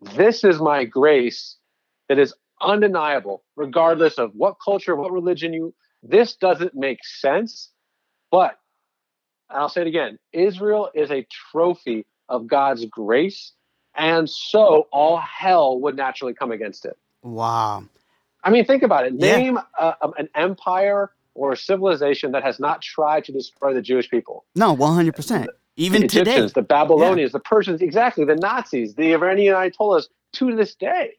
this 0.01 0.45
is 0.45 0.61
my 0.61 0.85
grace 0.85 1.58
that 2.09 2.18
is 2.18 2.35
undeniable, 2.61 3.42
regardless 3.57 4.18
of 4.18 4.33
what 4.35 4.57
culture, 4.64 4.97
what 4.97 5.12
religion 5.12 5.53
you 5.53 5.75
this 6.03 6.37
doesn't 6.37 6.75
make 6.75 7.05
sense. 7.05 7.71
But 8.31 8.59
I'll 9.51 9.68
say 9.68 9.83
it 9.83 9.87
again 9.87 10.18
Israel 10.33 10.90
is 10.94 11.11
a 11.11 11.27
trophy 11.51 12.07
of 12.29 12.47
God's 12.47 12.85
grace. 12.87 13.53
And 13.94 14.31
so 14.31 14.87
all 14.92 15.16
hell 15.18 15.81
would 15.81 15.97
naturally 15.97 16.35
come 16.35 16.53
against 16.53 16.85
it. 16.85 16.97
Wow. 17.23 17.85
I 18.44 18.51
mean, 18.51 18.64
think 18.64 18.85
about 18.85 19.07
it. 19.07 19.14
Yeah. 19.16 19.37
Name 19.37 19.59
uh, 19.79 19.92
an 20.16 20.29
empire 20.37 21.11
or 21.35 21.53
a 21.53 21.57
civilization 21.57 22.33
that 22.33 22.44
has 22.44 22.61
not 22.61 22.81
tried 22.81 23.25
to 23.25 23.33
destroy 23.33 23.75
the 23.75 23.83
Jewish 23.83 24.09
people. 24.09 24.44
No, 24.55 24.73
one 24.73 24.94
hundred 24.94 25.16
percent. 25.16 25.51
Even 25.77 26.03
the 26.03 26.07
Egyptians, 26.07 26.53
today. 26.53 26.61
the 26.61 26.62
Babylonians, 26.62 27.33
the 27.33 27.40
Persians, 27.40 27.81
exactly, 27.81 28.25
the 28.25 28.37
Nazis, 28.37 28.94
the 28.94 29.12
Iranian 29.12 29.55
Ayatollahs 29.55 30.07
to 30.35 30.55
this 30.55 30.75
day. 30.75 31.12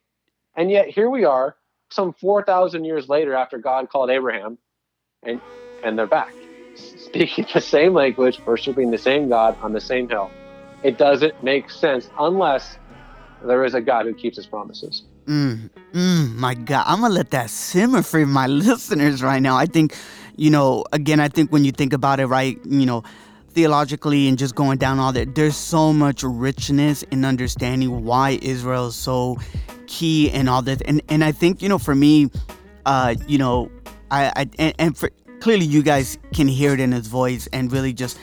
And 0.59 0.69
yet 0.69 0.89
here 0.89 1.09
we 1.09 1.23
are, 1.23 1.55
some 1.89 2.11
4,000 2.11 2.83
years 2.83 3.07
later 3.07 3.33
after 3.33 3.57
God 3.57 3.89
called 3.89 4.09
Abraham, 4.09 4.57
and, 5.23 5.39
and 5.85 5.97
they're 5.97 6.05
back, 6.05 6.33
speaking 6.75 7.45
the 7.53 7.61
same 7.61 7.93
language, 7.93 8.41
worshiping 8.45 8.91
the 8.91 8.97
same 8.97 9.29
God 9.29 9.57
on 9.61 9.71
the 9.71 9.79
same 9.79 10.09
hill. 10.09 10.29
It 10.83 10.97
doesn't 10.97 11.41
make 11.45 11.69
sense 11.69 12.09
unless 12.19 12.77
there 13.41 13.63
is 13.63 13.73
a 13.73 13.79
God 13.79 14.05
who 14.05 14.13
keeps 14.13 14.35
his 14.35 14.47
promises. 14.47 15.03
Mm, 15.27 15.69
mm, 15.93 16.35
my 16.35 16.55
God, 16.55 16.83
I'm 16.87 16.99
gonna 16.99 17.13
let 17.13 17.31
that 17.31 17.49
simmer 17.49 18.03
for 18.03 18.25
my 18.25 18.47
listeners 18.67 19.23
right 19.23 19.41
now. 19.41 19.55
I 19.55 19.65
think, 19.65 19.95
you 20.35 20.49
know, 20.49 20.83
again, 20.91 21.21
I 21.21 21.29
think 21.29 21.53
when 21.53 21.63
you 21.63 21.71
think 21.71 21.93
about 21.93 22.19
it, 22.19 22.25
right, 22.25 22.59
you 22.65 22.85
know, 22.85 23.05
theologically 23.51 24.27
and 24.27 24.37
just 24.37 24.55
going 24.55 24.77
down 24.77 24.99
all 24.99 25.13
that, 25.13 25.35
there's 25.35 25.55
so 25.55 25.93
much 25.93 26.21
richness 26.21 27.03
in 27.03 27.23
understanding 27.23 28.03
why 28.03 28.39
Israel 28.41 28.87
is 28.87 28.97
so 28.97 29.37
key 29.89 30.31
and 30.31 30.47
all 30.47 30.61
that. 30.61 30.81
And 30.85 31.01
and 31.09 31.23
I 31.23 31.33
think, 31.33 31.61
you 31.61 31.67
know, 31.67 31.79
for 31.79 31.95
me, 31.95 32.29
uh, 32.85 33.15
you 33.27 33.37
know, 33.37 33.69
I, 34.09 34.31
I 34.35 34.49
and, 34.57 34.73
and 34.79 34.97
for 34.97 35.09
clearly 35.41 35.65
you 35.65 35.83
guys 35.83 36.17
can 36.33 36.47
hear 36.47 36.73
it 36.73 36.79
in 36.79 36.91
his 36.91 37.07
voice 37.07 37.47
and 37.51 37.71
really 37.71 37.91
just 37.91 38.17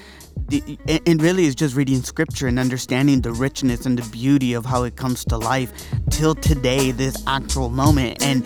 the, 0.48 0.78
and 1.06 1.20
really 1.20 1.46
is 1.46 1.54
just 1.54 1.74
reading 1.74 2.02
scripture 2.02 2.46
and 2.46 2.58
understanding 2.58 3.20
the 3.20 3.32
richness 3.32 3.86
and 3.86 3.98
the 3.98 4.08
beauty 4.10 4.52
of 4.52 4.64
how 4.64 4.84
it 4.84 4.96
comes 4.96 5.24
to 5.24 5.36
life 5.36 5.72
till 6.10 6.34
today 6.34 6.92
this 6.92 7.22
actual 7.26 7.68
moment 7.68 8.22
and 8.22 8.44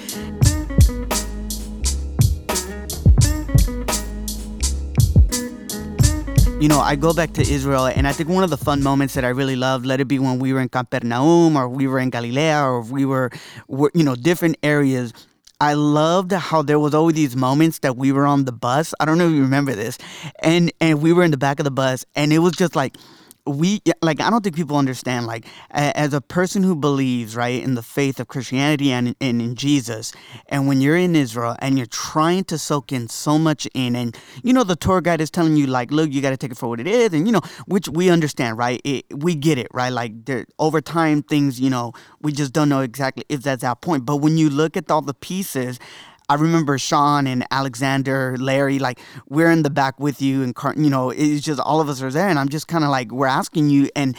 you 6.61 6.69
know, 6.69 6.79
I 6.79 6.95
go 6.95 7.15
back 7.15 7.33
to 7.33 7.41
Israel, 7.41 7.87
and 7.87 8.07
I 8.07 8.13
think 8.13 8.29
one 8.29 8.45
of 8.45 8.51
the 8.51 8.59
fun 8.59 8.83
moments 8.83 9.15
that 9.15 9.25
I 9.25 9.29
really 9.29 9.57
love, 9.57 9.87
let 9.87 9.99
it 9.99 10.09
be 10.09 10.19
when 10.19 10.39
we 10.39 10.53
were 10.53 10.61
in 10.61 10.69
Capernaum, 10.69 11.57
or 11.57 11.71
we 11.71 11.87
were 11.87 11.99
in 11.99 12.11
Galilea, 12.11 12.63
or 12.63 12.83
we 12.83 13.07
were, 13.07 13.31
were 13.67 13.91
you 13.95 14.05
know, 14.05 14.15
different 14.15 14.59
areas. 14.63 15.15
I 15.63 15.73
loved 15.73 16.33
how 16.33 16.61
there 16.61 16.79
was 16.79 16.93
always 16.93 17.17
these 17.17 17.35
moments 17.35 17.79
that 17.79 17.97
we 17.97 18.13
were 18.13 18.27
on 18.27 18.45
the 18.45 18.53
bus. 18.53 18.93
I 19.01 19.07
don't 19.07 19.17
know 19.17 19.27
if 19.27 19.33
you 19.33 19.41
remember 19.41 19.75
this, 19.75 19.97
and 20.43 20.71
and 20.83 21.01
we 21.01 21.15
were 21.15 21.23
in 21.23 21.31
the 21.31 21.39
back 21.39 21.61
of 21.61 21.65
the 21.65 21.71
bus, 21.71 22.05
and 22.15 22.31
it 22.31 22.41
was 22.41 22.53
just 22.53 22.77
like 22.77 22.95
we 23.47 23.83
like 24.03 24.21
I 24.21 24.31
don't 24.31 24.43
think 24.43 24.57
people 24.57 24.77
understand 24.77 25.27
like 25.27 25.47
as 25.71 26.15
a 26.15 26.21
person 26.21 26.63
who 26.63 26.75
believes 26.77 27.37
right 27.37 27.63
in 27.63 27.75
the 27.75 27.83
faith 27.83 28.21
of 28.21 28.29
Christianity 28.29 28.93
and, 28.93 29.15
and 29.21 29.41
in 29.41 29.55
Jesus 29.55 30.13
and 30.49 30.69
when 30.69 30.81
you're 30.81 30.97
in 30.97 31.17
Israel 31.17 31.57
and 31.61 31.77
you're 31.77 31.87
trying 31.87 32.45
to 32.45 32.59
soak 32.59 32.93
in 32.93 33.09
so 33.09 33.39
much 33.39 33.67
in 33.75 33.97
and 33.97 34.17
you 34.43 34.53
know 34.53 34.65
the 34.65 34.77
tour 34.77 35.01
guide 35.01 35.21
is 35.21 35.31
telling 35.31 35.57
you 35.57 35.67
like 35.67 35.91
look 35.91 36.13
you 36.13 36.21
got 36.21 36.31
to 36.31 36.37
take 36.37 36.53
it 36.53 36.59
for 36.59 36.69
what 36.69 36.81
it 36.81 36.87
is 36.87 37.13
and 37.13 37.27
you 37.27 37.33
know 37.33 37.43
which 37.67 37.89
we 37.89 38.11
understand 38.11 38.59
right? 38.59 38.81
It, 38.85 39.07
we 39.15 39.35
get 39.35 39.59
it 39.59 39.69
right? 39.73 39.93
Like 39.93 40.25
there, 40.27 40.47
over 40.59 40.81
time 40.81 41.23
things 41.23 41.61
you 41.61 41.71
know 41.71 41.93
we 42.21 42.33
just 42.33 42.53
don't 42.53 42.69
know 42.69 42.81
exactly 42.81 43.25
if 43.29 43.43
that's 43.43 43.65
our 43.65 43.77
point. 43.77 44.05
But 44.05 44.17
when 44.17 44.37
you 44.39 44.51
look 44.51 44.77
at 44.77 44.91
all 44.91 45.03
the 45.03 45.15
pieces 45.15 45.79
I 46.31 46.35
remember 46.35 46.79
Sean 46.79 47.27
and 47.27 47.45
Alexander, 47.51 48.37
Larry, 48.39 48.79
like 48.79 49.01
we're 49.29 49.51
in 49.51 49.65
the 49.65 49.71
back 49.71 49.99
with 49.99 50.23
you, 50.23 50.45
and 50.45 50.55
Car- 50.55 50.75
you 50.77 50.89
know, 50.89 51.11
it's 51.11 51.45
just 51.45 51.59
all 51.59 51.81
of 51.81 51.89
us 51.89 52.01
are 52.03 52.11
there, 52.11 52.29
and 52.29 52.39
I'm 52.39 52.49
just 52.49 52.69
kind 52.69 52.85
of 52.85 52.91
like 52.91 53.11
we're 53.11 53.27
asking 53.27 53.69
you, 53.69 53.91
and 53.97 54.17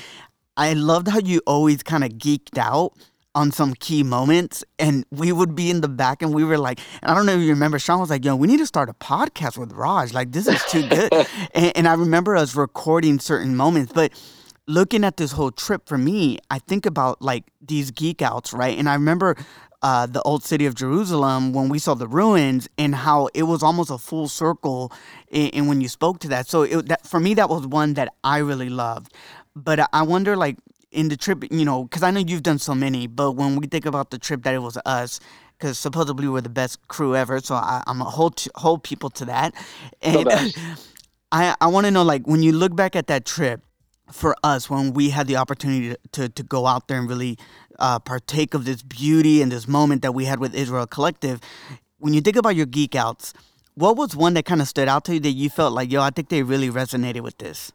I 0.58 0.74
loved 0.74 1.08
how 1.08 1.19
you 1.19 1.41
always 1.47 1.84
kind 1.84 2.04
of 2.04 2.10
geeked 2.12 2.58
out 2.58 2.91
on 3.34 3.50
some 3.50 3.74
key 3.76 4.04
moments 4.04 4.62
and 4.78 5.06
we 5.10 5.32
would 5.32 5.56
be 5.56 5.69
in 5.69 5.80
the 5.80 5.88
back 5.88 6.21
and 6.21 6.34
we 6.34 6.43
were 6.43 6.58
like 6.58 6.82
and 7.02 7.10
i 7.10 7.15
don't 7.15 7.26
know 7.26 7.32
if 7.32 7.39
you 7.39 7.47
remember 7.47 7.80
sean 7.80 8.02
was 8.02 8.10
like 8.10 8.26
yo 8.26 8.36
we 8.36 8.45
need 8.45 8.58
to 8.58 8.65
start 8.65 8.89
a 8.89 8.93
podcast 8.95 9.58
with 9.58 9.71
raj 9.71 10.12
like 10.12 10.34
this 10.34 10.50
is 10.50 10.62
too 10.65 10.86
good. 10.89 11.10
And, 11.56 11.78
and 11.78 11.88
i 11.88 11.93
remember 11.93 12.36
us 12.36 12.58
recording 12.58 13.19
certain 13.19 13.56
moments 13.56 13.93
but 13.93 14.12
looking 14.67 15.06
at 15.06 15.15
this 15.15 15.32
whole 15.32 15.50
trip 15.50 15.88
for 15.88 15.97
me 15.97 16.39
i 16.50 16.60
think 16.60 16.86
about 16.86 17.21
like 17.21 17.45
these 17.62 17.89
geek 17.89 18.21
outs 18.21 18.52
right? 18.52 18.78
And 18.78 18.89
i 18.89 18.95
remember 18.95 19.38
uh, 19.81 20.05
the 20.05 20.21
old 20.23 20.43
city 20.43 20.65
of 20.65 20.75
Jerusalem 20.75 21.53
when 21.53 21.69
we 21.69 21.79
saw 21.79 21.93
the 21.95 22.07
ruins 22.07 22.69
and 22.77 22.93
how 22.93 23.29
it 23.33 23.43
was 23.43 23.63
almost 23.63 23.89
a 23.89 23.97
full 23.97 24.27
circle 24.27 24.91
in 25.29 25.67
when 25.67 25.81
you 25.81 25.87
spoke 25.87 26.19
to 26.19 26.27
that. 26.29 26.47
So 26.47 26.63
it, 26.63 26.87
that, 26.87 27.07
for 27.07 27.19
me, 27.19 27.33
that 27.35 27.49
was 27.49 27.65
one 27.65 27.95
that 27.95 28.13
I 28.23 28.37
really 28.39 28.69
loved. 28.69 29.13
But 29.55 29.87
I 29.91 30.03
wonder, 30.03 30.37
like, 30.37 30.57
in 30.91 31.09
the 31.09 31.17
trip, 31.17 31.43
you 31.51 31.65
know, 31.65 31.83
because 31.83 32.03
I 32.03 32.11
know 32.11 32.19
you've 32.19 32.43
done 32.43 32.59
so 32.59 32.75
many, 32.75 33.07
but 33.07 33.33
when 33.33 33.55
we 33.55 33.67
think 33.67 33.85
about 33.85 34.11
the 34.11 34.19
trip 34.19 34.43
that 34.43 34.53
it 34.53 34.59
was 34.59 34.77
us, 34.85 35.19
because 35.57 35.79
supposedly 35.79 36.27
we're 36.27 36.41
the 36.41 36.49
best 36.49 36.87
crew 36.87 37.15
ever, 37.15 37.39
so 37.39 37.55
I, 37.55 37.83
am 37.87 38.01
a 38.01 38.05
hold 38.05 38.45
hold 38.55 38.83
people 38.83 39.09
to 39.11 39.25
that. 39.25 39.55
And 40.01 40.27
I 41.31 41.55
I 41.59 41.67
want 41.67 41.85
to 41.85 41.91
know, 41.91 42.03
like, 42.03 42.27
when 42.27 42.43
you 42.43 42.51
look 42.51 42.75
back 42.75 42.95
at 42.95 43.07
that 43.07 43.25
trip 43.25 43.61
for 44.12 44.36
us, 44.43 44.69
when 44.69 44.93
we 44.93 45.10
had 45.10 45.28
the 45.28 45.38
opportunity 45.38 45.95
to 46.12 46.30
to, 46.30 46.43
go 46.43 46.67
out 46.67 46.88
there 46.88 47.00
and 47.00 47.10
really 47.10 47.38
uh, 47.80 48.00
partake 48.00 48.54
of 48.54 48.65
this 48.65 48.82
beauty 48.82 49.41
and 49.41 49.52
this 49.52 49.67
moment 49.67 50.02
that 50.02 50.13
we 50.13 50.26
had 50.26 50.39
with 50.39 50.54
Israel 50.54 50.88
Collective, 50.88 51.39
when 52.00 52.13
you 52.13 52.21
think 52.21 52.36
about 52.36 52.56
your 52.56 52.65
geek 52.65 52.95
outs, 52.95 53.34
what 53.76 53.95
was 53.95 54.15
one 54.15 54.34
that 54.34 54.45
kind 54.45 54.62
of 54.62 54.67
stood 54.67 54.88
out 54.88 55.06
to 55.06 55.13
you 55.13 55.19
that 55.21 55.32
you 55.32 55.50
felt 55.50 55.74
like, 55.74 55.91
yo, 55.91 56.02
I 56.02 56.10
think 56.10 56.30
they 56.30 56.43
really 56.43 56.69
resonated 56.69 57.21
with 57.21 57.38
this? 57.38 57.71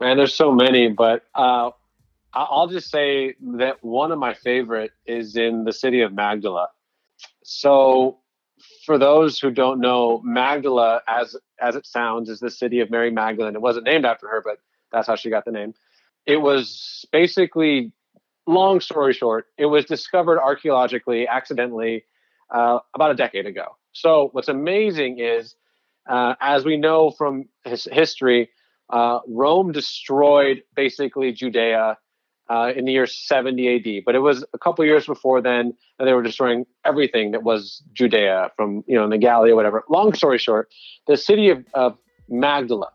Man, 0.00 0.16
there's 0.16 0.34
so 0.34 0.50
many, 0.50 0.88
but 0.88 1.24
uh, 1.34 1.70
I'll 2.34 2.66
just 2.66 2.90
say 2.90 3.34
that 3.58 3.82
one 3.84 4.10
of 4.10 4.18
my 4.18 4.34
favorite 4.34 4.90
is 5.06 5.36
in 5.36 5.64
the 5.64 5.72
city 5.72 6.00
of 6.00 6.12
Magdala. 6.12 6.68
So, 7.44 8.18
for 8.84 8.98
those 8.98 9.38
who 9.38 9.50
don't 9.50 9.80
know, 9.80 10.20
Magdala, 10.24 11.02
as 11.06 11.36
as 11.60 11.76
it 11.76 11.86
sounds, 11.86 12.28
is 12.28 12.40
the 12.40 12.50
city 12.50 12.80
of 12.80 12.90
Mary 12.90 13.10
Magdalene. 13.10 13.54
It 13.54 13.60
wasn't 13.60 13.84
named 13.84 14.04
after 14.04 14.28
her, 14.28 14.42
but 14.44 14.58
that's 14.92 15.06
how 15.06 15.16
she 15.16 15.30
got 15.30 15.44
the 15.44 15.52
name. 15.52 15.74
It 16.26 16.36
was 16.36 17.04
basically, 17.12 17.92
long 18.46 18.80
story 18.80 19.12
short, 19.12 19.46
it 19.58 19.66
was 19.66 19.84
discovered 19.84 20.40
archaeologically, 20.40 21.26
accidentally, 21.26 22.04
uh, 22.50 22.78
about 22.94 23.10
a 23.10 23.14
decade 23.14 23.46
ago. 23.46 23.76
So, 23.92 24.28
what's 24.32 24.48
amazing 24.48 25.18
is, 25.18 25.54
uh, 26.08 26.34
as 26.40 26.64
we 26.64 26.76
know 26.76 27.10
from 27.10 27.48
his 27.64 27.88
history, 27.90 28.50
uh, 28.90 29.20
Rome 29.26 29.72
destroyed 29.72 30.62
basically 30.74 31.32
Judea 31.32 31.96
uh, 32.48 32.72
in 32.76 32.84
the 32.84 32.92
year 32.92 33.06
70 33.06 33.76
AD. 33.76 34.04
But 34.04 34.14
it 34.14 34.18
was 34.18 34.44
a 34.52 34.58
couple 34.58 34.84
years 34.84 35.06
before 35.06 35.40
then 35.40 35.74
that 35.98 36.04
they 36.04 36.12
were 36.12 36.22
destroying 36.22 36.66
everything 36.84 37.30
that 37.30 37.42
was 37.42 37.82
Judea 37.92 38.50
from, 38.56 38.84
you 38.86 38.96
know, 38.96 39.04
in 39.04 39.10
the 39.10 39.18
Galilee 39.18 39.52
or 39.52 39.56
whatever. 39.56 39.84
Long 39.88 40.12
story 40.12 40.38
short, 40.38 40.68
the 41.06 41.16
city 41.16 41.48
of, 41.48 41.64
of 41.74 41.96
Magdala 42.28 42.88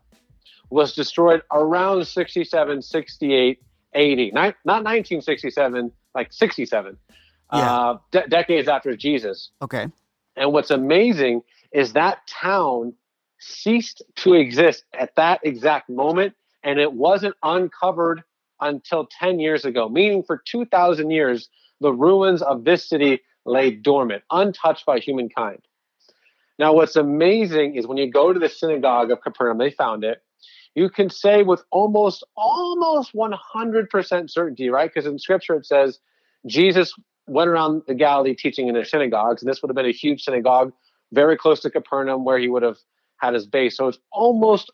was 0.70 0.94
destroyed 0.94 1.42
around 1.52 2.06
67, 2.06 2.82
68, 2.82 3.60
80. 3.94 4.30
Not, 4.32 4.54
not 4.64 4.84
1967, 4.84 5.92
like 6.14 6.32
67. 6.32 6.96
Yeah. 7.52 7.58
Uh, 7.58 7.98
de- 8.10 8.28
decades 8.28 8.68
after 8.68 8.96
Jesus. 8.96 9.50
Okay. 9.62 9.86
And 10.36 10.52
what's 10.52 10.70
amazing 10.70 11.42
is 11.72 11.94
that 11.94 12.26
town 12.26 12.94
ceased 13.38 14.02
to 14.16 14.34
exist 14.34 14.84
at 14.98 15.14
that 15.16 15.40
exact 15.42 15.88
moment, 15.88 16.34
and 16.62 16.78
it 16.78 16.92
wasn't 16.92 17.34
uncovered 17.42 18.22
until 18.60 19.08
10 19.18 19.38
years 19.38 19.64
ago, 19.64 19.88
meaning 19.88 20.22
for 20.22 20.42
2,000 20.44 21.10
years, 21.10 21.48
the 21.80 21.92
ruins 21.92 22.42
of 22.42 22.64
this 22.64 22.88
city 22.88 23.20
lay 23.44 23.70
dormant, 23.70 24.22
untouched 24.30 24.84
by 24.84 24.98
humankind. 24.98 25.60
Now, 26.58 26.72
what's 26.72 26.96
amazing 26.96 27.76
is 27.76 27.86
when 27.86 27.98
you 27.98 28.10
go 28.10 28.32
to 28.32 28.38
the 28.38 28.48
synagogue 28.48 29.10
of 29.12 29.20
Capernaum, 29.20 29.58
they 29.58 29.70
found 29.70 30.02
it. 30.02 30.22
You 30.78 30.88
can 30.88 31.10
say 31.10 31.42
with 31.42 31.64
almost, 31.72 32.22
almost 32.36 33.12
100% 33.12 34.30
certainty, 34.30 34.70
right? 34.70 34.88
Because 34.88 35.06
in 35.06 35.18
scripture 35.18 35.56
it 35.56 35.66
says 35.66 35.98
Jesus 36.46 36.94
went 37.26 37.50
around 37.50 37.82
the 37.88 37.94
Galilee 37.94 38.36
teaching 38.36 38.68
in 38.68 38.74
their 38.74 38.84
synagogues, 38.84 39.42
and 39.42 39.50
this 39.50 39.60
would 39.60 39.70
have 39.70 39.74
been 39.74 39.86
a 39.86 39.92
huge 39.92 40.22
synagogue 40.22 40.72
very 41.12 41.36
close 41.36 41.58
to 41.62 41.70
Capernaum 41.70 42.24
where 42.24 42.38
he 42.38 42.48
would 42.48 42.62
have 42.62 42.78
had 43.16 43.34
his 43.34 43.44
base. 43.44 43.76
So 43.76 43.88
it's 43.88 43.98
almost, 44.12 44.70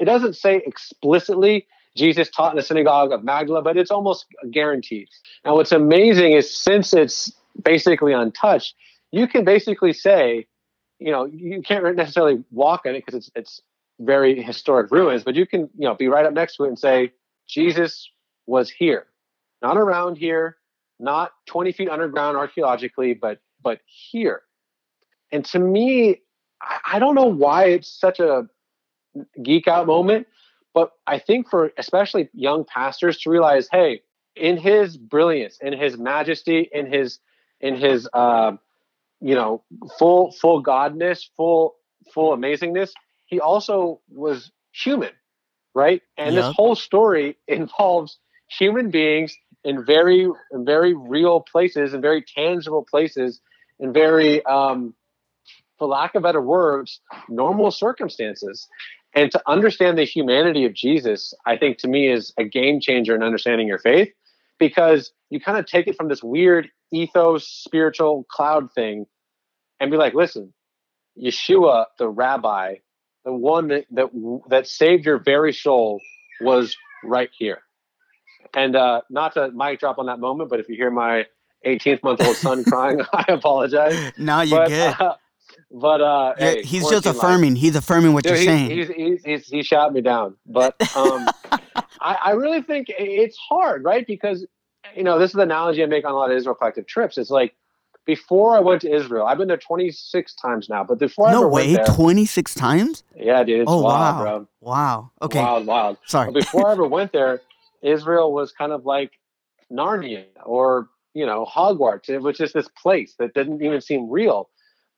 it 0.00 0.06
doesn't 0.06 0.34
say 0.34 0.60
explicitly 0.66 1.68
Jesus 1.96 2.28
taught 2.30 2.50
in 2.50 2.56
the 2.56 2.62
synagogue 2.64 3.12
of 3.12 3.22
Magdala, 3.22 3.62
but 3.62 3.76
it's 3.76 3.92
almost 3.92 4.26
guaranteed. 4.50 5.06
Now, 5.44 5.54
what's 5.54 5.70
amazing 5.70 6.32
is 6.32 6.52
since 6.52 6.92
it's 6.92 7.32
basically 7.62 8.12
untouched, 8.12 8.74
you 9.12 9.28
can 9.28 9.44
basically 9.44 9.92
say, 9.92 10.48
you 10.98 11.12
know, 11.12 11.26
you 11.26 11.62
can't 11.62 11.94
necessarily 11.94 12.42
walk 12.50 12.86
on 12.86 12.96
it 12.96 13.06
because 13.06 13.14
it's 13.14 13.30
it's 13.36 13.62
very 14.00 14.40
historic 14.42 14.90
ruins, 14.90 15.24
but 15.24 15.34
you 15.34 15.46
can, 15.46 15.62
you 15.76 15.88
know, 15.88 15.94
be 15.94 16.08
right 16.08 16.24
up 16.24 16.32
next 16.32 16.56
to 16.56 16.64
it 16.64 16.68
and 16.68 16.78
say, 16.78 17.12
Jesus 17.48 18.10
was 18.46 18.70
here, 18.70 19.06
not 19.62 19.76
around 19.76 20.16
here, 20.16 20.56
not 21.00 21.32
20 21.46 21.72
feet 21.72 21.88
underground 21.88 22.36
archaeologically, 22.36 23.14
but 23.14 23.40
but 23.62 23.80
here. 23.86 24.42
And 25.32 25.44
to 25.46 25.58
me, 25.58 26.20
I, 26.84 26.98
don't 26.98 27.14
know 27.14 27.26
why 27.26 27.66
it's 27.66 27.88
such 27.90 28.20
a 28.20 28.48
geek 29.42 29.66
out 29.66 29.86
moment 29.86 30.26
but 30.78 30.92
I 31.08 31.18
think 31.18 31.50
for 31.50 31.72
especially 31.76 32.28
young 32.32 32.64
pastors 32.64 33.18
to 33.22 33.30
realize, 33.30 33.66
hey, 33.72 34.02
in 34.36 34.56
his 34.56 34.96
brilliance, 34.96 35.58
in 35.60 35.72
his 35.72 35.98
majesty, 35.98 36.68
in 36.72 36.86
his 36.86 37.18
in 37.60 37.74
his 37.74 38.08
uh, 38.12 38.52
you 39.20 39.34
know 39.34 39.64
full 39.98 40.30
full 40.30 40.62
godness, 40.62 41.24
full 41.36 41.74
full 42.14 42.36
amazingness, 42.36 42.92
he 43.28 43.40
also 43.40 44.00
was 44.10 44.50
human, 44.72 45.12
right? 45.74 46.02
And 46.16 46.34
yep. 46.34 46.44
this 46.44 46.54
whole 46.54 46.74
story 46.74 47.36
involves 47.48 48.18
human 48.50 48.90
beings 48.90 49.36
in 49.64 49.84
very 49.84 50.28
very 50.52 50.94
real 50.94 51.40
places 51.40 51.92
and 51.92 52.02
very 52.02 52.22
tangible 52.22 52.84
places 52.88 53.40
and 53.78 53.92
very 53.92 54.44
um, 54.46 54.94
for 55.78 55.86
lack 55.86 56.14
of 56.14 56.22
better 56.22 56.40
words 56.40 57.00
normal 57.28 57.70
circumstances 57.70 58.66
and 59.14 59.30
to 59.32 59.42
understand 59.46 59.98
the 59.98 60.04
humanity 60.04 60.64
of 60.64 60.74
Jesus, 60.74 61.32
I 61.46 61.56
think 61.56 61.78
to 61.78 61.88
me 61.88 62.08
is 62.08 62.32
a 62.38 62.44
game 62.44 62.80
changer 62.80 63.14
in 63.14 63.22
understanding 63.22 63.66
your 63.66 63.78
faith 63.78 64.12
because 64.58 65.12
you 65.30 65.40
kind 65.40 65.58
of 65.58 65.66
take 65.66 65.86
it 65.86 65.96
from 65.96 66.08
this 66.08 66.22
weird 66.22 66.70
ethos, 66.92 67.46
spiritual 67.48 68.26
cloud 68.30 68.72
thing 68.72 69.06
and 69.80 69.90
be 69.90 69.96
like, 69.96 70.14
listen, 70.14 70.52
Yeshua, 71.20 71.86
the 71.98 72.08
rabbi, 72.08 72.76
the 73.28 73.34
one 73.34 73.68
that, 73.68 73.84
that, 73.90 74.42
that 74.48 74.66
saved 74.66 75.04
your 75.04 75.18
very 75.18 75.52
soul 75.52 76.00
was 76.40 76.74
right 77.04 77.28
here. 77.38 77.60
And 78.54 78.74
uh, 78.74 79.02
not 79.10 79.34
to 79.34 79.50
mic 79.50 79.80
drop 79.80 79.98
on 79.98 80.06
that 80.06 80.18
moment, 80.18 80.48
but 80.48 80.60
if 80.60 80.68
you 80.70 80.76
hear 80.76 80.90
my 80.90 81.26
18th 81.66 82.02
month 82.02 82.22
old 82.22 82.36
son 82.36 82.64
crying, 82.68 83.02
I 83.12 83.26
apologize. 83.28 84.12
No, 84.16 84.40
you're 84.40 84.60
but, 84.60 84.68
good. 84.68 84.94
Uh, 84.98 85.14
but 85.70 86.00
uh, 86.00 86.34
yeah, 86.38 86.44
hey, 86.52 86.62
he's 86.62 86.88
just 86.88 87.04
affirming. 87.04 87.52
Life. 87.52 87.60
He's 87.60 87.76
affirming 87.76 88.14
what 88.14 88.24
Dude, 88.24 88.30
you're 88.30 88.38
he's, 88.38 88.46
saying. 88.46 88.70
He's, 88.70 88.88
he's, 88.88 89.24
he's, 89.24 89.46
he 89.48 89.62
shot 89.62 89.92
me 89.92 90.00
down. 90.00 90.34
But 90.46 90.74
um, 90.96 91.28
I, 92.00 92.16
I 92.24 92.30
really 92.30 92.62
think 92.62 92.86
it's 92.88 93.36
hard, 93.36 93.84
right? 93.84 94.06
Because 94.06 94.46
you 94.96 95.02
know 95.02 95.18
this 95.18 95.32
is 95.32 95.34
the 95.34 95.42
analogy 95.42 95.82
I 95.82 95.86
make 95.86 96.06
on 96.06 96.12
a 96.12 96.16
lot 96.16 96.30
of 96.30 96.36
Israel 96.38 96.54
collective 96.54 96.86
trips. 96.86 97.18
It's 97.18 97.28
like 97.28 97.54
before 98.08 98.56
I 98.56 98.60
went 98.60 98.80
to 98.80 98.90
Israel, 98.90 99.26
I've 99.26 99.36
been 99.36 99.48
there 99.48 99.58
26 99.58 100.34
times 100.36 100.70
now. 100.70 100.82
But 100.82 100.98
before 100.98 101.30
no 101.30 101.42
I 101.42 101.52
way, 101.52 101.74
there, 101.74 101.84
26 101.84 102.54
times? 102.54 103.04
Yeah, 103.14 103.44
dude. 103.44 103.66
oh 103.68 103.82
wild, 103.82 104.16
wow, 104.16 104.22
bro. 104.22 104.48
wow. 104.62 105.10
Okay, 105.20 105.38
wild, 105.42 105.66
wild. 105.66 105.98
Sorry. 106.06 106.32
But 106.32 106.40
before 106.40 106.70
I 106.70 106.72
ever 106.72 106.88
went 106.88 107.12
there, 107.12 107.42
Israel 107.82 108.32
was 108.32 108.50
kind 108.50 108.72
of 108.72 108.86
like 108.86 109.12
Narnia 109.70 110.24
or 110.42 110.88
you 111.12 111.26
know 111.26 111.44
Hogwarts. 111.44 112.08
It 112.08 112.22
was 112.22 112.38
just 112.38 112.54
this 112.54 112.68
place 112.82 113.14
that 113.18 113.34
didn't 113.34 113.62
even 113.62 113.82
seem 113.82 114.08
real. 114.08 114.48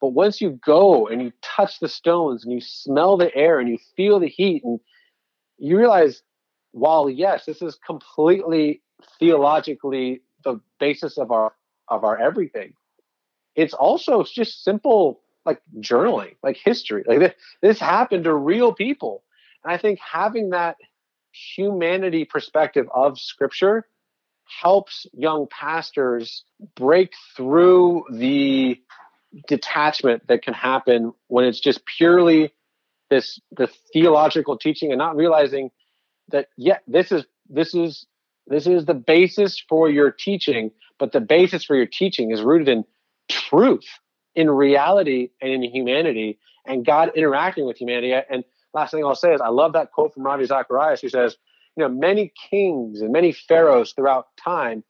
But 0.00 0.10
once 0.10 0.40
you 0.40 0.60
go 0.64 1.08
and 1.08 1.20
you 1.20 1.32
touch 1.42 1.80
the 1.80 1.88
stones 1.88 2.44
and 2.44 2.52
you 2.52 2.60
smell 2.60 3.16
the 3.16 3.34
air 3.34 3.58
and 3.58 3.68
you 3.68 3.78
feel 3.96 4.20
the 4.20 4.28
heat 4.28 4.62
and 4.62 4.78
you 5.58 5.76
realize, 5.76 6.22
while 6.70 7.10
yes, 7.10 7.44
this 7.44 7.60
is 7.60 7.76
completely 7.84 8.82
theologically 9.18 10.22
the 10.44 10.60
basis 10.78 11.18
of 11.18 11.32
our 11.32 11.54
of 11.88 12.04
our 12.04 12.16
everything, 12.16 12.72
it's 13.54 13.74
also 13.74 14.22
just 14.24 14.64
simple 14.64 15.20
like 15.44 15.60
journaling, 15.78 16.36
like 16.42 16.56
history. 16.56 17.02
Like 17.06 17.18
this, 17.18 17.34
this 17.62 17.78
happened 17.78 18.24
to 18.24 18.34
real 18.34 18.72
people. 18.72 19.22
And 19.64 19.72
I 19.72 19.78
think 19.78 19.98
having 20.00 20.50
that 20.50 20.76
humanity 21.32 22.24
perspective 22.24 22.86
of 22.94 23.18
scripture 23.18 23.86
helps 24.60 25.06
young 25.12 25.46
pastors 25.50 26.44
break 26.76 27.12
through 27.36 28.04
the 28.12 28.80
detachment 29.48 30.26
that 30.26 30.42
can 30.42 30.54
happen 30.54 31.12
when 31.28 31.44
it's 31.44 31.60
just 31.60 31.84
purely 31.86 32.52
this 33.10 33.40
the 33.52 33.68
theological 33.92 34.58
teaching 34.58 34.90
and 34.90 34.98
not 34.98 35.16
realizing 35.16 35.70
that 36.30 36.48
yeah 36.56 36.78
this 36.86 37.12
is 37.12 37.24
this 37.48 37.74
is 37.74 38.06
This 38.46 38.66
is 38.66 38.84
the 38.84 38.94
basis 38.94 39.62
for 39.68 39.88
your 39.88 40.10
teaching, 40.10 40.72
but 40.98 41.12
the 41.12 41.20
basis 41.20 41.64
for 41.64 41.76
your 41.76 41.86
teaching 41.86 42.32
is 42.32 42.42
rooted 42.42 42.68
in 42.68 42.84
truth, 43.30 43.86
in 44.34 44.50
reality, 44.50 45.30
and 45.40 45.52
in 45.52 45.62
humanity, 45.62 46.38
and 46.66 46.84
God 46.84 47.12
interacting 47.14 47.66
with 47.66 47.78
humanity. 47.78 48.12
And 48.12 48.44
last 48.74 48.90
thing 48.92 49.04
I'll 49.04 49.14
say 49.14 49.32
is 49.32 49.40
I 49.40 49.48
love 49.48 49.72
that 49.74 49.92
quote 49.92 50.14
from 50.14 50.24
Ravi 50.24 50.44
Zacharias 50.44 51.00
who 51.00 51.08
says, 51.08 51.36
you 51.76 51.82
know, 51.82 51.88
many 51.88 52.32
kings 52.50 53.00
and 53.00 53.12
many 53.12 53.32
pharaohs 53.32 53.92
throughout 53.92 54.28
time 54.42 54.84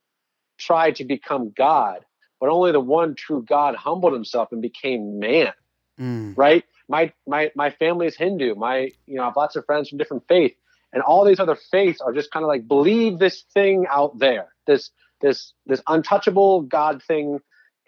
tried 0.58 0.96
to 0.96 1.04
become 1.04 1.52
God, 1.56 2.04
but 2.40 2.48
only 2.48 2.72
the 2.72 2.80
one 2.80 3.14
true 3.14 3.44
God 3.46 3.74
humbled 3.74 4.12
himself 4.12 4.52
and 4.52 4.62
became 4.62 5.18
man. 5.18 5.52
Mm. 5.98 6.36
Right? 6.36 6.64
My 6.88 7.12
my 7.26 7.50
my 7.54 7.70
family 7.70 8.06
is 8.06 8.16
Hindu. 8.16 8.54
My 8.54 8.90
you 9.06 9.16
know, 9.16 9.22
I 9.22 9.26
have 9.26 9.36
lots 9.36 9.56
of 9.56 9.64
friends 9.64 9.88
from 9.88 9.98
different 9.98 10.24
faiths, 10.26 10.56
and 10.92 11.02
all 11.02 11.24
these 11.24 11.38
other 11.38 11.56
faiths 11.70 12.00
are 12.00 12.12
just 12.12 12.30
kind 12.30 12.42
of 12.42 12.48
like 12.48 12.66
believe 12.66 13.18
this 13.18 13.44
thing 13.54 13.86
out 13.88 14.18
there, 14.18 14.48
this 14.66 14.90
this 15.20 15.52
this 15.66 15.82
untouchable 15.86 16.62
God 16.62 17.02
thing, 17.02 17.40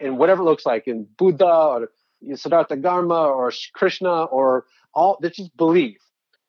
and 0.03 0.17
whatever 0.17 0.41
it 0.41 0.45
looks 0.45 0.65
like 0.65 0.87
in 0.87 1.07
Buddha 1.17 1.45
or 1.45 1.89
Siddhartha 2.35 2.77
Gautama 2.77 3.25
or 3.27 3.51
Krishna 3.73 4.23
or 4.25 4.65
all. 4.93 5.17
They 5.21 5.29
just 5.29 5.55
believe, 5.57 5.99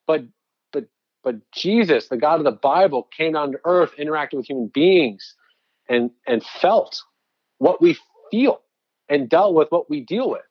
but 0.06 0.24
but 0.72 0.86
but 1.22 1.36
Jesus, 1.52 2.08
the 2.08 2.16
God 2.16 2.38
of 2.38 2.44
the 2.44 2.52
Bible, 2.52 3.08
came 3.16 3.32
down 3.32 3.52
to 3.52 3.58
earth, 3.64 3.92
interacted 3.98 4.34
with 4.34 4.46
human 4.46 4.68
beings, 4.68 5.34
and 5.88 6.10
and 6.26 6.44
felt 6.44 7.02
what 7.58 7.80
we 7.80 7.96
feel 8.30 8.60
and 9.08 9.28
dealt 9.28 9.54
with 9.54 9.68
what 9.70 9.88
we 9.90 10.00
deal 10.00 10.30
with 10.30 10.42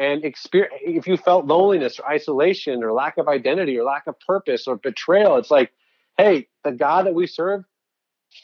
and 0.00 0.24
experience 0.24 0.74
if 0.82 1.06
you 1.06 1.16
felt 1.16 1.44
loneliness 1.44 2.00
or 2.00 2.08
isolation 2.08 2.82
or 2.82 2.92
lack 2.92 3.18
of 3.18 3.28
identity 3.28 3.78
or 3.78 3.84
lack 3.84 4.06
of 4.06 4.18
purpose 4.20 4.66
or 4.66 4.76
betrayal 4.76 5.36
it's 5.36 5.50
like 5.50 5.70
hey 6.16 6.48
the 6.64 6.72
god 6.72 7.06
that 7.06 7.14
we 7.14 7.26
serve 7.26 7.64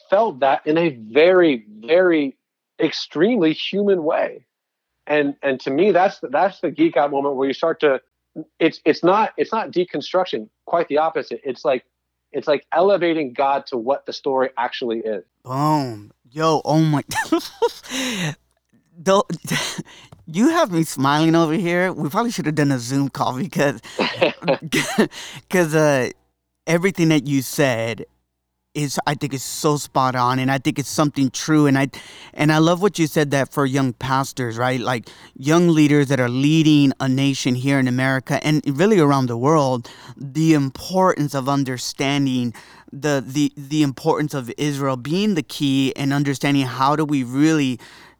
felt 0.09 0.39
that 0.39 0.65
in 0.65 0.77
a 0.77 0.89
very 0.89 1.65
very 1.67 2.36
extremely 2.79 3.53
human 3.53 4.03
way. 4.03 4.45
And 5.05 5.35
and 5.41 5.59
to 5.61 5.71
me 5.71 5.91
that's 5.91 6.19
the, 6.19 6.27
that's 6.27 6.59
the 6.59 6.71
geek 6.71 6.97
out 6.97 7.11
moment 7.11 7.35
where 7.35 7.47
you 7.47 7.53
start 7.53 7.79
to 7.81 8.01
it's 8.59 8.81
it's 8.85 9.03
not 9.03 9.33
it's 9.37 9.51
not 9.51 9.71
deconstruction 9.71 10.49
quite 10.65 10.87
the 10.87 10.97
opposite. 10.97 11.41
It's 11.43 11.63
like 11.63 11.85
it's 12.31 12.47
like 12.47 12.65
elevating 12.73 13.33
god 13.33 13.65
to 13.67 13.77
what 13.77 14.05
the 14.05 14.13
story 14.13 14.49
actually 14.57 14.99
is. 14.99 15.23
Boom. 15.43 16.11
Yo 16.29 16.61
oh 16.65 16.81
my 16.81 17.03
Though, 18.99 19.23
you 20.25 20.49
have 20.49 20.71
me 20.71 20.83
smiling 20.83 21.35
over 21.35 21.53
here. 21.53 21.93
We 21.93 22.09
probably 22.09 22.31
should 22.31 22.47
have 22.47 22.55
done 22.55 22.71
a 22.71 22.79
Zoom 22.79 23.09
call 23.09 23.37
because 23.37 23.79
because 24.61 25.75
uh, 25.75 26.09
everything 26.65 27.09
that 27.09 27.27
you 27.27 27.41
said 27.41 28.05
is 28.77 28.99
I 29.07 29.15
think 29.15 29.33
is 29.33 29.43
so 29.43 29.75
spot 29.77 30.15
on 30.15 30.37
and 30.37 30.51
I 30.51 30.59
think 30.59 30.77
it's 30.77 30.89
something 30.89 31.31
true 31.31 31.65
and 31.65 31.77
I 31.77 31.89
and 32.33 32.51
I 32.51 32.59
love 32.59 32.81
what 32.81 32.99
you 32.99 33.07
said 33.07 33.31
that 33.31 33.51
for 33.51 33.65
young 33.65 33.93
pastors, 33.93 34.57
right? 34.57 34.79
Like 34.79 35.09
young 35.35 35.69
leaders 35.69 36.07
that 36.07 36.19
are 36.19 36.29
leading 36.29 36.93
a 36.99 37.09
nation 37.09 37.55
here 37.55 37.79
in 37.79 37.87
America 37.87 38.39
and 38.45 38.61
really 38.77 38.99
around 38.99 39.25
the 39.25 39.37
world, 39.37 39.89
the 40.15 40.53
importance 40.53 41.33
of 41.33 41.49
understanding 41.49 42.53
the 42.93 43.23
the 43.25 43.51
the 43.57 43.81
importance 43.81 44.33
of 44.33 44.51
Israel 44.57 44.95
being 44.95 45.33
the 45.33 45.43
key 45.43 45.93
and 45.95 46.13
understanding 46.13 46.65
how 46.65 46.95
do 46.95 47.03
we 47.03 47.23
really 47.23 47.79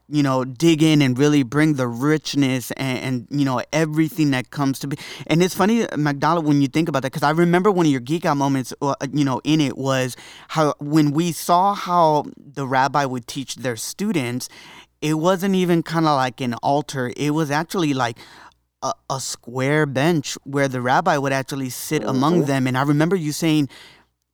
you 0.10 0.24
know, 0.24 0.46
dig 0.46 0.82
in 0.82 1.02
and 1.02 1.17
really 1.17 1.43
bring 1.43 1.74
the 1.74 1.88
richness 1.88 2.72
and, 2.72 3.00
and, 3.00 3.28
you 3.30 3.46
know 3.46 3.62
everything 3.74 4.32
that 4.32 4.52
comes 4.52 4.80
to 4.80 4.88
be. 4.88 4.98
And 5.28 5.43
it's 5.43 5.54
funny, 5.54 5.86
Magdala, 5.96 6.41
when 6.41 6.62
you 6.62 6.67
think 6.67 6.88
about 6.88 7.02
that, 7.02 7.12
because 7.12 7.24
I 7.24 7.32
remember 7.32 7.70
one 7.72 7.86
of 7.86 7.91
your 7.91 8.02
geek 8.02 8.26
out 8.26 8.38
moments, 8.38 8.74
uh, 8.82 8.96
you 9.12 9.26
know, 9.26 9.41
in 9.43 9.60
it 9.60 9.78
was 9.78 10.15
how 10.50 10.74
when 10.80 11.12
we 11.12 11.32
saw 11.32 11.74
how 11.74 12.26
the 12.38 12.65
rabbi 12.65 13.06
would 13.06 13.28
teach 13.28 13.56
their 13.56 13.76
students, 13.76 14.48
it 15.02 15.15
wasn't 15.15 15.56
even 15.56 15.84
kind 15.84 16.06
of 16.06 16.15
like 16.15 16.41
an 16.41 16.54
altar. 16.56 17.12
It 17.15 17.32
was 17.32 17.52
actually 17.52 17.93
like 17.93 18.17
a, 18.82 18.93
a, 19.10 19.20
square 19.20 19.86
bench 19.86 20.38
where 20.43 20.67
the 20.67 20.82
rabbi 20.82 21.17
would 21.17 21.34
actually 21.34 21.70
sit 21.70 22.02
mm-hmm. 22.02 22.10
among 22.10 22.46
them. 22.46 22.67
And 22.67 22.78
I 22.78 22.84
remember 22.84 23.15
you 23.15 23.32
saying 23.32 23.70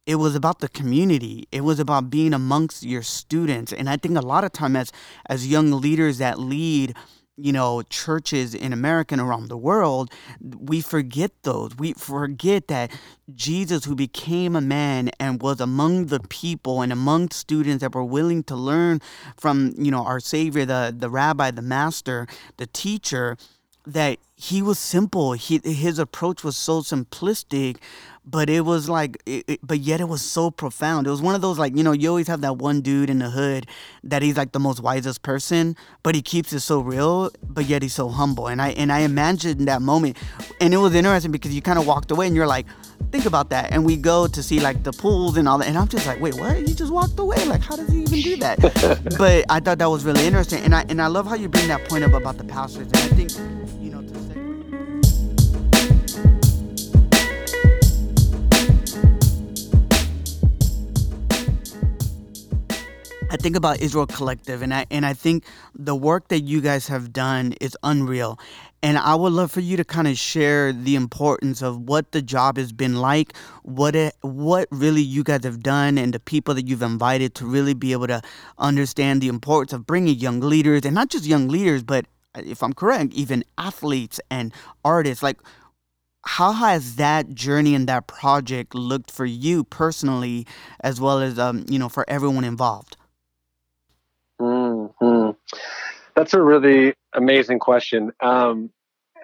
it 0.05 0.15
was 0.15 0.35
about 0.35 0.59
the 0.59 0.67
community. 0.67 1.47
It 1.51 1.61
was 1.61 1.79
about 1.79 2.09
being 2.09 2.33
amongst 2.33 2.83
your 2.83 3.03
students. 3.03 3.71
And 3.73 3.89
i 3.89 3.97
think 3.97 4.17
a 4.17 4.21
lot 4.21 4.43
of 4.43 4.51
time 4.51 4.75
as 4.75 4.91
as 5.27 5.47
young 5.47 5.71
leaders 5.71 6.17
that 6.17 6.39
lead 6.39 6.95
you 7.35 7.51
know 7.51 7.81
churches 7.83 8.53
in 8.53 8.71
america 8.71 9.15
and 9.15 9.21
around 9.21 9.47
the 9.47 9.57
world 9.57 10.11
we 10.39 10.81
forget 10.81 11.31
those. 11.41 11.75
We 11.77 11.93
forget 11.93 12.67
that 12.67 12.91
jesus 13.33 13.85
who 13.85 13.95
became 13.95 14.55
a 14.55 14.61
man 14.61 15.09
and 15.19 15.41
was 15.41 15.59
among 15.59 16.07
the 16.07 16.19
people 16.19 16.81
and 16.81 16.91
among 16.91 17.31
students 17.31 17.81
that 17.81 17.95
were 17.95 18.03
willing 18.03 18.43
to 18.43 18.55
learn 18.55 19.01
from 19.37 19.73
you 19.77 19.89
know 19.89 20.03
our 20.05 20.19
savior 20.19 20.65
the 20.65 20.93
the 20.95 21.09
rabbi 21.09 21.49
the 21.49 21.63
master 21.63 22.27
the 22.57 22.67
teacher 22.67 23.37
that 23.85 24.19
he 24.43 24.61
was 24.61 24.77
simple. 24.77 25.31
He 25.33 25.61
his 25.63 25.99
approach 25.99 26.43
was 26.43 26.57
so 26.57 26.81
simplistic 26.81 27.77
but 28.25 28.49
it 28.49 28.61
was 28.61 28.87
like 28.87 29.21
it, 29.25 29.43
it, 29.47 29.59
but 29.63 29.79
yet 29.79 29.99
it 29.99 30.07
was 30.07 30.21
so 30.21 30.49
profound. 30.49 31.07
It 31.07 31.09
was 31.09 31.21
one 31.21 31.35
of 31.35 31.41
those 31.41 31.59
like 31.59 31.75
you 31.75 31.83
know 31.83 31.91
you 31.91 32.09
always 32.09 32.27
have 32.27 32.41
that 32.41 32.57
one 32.57 32.81
dude 32.81 33.09
in 33.09 33.19
the 33.19 33.29
hood 33.29 33.67
that 34.03 34.21
he's 34.21 34.37
like 34.37 34.51
the 34.53 34.59
most 34.59 34.81
wisest 34.81 35.21
person 35.23 35.75
but 36.03 36.15
he 36.15 36.21
keeps 36.21 36.53
it 36.53 36.61
so 36.61 36.79
real 36.79 37.31
but 37.43 37.65
yet 37.65 37.81
he's 37.81 37.93
so 37.93 38.09
humble. 38.09 38.47
And 38.47 38.61
i 38.61 38.69
and 38.71 38.91
i 38.91 38.99
imagined 38.99 39.67
that 39.67 39.81
moment. 39.81 40.17
And 40.61 40.73
it 40.73 40.77
was 40.77 40.95
interesting 40.95 41.31
because 41.31 41.53
you 41.53 41.61
kind 41.61 41.79
of 41.79 41.85
walked 41.85 42.11
away 42.11 42.27
and 42.27 42.35
you're 42.35 42.47
like 42.47 42.65
think 43.11 43.25
about 43.25 43.49
that. 43.49 43.71
And 43.71 43.85
we 43.85 43.97
go 43.97 44.27
to 44.27 44.41
see 44.41 44.59
like 44.59 44.83
the 44.83 44.93
pools 44.93 45.37
and 45.37 45.47
all 45.47 45.57
that 45.57 45.67
and 45.67 45.77
i'm 45.77 45.87
just 45.87 46.07
like 46.07 46.21
wait 46.21 46.35
what? 46.35 46.57
He 46.57 46.73
just 46.73 46.91
walked 46.91 47.19
away? 47.19 47.43
Like 47.45 47.61
how 47.61 47.75
does 47.75 47.89
he 47.89 48.01
even 48.03 48.21
do 48.21 48.35
that? 48.37 48.59
But 49.17 49.45
i 49.49 49.59
thought 49.59 49.79
that 49.79 49.89
was 49.89 50.05
really 50.05 50.25
interesting 50.25 50.63
and 50.63 50.73
i 50.73 50.85
and 50.89 51.01
i 51.01 51.07
love 51.07 51.27
how 51.27 51.35
you 51.35 51.49
bring 51.49 51.67
that 51.67 51.87
point 51.89 52.03
up 52.03 52.13
about 52.13 52.37
the 52.37 52.45
pastors 52.45 52.87
and 52.87 52.97
i 52.97 53.07
think 53.15 53.31
I 63.33 63.35
think 63.35 63.55
about 63.55 63.81
Israel 63.81 64.05
Collective, 64.05 64.61
and 64.61 64.71
I 64.71 64.85
and 64.91 65.07
I 65.07 65.13
think 65.13 65.43
the 65.73 65.95
work 65.95 66.27
that 66.27 66.41
you 66.41 66.61
guys 66.61 66.87
have 66.87 67.11
done 67.11 67.53
is 67.59 67.75
unreal. 67.81 68.39
And 68.83 68.95
I 68.95 69.15
would 69.15 69.33
love 69.33 69.49
for 69.49 69.59
you 69.59 69.75
to 69.75 69.83
kind 69.83 70.07
of 70.07 70.19
share 70.19 70.71
the 70.71 70.95
importance 70.95 71.63
of 71.63 71.79
what 71.79 72.11
the 72.11 72.21
job 72.21 72.57
has 72.57 72.71
been 72.71 72.97
like, 72.97 73.35
what 73.63 73.95
it, 73.95 74.13
what 74.21 74.67
really 74.69 75.01
you 75.01 75.23
guys 75.23 75.43
have 75.45 75.63
done, 75.63 75.97
and 75.97 76.13
the 76.13 76.19
people 76.19 76.53
that 76.53 76.67
you've 76.67 76.83
invited 76.83 77.33
to 77.35 77.47
really 77.47 77.73
be 77.73 77.91
able 77.91 78.05
to 78.05 78.21
understand 78.59 79.19
the 79.19 79.29
importance 79.29 79.73
of 79.73 79.87
bringing 79.87 80.15
young 80.15 80.39
leaders, 80.39 80.85
and 80.85 80.93
not 80.93 81.09
just 81.09 81.25
young 81.25 81.47
leaders, 81.47 81.81
but 81.81 82.05
if 82.35 82.61
I'm 82.61 82.73
correct, 82.73 83.13
even 83.15 83.43
athletes 83.57 84.21
and 84.29 84.53
artists. 84.85 85.23
Like, 85.23 85.39
how 86.23 86.51
has 86.51 86.97
that 86.97 87.33
journey 87.33 87.73
and 87.73 87.87
that 87.87 88.05
project 88.05 88.75
looked 88.75 89.09
for 89.09 89.25
you 89.25 89.63
personally, 89.63 90.45
as 90.81 91.01
well 91.01 91.19
as 91.19 91.39
um, 91.39 91.65
you 91.67 91.79
know 91.79 91.89
for 91.89 92.05
everyone 92.07 92.43
involved? 92.43 92.95
Mm-hmm. 94.43 95.31
That's 96.15 96.33
a 96.33 96.41
really 96.41 96.93
amazing 97.13 97.59
question. 97.59 98.11
Um, 98.19 98.69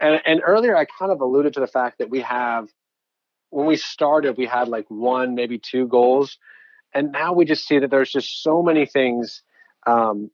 and, 0.01 0.21
and 0.25 0.41
earlier, 0.45 0.75
I 0.75 0.85
kind 0.85 1.11
of 1.11 1.21
alluded 1.21 1.53
to 1.53 1.59
the 1.59 1.67
fact 1.67 1.99
that 1.99 2.09
we 2.09 2.21
have, 2.21 2.69
when 3.49 3.67
we 3.67 3.75
started, 3.75 4.37
we 4.37 4.45
had 4.45 4.67
like 4.67 4.85
one, 4.89 5.35
maybe 5.35 5.59
two 5.59 5.87
goals, 5.87 6.37
and 6.93 7.11
now 7.11 7.33
we 7.33 7.45
just 7.45 7.67
see 7.67 7.79
that 7.79 7.91
there's 7.91 8.11
just 8.11 8.41
so 8.41 8.63
many 8.63 8.85
things 8.85 9.43
um, 9.85 10.31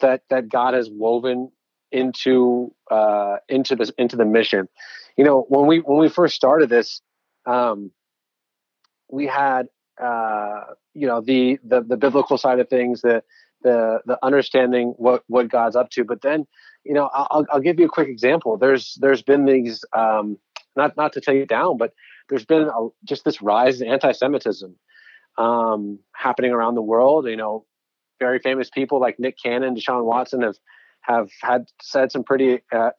that 0.00 0.22
that 0.30 0.48
God 0.48 0.74
has 0.74 0.88
woven 0.90 1.50
into 1.90 2.72
uh, 2.90 3.36
into 3.48 3.74
this 3.76 3.90
into 3.98 4.16
the 4.16 4.24
mission. 4.24 4.68
You 5.16 5.24
know, 5.24 5.44
when 5.48 5.66
we 5.66 5.78
when 5.78 5.98
we 5.98 6.08
first 6.08 6.34
started 6.36 6.68
this, 6.68 7.02
um, 7.46 7.90
we 9.08 9.26
had 9.26 9.66
uh, 10.00 10.60
you 10.94 11.06
know 11.06 11.20
the, 11.20 11.58
the 11.64 11.82
the 11.82 11.96
biblical 11.96 12.38
side 12.38 12.60
of 12.60 12.68
things, 12.68 13.00
the 13.02 13.22
the 13.62 14.00
the 14.06 14.18
understanding 14.22 14.94
what 14.96 15.22
what 15.28 15.48
God's 15.48 15.76
up 15.76 15.90
to. 15.90 16.04
But 16.04 16.22
then, 16.22 16.46
you 16.84 16.94
know, 16.94 17.10
I'll 17.12 17.46
I'll 17.52 17.60
give 17.60 17.78
you 17.78 17.86
a 17.86 17.90
quick 17.90 18.08
example. 18.08 18.56
There's 18.56 18.96
there's 19.00 19.22
been 19.22 19.44
these 19.44 19.84
um, 19.92 20.38
not 20.76 20.96
not 20.96 21.12
to 21.14 21.20
take 21.20 21.42
it 21.42 21.48
down, 21.48 21.76
but 21.76 21.92
there's 22.28 22.44
been 22.44 22.62
a, 22.62 22.88
just 23.04 23.24
this 23.24 23.42
rise 23.42 23.80
in 23.80 23.88
anti-Semitism 23.88 24.74
um, 25.38 25.98
happening 26.14 26.52
around 26.52 26.74
the 26.74 26.82
world. 26.82 27.26
You 27.26 27.36
know, 27.36 27.64
very 28.18 28.38
famous 28.38 28.70
people 28.70 29.00
like 29.00 29.18
Nick 29.18 29.36
Cannon, 29.42 29.74
Deshaun 29.74 30.04
Watson 30.04 30.42
have 30.42 30.56
have 31.02 31.30
had 31.40 31.66
said 31.82 32.12
some 32.12 32.24
pretty 32.24 32.60
uh, 32.72 32.90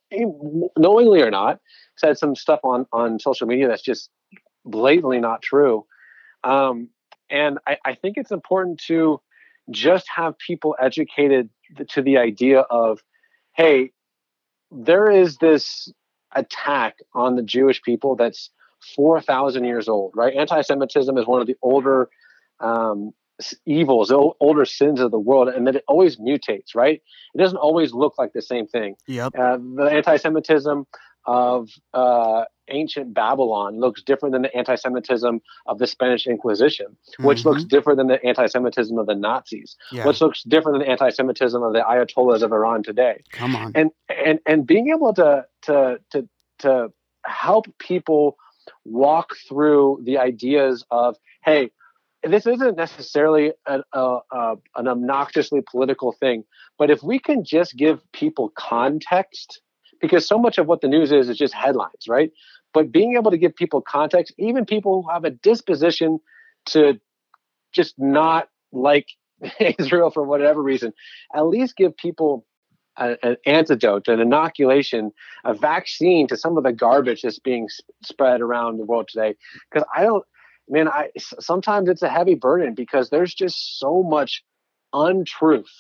knowingly 0.78 1.22
or 1.22 1.32
not 1.32 1.60
said 1.98 2.18
some 2.18 2.36
stuff 2.36 2.60
on 2.64 2.86
on 2.92 3.20
social 3.20 3.48
media 3.48 3.68
that's 3.68 3.84
just 3.84 4.10
blatantly 4.66 5.20
not 5.20 5.42
true. 5.42 5.86
Um, 6.44 6.90
and 7.30 7.60
I, 7.68 7.78
I 7.86 7.96
think 7.96 8.18
it's 8.18 8.32
important 8.32 8.80
to 8.88 9.22
just 9.70 10.08
have 10.14 10.38
people 10.38 10.76
educated 10.80 11.50
to 11.90 12.02
the 12.02 12.18
idea 12.18 12.62
of, 12.62 13.00
hey, 13.54 13.92
there 14.72 15.10
is 15.10 15.38
this 15.38 15.92
attack 16.36 16.98
on 17.14 17.36
the 17.36 17.44
Jewish 17.44 17.82
people 17.82 18.16
that's 18.16 18.50
4,000 18.96 19.64
years 19.64 19.88
old, 19.88 20.14
right? 20.16 20.34
Anti 20.34 20.62
Semitism 20.62 21.18
is 21.18 21.28
one 21.28 21.42
of 21.42 21.48
the 21.48 21.56
older 21.62 22.10
um, 22.60 23.12
evils, 23.66 24.10
the 24.10 24.32
older 24.40 24.66
sins 24.66 25.00
of 25.00 25.12
the 25.12 25.20
world, 25.20 25.50
and 25.50 25.68
that 25.68 25.76
it 25.76 25.84
always 25.88 26.18
mutates, 26.18 26.76
right? 26.76 27.02
It 27.34 27.38
doesn't 27.38 27.58
always 27.58 27.94
look 27.94 28.18
like 28.18 28.34
the 28.34 28.42
same 28.42 28.68
thing. 28.68 28.96
Yep. 29.08 29.34
Uh, 29.38 29.58
the 29.58 29.90
anti-Semitism 29.92 30.86
of 31.26 31.70
uh, 31.94 32.46
ancient 32.70 33.14
Babylon 33.14 33.80
looks 33.80 34.02
different 34.02 34.34
than 34.34 34.42
the 34.44 34.56
anti-Semitism 34.56 35.42
of 35.68 35.78
the 35.80 35.88
Spanish 35.88 36.26
Inquisition, 36.28 36.98
which 37.20 37.40
Mm-hmm. 37.40 37.50
looks 37.50 37.64
different 37.66 37.98
than 37.98 38.08
the 38.08 38.24
anti-Semitism 38.26 38.98
of 38.98 39.06
the 39.08 39.16
Nazis, 39.16 39.76
Yeah. 39.92 40.08
which 40.08 40.22
looks 40.22 40.44
different 40.44 40.78
than 40.80 40.88
the 40.88 40.92
anti-Semitism 40.92 41.62
of 41.62 41.74
the 41.74 41.80
Ayatollahs 41.82 42.42
of 42.44 42.52
Iran 42.52 42.84
today 42.84 43.24
Come 43.32 43.56
on. 43.56 43.72
and 43.76 43.92
and 44.10 44.40
and 44.46 44.66
being 44.66 44.90
able 44.90 45.14
to 45.16 45.46
to 45.64 46.00
to 46.12 46.28
to 46.60 46.92
help 47.26 47.66
people 47.78 48.38
walk 48.86 49.36
through 49.48 50.02
the 50.04 50.18
ideas 50.18 50.86
of 50.92 51.18
hey 51.44 51.72
this 52.24 52.46
isn't 52.46 52.78
necessarily 52.78 53.52
an, 53.68 53.82
an 53.94 54.88
obnoxiously 54.88 55.62
political 55.70 56.12
thing 56.12 56.44
but 56.78 56.90
if 56.90 57.02
we 57.04 57.20
can 57.20 57.44
just 57.44 57.76
give 57.76 58.00
people 58.12 58.50
context 58.56 59.62
because 60.02 60.28
so 60.28 60.38
much 60.38 60.58
of 60.58 60.68
what 60.68 60.82
the 60.82 60.88
news 60.88 61.12
is 61.12 61.30
is 61.30 61.38
just 61.38 61.54
headlines 61.54 62.08
right 62.08 62.32
but 62.74 62.92
being 62.92 63.16
able 63.16 63.32
to 63.32 63.38
give 63.38 63.56
people 63.56 63.82
context 63.82 64.34
even 64.38 64.66
people 64.66 65.04
who 65.04 65.10
have 65.10 65.24
a 65.24 65.32
disposition 65.32 66.20
to 66.66 67.00
just 67.72 67.96
not 67.98 68.50
like 68.72 69.08
israel 69.60 70.10
for 70.12 70.24
whatever 70.24 70.62
reason 70.62 70.94
at 71.36 71.46
least 71.46 71.76
give 71.76 71.96
people 71.98 72.46
a, 72.98 73.18
an 73.24 73.38
antidote, 73.46 74.08
an 74.08 74.20
inoculation, 74.20 75.12
a 75.46 75.54
vaccine 75.54 76.28
to 76.28 76.38
some 76.38 76.58
of 76.58 76.64
the 76.64 76.74
garbage 76.74 77.22
that's 77.22 77.40
being 77.40 77.68
spread 78.04 78.42
around 78.42 78.78
the 78.78 78.86
world 78.86 79.08
today. 79.08 79.36
Because 79.72 79.88
I 79.96 80.04
don't, 80.04 80.26
man, 80.70 80.88
I 80.88 81.10
sometimes 81.18 81.90
it's 81.90 82.02
a 82.02 82.10
heavy 82.10 82.36
burden 82.36 82.74
because 82.74 83.10
there's 83.10 83.34
just 83.34 83.80
so 83.80 84.04
much 84.04 84.44
untruth 84.94 85.72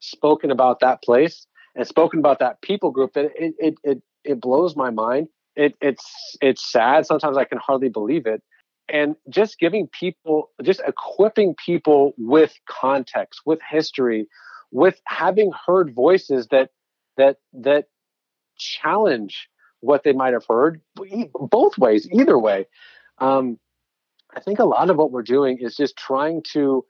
spoken 0.00 0.50
about 0.50 0.80
that 0.80 1.02
place 1.02 1.46
and 1.78 1.86
spoken 1.86 2.18
about 2.18 2.40
that 2.40 2.60
people 2.60 2.90
group 2.90 3.14
that 3.14 3.26
it 3.36 3.54
it 3.58 3.74
it, 3.84 4.02
it 4.24 4.40
blows 4.40 4.76
my 4.76 4.90
mind. 4.90 5.28
It, 5.56 5.74
it's 5.80 6.36
it's 6.42 6.70
sad. 6.70 7.06
Sometimes 7.06 7.38
I 7.38 7.44
can 7.44 7.58
hardly 7.58 7.88
believe 7.88 8.26
it. 8.26 8.42
And 8.90 9.16
just 9.28 9.58
giving 9.58 9.86
people, 9.88 10.50
just 10.62 10.80
equipping 10.86 11.54
people 11.64 12.14
with 12.16 12.54
context, 12.68 13.42
with 13.44 13.60
history, 13.70 14.26
with 14.70 15.00
having 15.06 15.52
heard 15.66 15.94
voices 15.94 16.48
that 16.50 16.70
that 17.16 17.36
that 17.52 17.86
challenge 18.58 19.48
what 19.80 20.02
they 20.02 20.12
might 20.12 20.32
have 20.32 20.44
heard 20.48 20.80
both 21.34 21.78
ways 21.78 22.08
either 22.12 22.36
way 22.38 22.66
um, 23.18 23.58
i 24.34 24.40
think 24.40 24.58
a 24.58 24.64
lot 24.64 24.90
of 24.90 24.96
what 24.96 25.12
we're 25.12 25.22
doing 25.22 25.58
is 25.60 25.76
just 25.76 25.96
trying 25.96 26.42
to 26.42 26.84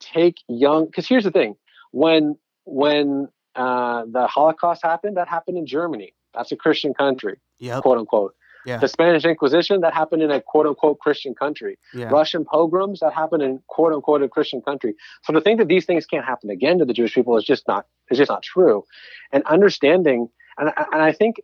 take 0.00 0.36
young 0.48 0.84
because 0.86 1.08
here's 1.08 1.24
the 1.24 1.30
thing 1.30 1.56
when 1.92 2.36
when 2.64 3.28
uh, 3.56 4.04
the 4.06 4.26
holocaust 4.26 4.82
happened 4.82 5.16
that 5.16 5.28
happened 5.28 5.56
in 5.58 5.66
germany 5.66 6.14
that's 6.34 6.52
a 6.52 6.56
christian 6.56 6.92
country 6.94 7.36
Yep. 7.58 7.82
quote 7.82 7.98
unquote 7.98 8.34
Yeah. 8.66 8.78
the 8.78 8.88
spanish 8.88 9.24
inquisition 9.24 9.80
that 9.80 9.94
happened 9.94 10.22
in 10.22 10.30
a 10.30 10.40
quote 10.40 10.66
unquote 10.66 10.98
christian 10.98 11.34
country 11.34 11.78
Yeah. 11.94 12.10
Russian 12.10 12.44
pogroms 12.44 13.00
that 13.00 13.12
happened 13.12 13.42
in 13.42 13.60
quote 13.68 13.92
unquote 13.92 14.22
a 14.22 14.28
Christian 14.28 14.60
country. 14.60 14.92
So 15.24 15.32
to 15.32 15.40
think 15.40 15.58
that 15.60 15.68
these 15.68 15.86
things 15.86 16.04
can't 16.12 16.24
happen 16.32 16.50
again 16.50 16.78
to 16.80 16.84
the 16.84 16.92
Jewish 16.92 17.14
people 17.14 17.36
is 17.40 17.44
just 17.44 17.66
not 17.68 17.86
is 18.10 18.18
just 18.18 18.28
not 18.34 18.42
true. 18.42 18.84
And 19.32 19.42
understanding, 19.56 20.28
and 20.58 20.66
and 20.92 21.00
I 21.10 21.12
think 21.12 21.36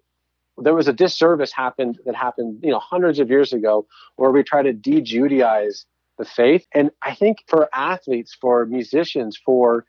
there 0.59 0.75
was 0.75 0.89
a 0.89 0.93
disservice 0.93 1.53
happened 1.53 1.95
that 2.07 2.15
happened 2.15 2.61
you 2.63 2.71
know 2.73 2.79
hundreds 2.95 3.19
of 3.23 3.31
years 3.31 3.53
ago 3.59 3.87
where 4.17 4.31
we 4.31 4.43
try 4.43 4.63
to 4.63 4.73
de-Judaize 4.73 5.85
the 6.19 6.25
faith. 6.25 6.67
And 6.75 6.91
I 7.03 7.15
think 7.15 7.39
for 7.47 7.69
athletes, 7.75 8.37
for 8.41 8.67
musicians, 8.67 9.39
for 9.47 9.85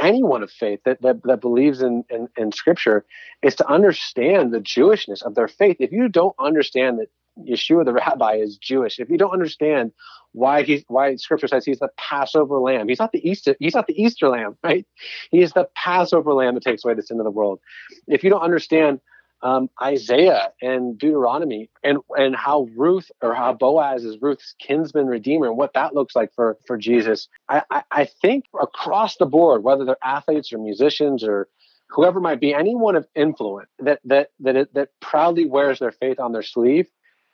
anyone 0.00 0.42
of 0.42 0.50
faith 0.50 0.80
that, 0.84 1.02
that, 1.02 1.22
that 1.24 1.40
believes 1.40 1.82
in, 1.82 2.04
in, 2.10 2.28
in 2.36 2.52
scripture 2.52 3.04
is 3.42 3.56
to 3.56 3.68
understand 3.68 4.52
the 4.52 4.60
Jewishness 4.60 5.22
of 5.22 5.34
their 5.34 5.48
faith. 5.48 5.76
If 5.80 5.92
you 5.92 6.08
don't 6.08 6.34
understand 6.38 7.00
that 7.00 7.08
Yeshua 7.38 7.84
the 7.84 7.92
rabbi 8.08 8.36
is 8.36 8.56
Jewish, 8.56 8.98
if 8.98 9.10
you 9.10 9.18
don't 9.18 9.32
understand 9.32 9.92
why 10.32 10.62
he 10.62 10.84
why 10.88 11.16
scripture 11.16 11.48
says 11.48 11.64
he's 11.64 11.80
the 11.80 11.90
Passover 11.96 12.58
lamb, 12.58 12.88
he's 12.88 12.98
not 13.00 13.12
the 13.12 13.28
Easter, 13.28 13.56
he's 13.60 13.74
not 13.74 13.86
the 13.86 14.02
Easter 14.02 14.28
lamb, 14.28 14.56
right? 14.64 14.86
He 15.30 15.42
is 15.42 15.52
the 15.52 15.68
Passover 15.74 16.34
lamb 16.34 16.54
that 16.54 16.64
takes 16.64 16.84
away 16.84 16.94
the 16.94 17.02
sin 17.02 17.18
of 17.20 17.24
the 17.24 17.30
world. 17.30 17.60
If 18.06 18.24
you 18.24 18.30
don't 18.30 18.42
understand 18.42 19.00
um, 19.42 19.70
Isaiah 19.82 20.52
and 20.60 20.98
Deuteronomy 20.98 21.70
and 21.82 21.98
and 22.10 22.36
how 22.36 22.68
Ruth 22.76 23.10
or 23.22 23.34
how 23.34 23.52
Boaz 23.52 24.04
is 24.04 24.18
Ruth's 24.20 24.54
kinsman 24.58 25.06
redeemer 25.06 25.46
and 25.46 25.56
what 25.56 25.72
that 25.74 25.94
looks 25.94 26.14
like 26.14 26.32
for 26.34 26.58
for 26.66 26.76
Jesus. 26.76 27.28
I, 27.48 27.62
I, 27.70 27.82
I 27.90 28.04
think 28.04 28.44
across 28.60 29.16
the 29.16 29.26
board, 29.26 29.62
whether 29.62 29.84
they're 29.84 29.96
athletes 30.04 30.52
or 30.52 30.58
musicians 30.58 31.24
or 31.24 31.48
whoever 31.88 32.20
might 32.20 32.40
be, 32.40 32.54
anyone 32.54 32.96
of 32.96 33.06
influence 33.14 33.70
that 33.78 34.00
that 34.04 34.30
that 34.40 34.56
it, 34.56 34.74
that 34.74 34.88
proudly 35.00 35.46
wears 35.46 35.78
their 35.78 35.92
faith 35.92 36.20
on 36.20 36.32
their 36.32 36.42
sleeve, 36.42 36.86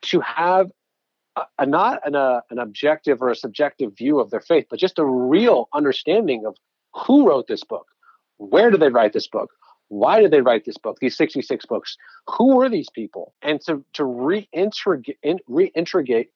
to 0.02 0.20
have 0.20 0.70
a, 1.34 1.42
a 1.58 1.66
not 1.66 2.06
an, 2.06 2.14
a, 2.14 2.42
an 2.50 2.58
objective 2.58 3.20
or 3.20 3.30
a 3.30 3.36
subjective 3.36 3.96
view 3.96 4.20
of 4.20 4.30
their 4.30 4.40
faith, 4.40 4.66
but 4.70 4.78
just 4.78 4.98
a 4.98 5.04
real 5.04 5.68
understanding 5.74 6.46
of 6.46 6.56
who 6.94 7.28
wrote 7.28 7.46
this 7.48 7.64
book, 7.64 7.86
where 8.38 8.70
did 8.70 8.80
they 8.80 8.88
write 8.88 9.12
this 9.12 9.26
book, 9.28 9.50
why 9.88 10.20
did 10.20 10.30
they 10.30 10.40
write 10.40 10.64
this 10.64 10.78
book, 10.78 10.98
these 11.00 11.16
66 11.16 11.64
books? 11.66 11.96
Who 12.36 12.56
were 12.56 12.68
these 12.68 12.90
people? 12.90 13.34
And 13.42 13.60
to, 13.62 13.84
to 13.94 14.02
reintegrate, 14.02 15.16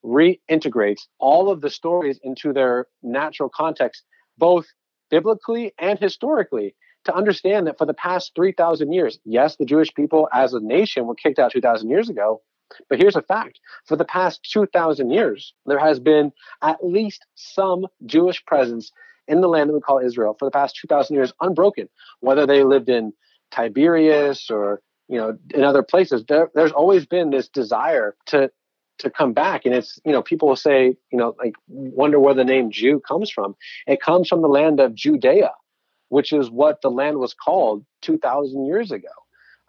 reintegrate, 0.04 1.00
all 1.18 1.50
of 1.50 1.60
the 1.60 1.70
stories 1.70 2.20
into 2.22 2.52
their 2.52 2.86
natural 3.02 3.48
context, 3.48 4.04
both 4.38 4.66
biblically 5.10 5.72
and 5.78 5.98
historically, 5.98 6.74
to 7.04 7.14
understand 7.14 7.66
that 7.66 7.78
for 7.78 7.86
the 7.86 7.94
past 7.94 8.32
3,000 8.36 8.92
years, 8.92 9.18
yes, 9.24 9.56
the 9.56 9.64
Jewish 9.64 9.92
people 9.94 10.28
as 10.32 10.52
a 10.54 10.60
nation 10.60 11.06
were 11.06 11.14
kicked 11.14 11.38
out 11.38 11.52
2,000 11.52 11.88
years 11.88 12.08
ago. 12.08 12.42
But 12.88 13.00
here's 13.00 13.16
a 13.16 13.22
fact 13.22 13.58
for 13.86 13.96
the 13.96 14.04
past 14.04 14.48
2,000 14.52 15.10
years, 15.10 15.54
there 15.66 15.78
has 15.78 15.98
been 15.98 16.32
at 16.62 16.84
least 16.86 17.26
some 17.34 17.86
Jewish 18.06 18.44
presence 18.44 18.92
in 19.26 19.40
the 19.40 19.48
land 19.48 19.70
that 19.70 19.74
we 19.74 19.80
call 19.80 19.98
Israel 19.98 20.36
for 20.38 20.44
the 20.44 20.52
past 20.52 20.76
2,000 20.80 21.14
years, 21.16 21.32
unbroken, 21.40 21.88
whether 22.20 22.46
they 22.46 22.62
lived 22.62 22.88
in 22.88 23.12
Tiberias 23.50 24.50
or 24.50 24.80
you 25.08 25.16
know 25.18 25.36
in 25.54 25.64
other 25.64 25.82
places. 25.82 26.24
There, 26.28 26.50
there's 26.54 26.72
always 26.72 27.06
been 27.06 27.30
this 27.30 27.48
desire 27.48 28.16
to 28.26 28.50
to 28.98 29.10
come 29.10 29.32
back, 29.32 29.64
and 29.64 29.74
it's 29.74 29.98
you 30.04 30.12
know 30.12 30.22
people 30.22 30.48
will 30.48 30.56
say 30.56 30.96
you 31.10 31.18
know 31.18 31.34
like 31.38 31.54
wonder 31.68 32.20
where 32.20 32.34
the 32.34 32.44
name 32.44 32.70
Jew 32.70 33.00
comes 33.00 33.30
from. 33.30 33.56
It 33.86 34.00
comes 34.00 34.28
from 34.28 34.42
the 34.42 34.48
land 34.48 34.80
of 34.80 34.94
Judea, 34.94 35.52
which 36.08 36.32
is 36.32 36.50
what 36.50 36.82
the 36.82 36.90
land 36.90 37.18
was 37.18 37.34
called 37.34 37.84
2,000 38.02 38.66
years 38.66 38.90
ago. 38.90 39.08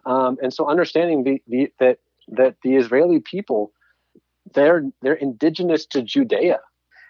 Um, 0.04 0.36
and 0.42 0.52
so 0.52 0.68
understanding 0.68 1.24
the, 1.24 1.42
the 1.46 1.72
that 1.78 1.98
that 2.28 2.56
the 2.62 2.76
Israeli 2.76 3.20
people 3.20 3.72
they're 4.54 4.84
they're 5.00 5.14
indigenous 5.14 5.86
to 5.86 6.02
Judea, 6.02 6.60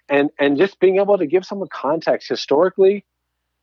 and 0.08 0.30
and 0.38 0.58
just 0.58 0.78
being 0.80 0.98
able 0.98 1.18
to 1.18 1.26
give 1.26 1.44
some 1.44 1.64
context 1.72 2.28
historically, 2.28 3.04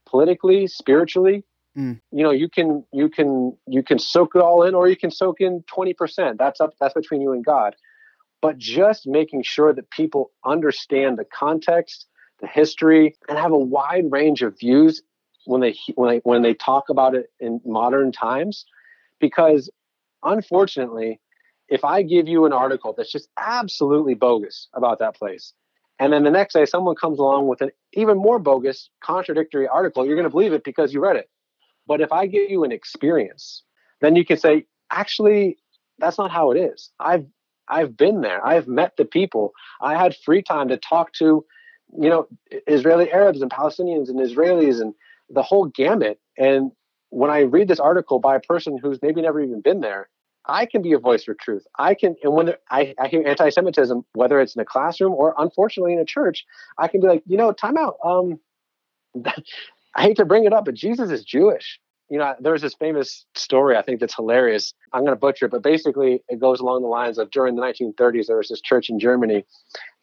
politically, 0.07 0.67
spiritually, 0.67 1.43
Mm. 1.77 2.01
you 2.11 2.23
know, 2.23 2.31
you 2.31 2.49
can 2.49 2.83
you 2.91 3.09
can 3.09 3.55
you 3.67 3.83
can 3.83 3.99
soak 3.99 4.35
it 4.35 4.41
all 4.41 4.63
in, 4.63 4.73
or 4.73 4.89
you 4.89 4.97
can 4.97 5.11
soak 5.11 5.39
in 5.39 5.63
twenty 5.67 5.93
percent. 5.93 6.37
That's 6.37 6.59
up. 6.59 6.73
That's 6.79 6.93
between 6.93 7.21
you 7.21 7.31
and 7.31 7.45
God. 7.45 7.75
But 8.41 8.57
just 8.57 9.05
making 9.05 9.43
sure 9.43 9.73
that 9.73 9.91
people 9.91 10.31
understand 10.45 11.17
the 11.17 11.25
context, 11.25 12.07
the 12.39 12.47
history, 12.47 13.15
and 13.27 13.37
have 13.37 13.51
a 13.51 13.57
wide 13.57 14.05
range 14.11 14.41
of 14.41 14.57
views 14.57 15.01
when 15.45 15.61
they 15.61 15.75
when 15.95 16.09
they 16.09 16.17
when 16.23 16.41
they 16.41 16.53
talk 16.53 16.89
about 16.89 17.15
it 17.15 17.31
in 17.39 17.61
modern 17.65 18.11
times, 18.11 18.65
because 19.19 19.69
unfortunately, 20.23 21.19
if 21.67 21.85
I 21.85 22.01
give 22.01 22.27
you 22.27 22.45
an 22.45 22.53
article 22.53 22.93
that's 22.97 23.11
just 23.11 23.29
absolutely 23.37 24.15
bogus 24.15 24.67
about 24.73 24.99
that 24.99 25.15
place, 25.15 25.53
and 25.99 26.11
then 26.11 26.23
the 26.23 26.31
next 26.31 26.53
day 26.53 26.65
someone 26.65 26.95
comes 26.95 27.19
along 27.19 27.47
with 27.47 27.61
an 27.61 27.71
even 27.93 28.17
more 28.17 28.39
bogus, 28.39 28.89
contradictory 29.03 29.67
article, 29.67 30.05
you're 30.05 30.15
going 30.15 30.23
to 30.23 30.29
believe 30.29 30.53
it 30.53 30.63
because 30.63 30.93
you 30.93 31.01
read 31.01 31.15
it. 31.15 31.29
But 31.89 32.01
if 32.01 32.11
I 32.13 32.27
give 32.27 32.49
you 32.49 32.63
an 32.63 32.71
experience, 32.71 33.63
then 33.99 34.15
you 34.15 34.23
can 34.23 34.37
say, 34.37 34.65
actually, 34.91 35.57
that's 35.97 36.19
not 36.19 36.31
how 36.31 36.51
it 36.51 36.57
is. 36.57 36.91
I've 36.99 37.25
I've 37.67 37.97
been 37.97 38.21
there. 38.21 38.39
I've 38.45 38.67
met 38.67 38.91
the 38.97 39.05
people. 39.05 39.45
I 39.81 39.97
had 40.03 40.15
free 40.25 40.43
time 40.43 40.67
to 40.69 40.77
talk 40.77 41.13
to, 41.21 41.45
you 42.03 42.09
know, 42.09 42.27
Israeli 42.77 43.11
Arabs 43.11 43.41
and 43.41 43.51
Palestinians 43.51 44.07
and 44.09 44.19
Israelis 44.19 44.79
and 44.81 44.93
the 45.29 45.43
whole 45.43 45.65
gamut. 45.65 46.19
And 46.37 46.71
when 47.09 47.31
I 47.31 47.39
read 47.55 47.67
this 47.67 47.79
article 47.79 48.19
by 48.19 48.35
a 48.35 48.39
person 48.39 48.77
who's 48.81 48.99
maybe 49.01 49.21
never 49.21 49.41
even 49.41 49.61
been 49.61 49.81
there, 49.81 50.09
I 50.45 50.65
can 50.65 50.81
be 50.81 50.93
a 50.93 50.99
voice 50.99 51.23
for 51.23 51.35
truth. 51.35 51.65
I 51.77 51.93
can, 51.93 52.15
and 52.23 52.33
when 52.33 52.53
I, 52.71 52.95
I 52.99 53.07
hear 53.07 53.23
anti-Semitism, 53.27 54.03
whether 54.13 54.39
it's 54.41 54.55
in 54.55 54.61
a 54.61 54.65
classroom 54.65 55.13
or 55.13 55.35
unfortunately 55.37 55.93
in 55.93 55.99
a 55.99 56.05
church, 56.05 56.45
I 56.77 56.87
can 56.87 57.01
be 57.01 57.07
like, 57.07 57.23
you 57.27 57.37
know, 57.37 57.51
time 57.51 57.77
out. 57.77 57.97
Um, 58.03 58.39
I 59.99 60.03
hate 60.03 60.15
to 60.15 60.25
bring 60.25 60.45
it 60.45 60.53
up, 60.53 60.63
but 60.63 60.75
Jesus 60.75 61.11
is 61.11 61.25
Jewish. 61.25 61.77
You 62.09 62.19
know, 62.19 62.33
there's 62.39 62.61
this 62.61 62.73
famous 62.73 63.25
story 63.35 63.75
I 63.75 63.81
think 63.81 63.99
that's 63.99 64.15
hilarious. 64.15 64.73
I'm 64.93 65.01
going 65.01 65.11
to 65.11 65.19
butcher 65.19 65.47
it, 65.47 65.51
but 65.51 65.61
basically 65.61 66.23
it 66.29 66.39
goes 66.39 66.61
along 66.61 66.83
the 66.83 66.87
lines 66.87 67.17
of 67.17 67.29
during 67.31 67.55
the 67.55 67.61
1930s 67.61 68.27
there 68.27 68.37
was 68.37 68.47
this 68.47 68.61
church 68.61 68.89
in 68.89 68.97
Germany, 68.97 69.43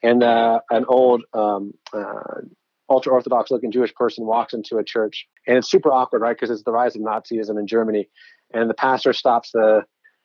and 0.03 0.23
uh, 0.23 0.61
an 0.69 0.85
old 0.87 1.23
um, 1.33 1.73
uh, 1.95 2.43
ultra 2.91 3.11
orthodox 3.11 3.51
looking 3.51 3.73
Jewish 3.73 3.95
person 3.95 4.27
walks 4.27 4.53
into 4.53 4.77
a 4.77 4.85
church, 4.85 5.27
and 5.47 5.57
it's 5.57 5.71
super 5.71 5.91
awkward, 5.91 6.21
right? 6.21 6.37
Because 6.37 6.51
it's 6.51 6.63
the 6.63 6.73
rise 6.73 6.95
of 6.95 7.01
Nazism 7.01 7.59
in 7.59 7.67
Germany, 7.67 8.07
and 8.53 8.69
the 8.69 8.75
pastor 8.75 9.15
stops 9.15 9.51
the 9.53 9.81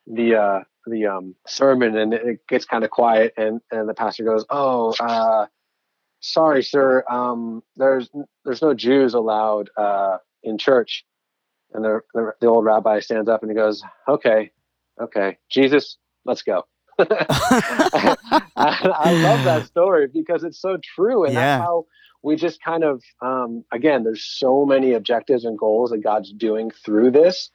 the 0.05 0.35
uh, 0.35 0.59
the 0.85 1.05
um, 1.05 1.33
sermon, 1.47 1.95
and 1.95 2.13
it 2.13 2.41
gets 2.49 2.65
kind 2.65 2.83
of 2.83 2.89
quiet, 2.89 3.33
and 3.37 3.61
and 3.71 3.87
the 3.87 3.93
pastor 3.93 4.25
goes, 4.25 4.45
"Oh, 4.49 4.93
uh, 4.99 5.45
sorry, 6.21 6.63
sir, 6.63 7.03
um, 7.09 7.63
there's 7.75 8.09
there's 8.45 8.61
no 8.61 8.73
Jews 8.73 9.13
allowed 9.13 9.69
uh, 9.77 10.17
in 10.43 10.57
church." 10.57 11.05
And 11.73 11.83
the, 11.83 12.01
the 12.13 12.33
the 12.41 12.47
old 12.47 12.65
rabbi 12.65 12.99
stands 12.99 13.29
up 13.29 13.41
and 13.41 13.51
he 13.51 13.55
goes, 13.55 13.83
"Okay, 14.07 14.51
okay, 14.99 15.37
Jesus, 15.49 15.97
let's 16.25 16.41
go." 16.41 16.65
I, 16.99 18.15
I, 18.55 19.13
love 19.13 19.43
that 19.45 19.65
story 19.67 20.07
because 20.07 20.43
it's 20.43 20.59
so 20.59 20.77
true, 20.77 21.25
and 21.25 21.33
yeah. 21.33 21.57
that's 21.57 21.63
how 21.63 21.85
we 22.23 22.35
just 22.35 22.61
kind 22.61 22.83
of 22.83 23.03
um, 23.21 23.63
again 23.71 24.03
there's 24.03 24.23
so 24.23 24.65
many 24.65 24.93
objectives 24.93 25.45
and 25.45 25.57
goals 25.57 25.91
that 25.91 25.99
god's 26.03 26.31
doing 26.31 26.71
through 26.71 27.11
this 27.11 27.49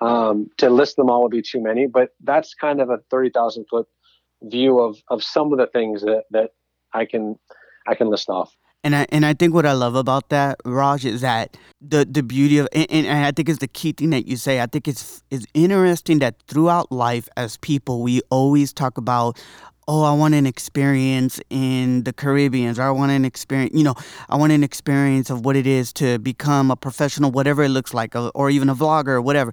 um, 0.00 0.50
to 0.58 0.68
list 0.68 0.96
them 0.96 1.08
all 1.10 1.22
would 1.22 1.32
be 1.32 1.42
too 1.42 1.60
many 1.60 1.86
but 1.86 2.14
that's 2.22 2.54
kind 2.54 2.80
of 2.80 2.90
a 2.90 2.98
30000 3.10 3.66
foot 3.68 3.88
view 4.42 4.78
of 4.80 4.98
of 5.08 5.22
some 5.22 5.52
of 5.52 5.58
the 5.58 5.66
things 5.66 6.02
that 6.02 6.24
that 6.30 6.52
i 6.92 7.04
can 7.04 7.38
i 7.86 7.94
can 7.94 8.08
list 8.08 8.28
off 8.28 8.56
and 8.84 8.94
I 8.94 9.04
and 9.08 9.26
I 9.26 9.34
think 9.34 9.52
what 9.52 9.66
I 9.66 9.72
love 9.72 9.96
about 9.96 10.28
that, 10.28 10.60
Raj, 10.64 11.04
is 11.04 11.20
that 11.22 11.56
the 11.80 12.04
the 12.04 12.22
beauty 12.22 12.58
of 12.58 12.68
and, 12.72 12.86
and 12.88 13.26
I 13.26 13.32
think 13.32 13.48
it's 13.48 13.58
the 13.58 13.66
key 13.66 13.90
thing 13.90 14.10
that 14.10 14.28
you 14.28 14.36
say. 14.36 14.60
I 14.60 14.66
think 14.66 14.86
it's 14.86 15.24
it's 15.28 15.44
interesting 15.54 16.20
that 16.20 16.36
throughout 16.46 16.92
life 16.92 17.28
as 17.36 17.56
people 17.56 18.02
we 18.02 18.20
always 18.30 18.72
talk 18.72 18.96
about 18.96 19.42
oh, 19.88 20.02
I 20.02 20.12
want 20.12 20.34
an 20.34 20.46
experience 20.46 21.40
in 21.48 22.02
the 22.02 22.12
Caribbean, 22.12 22.78
or 22.78 22.82
I 22.82 22.90
want 22.90 23.12
an 23.12 23.24
experience, 23.24 23.72
you 23.72 23.84
know, 23.84 23.94
I 24.28 24.36
want 24.36 24.50
an 24.50 24.64
experience 24.64 25.30
of 25.30 25.44
what 25.44 25.54
it 25.54 25.66
is 25.66 25.92
to 25.94 26.18
become 26.18 26.72
a 26.72 26.76
professional, 26.76 27.30
whatever 27.30 27.62
it 27.62 27.68
looks 27.68 27.94
like, 27.94 28.14
or 28.34 28.50
even 28.50 28.68
a 28.68 28.74
vlogger 28.74 29.10
or 29.10 29.20
whatever. 29.20 29.52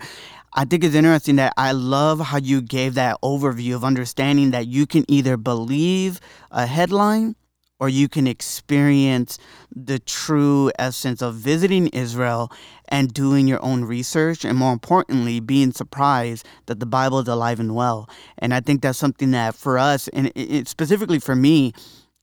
I 0.53 0.65
think 0.65 0.83
it's 0.83 0.95
interesting 0.95 1.35
that 1.35 1.53
I 1.57 1.71
love 1.71 2.19
how 2.19 2.37
you 2.37 2.61
gave 2.61 2.95
that 2.95 3.17
overview 3.23 3.75
of 3.75 3.83
understanding 3.83 4.51
that 4.51 4.67
you 4.67 4.85
can 4.87 5.05
either 5.07 5.37
believe 5.37 6.19
a 6.51 6.65
headline 6.65 7.35
or 7.83 7.89
you 7.89 8.07
can 8.07 8.27
experience 8.27 9.37
the 9.75 9.99
true 9.99 10.71
essence 10.79 11.21
of 11.21 11.35
visiting 11.35 11.87
Israel 11.87 12.49
and 12.87 13.13
doing 13.13 13.45
your 13.45 13.61
own 13.61 13.83
research, 13.83 14.45
and 14.45 14.57
more 14.57 14.71
importantly, 14.71 15.41
being 15.41 15.73
surprised 15.73 16.47
that 16.67 16.79
the 16.79 16.85
Bible 16.85 17.19
is 17.19 17.27
alive 17.27 17.59
and 17.59 17.75
well. 17.75 18.09
And 18.37 18.53
I 18.53 18.61
think 18.61 18.81
that's 18.81 18.97
something 18.97 19.31
that 19.31 19.53
for 19.53 19.77
us, 19.77 20.07
and 20.07 20.31
it, 20.33 20.69
specifically 20.69 21.19
for 21.19 21.35
me, 21.35 21.73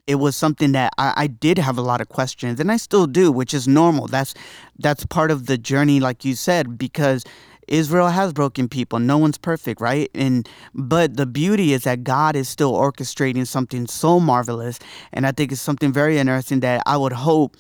it 0.07 0.15
was 0.15 0.35
something 0.35 0.73
that 0.73 0.95
I, 0.97 1.13
I, 1.15 1.27
did 1.27 1.59
have 1.59 1.77
a 1.77 1.83
lot 1.83 2.01
of 2.01 2.09
questions 2.09 2.59
and 2.59 2.73
I 2.73 2.79
still 2.79 3.07
do, 3.07 3.31
which 3.31 3.53
is 3.53 3.69
normal. 3.69 4.07
That's 4.07 4.33
that's 4.79 5.05
part 5.05 5.31
of 5.31 5.45
the 5.45 5.59
journey, 5.59 6.01
like 6.01 6.25
you 6.25 6.35
said, 6.35 6.79
because 6.79 7.23
Israel 7.71 8.09
has 8.09 8.33
broken 8.33 8.69
people. 8.69 8.99
No 8.99 9.19
one's 9.19 9.39
perfect, 9.39 9.81
right? 9.81 10.11
And 10.15 10.49
but 10.75 11.17
the 11.17 11.27
beauty 11.27 11.73
is 11.73 11.85
that 11.85 12.05
God 12.05 12.37
is 12.37 12.49
still 12.49 12.73
orchestrating 12.73 13.47
something 13.47 13.87
so 13.87 14.21
marvelous, 14.21 14.79
and 15.13 15.27
I 15.27 15.33
think 15.33 15.53
it's 15.53 15.61
something 15.61 15.93
very 15.93 16.19
interesting 16.19 16.61
that 16.61 16.83
I 16.87 16.97
would 16.97 17.13
hope 17.13 17.57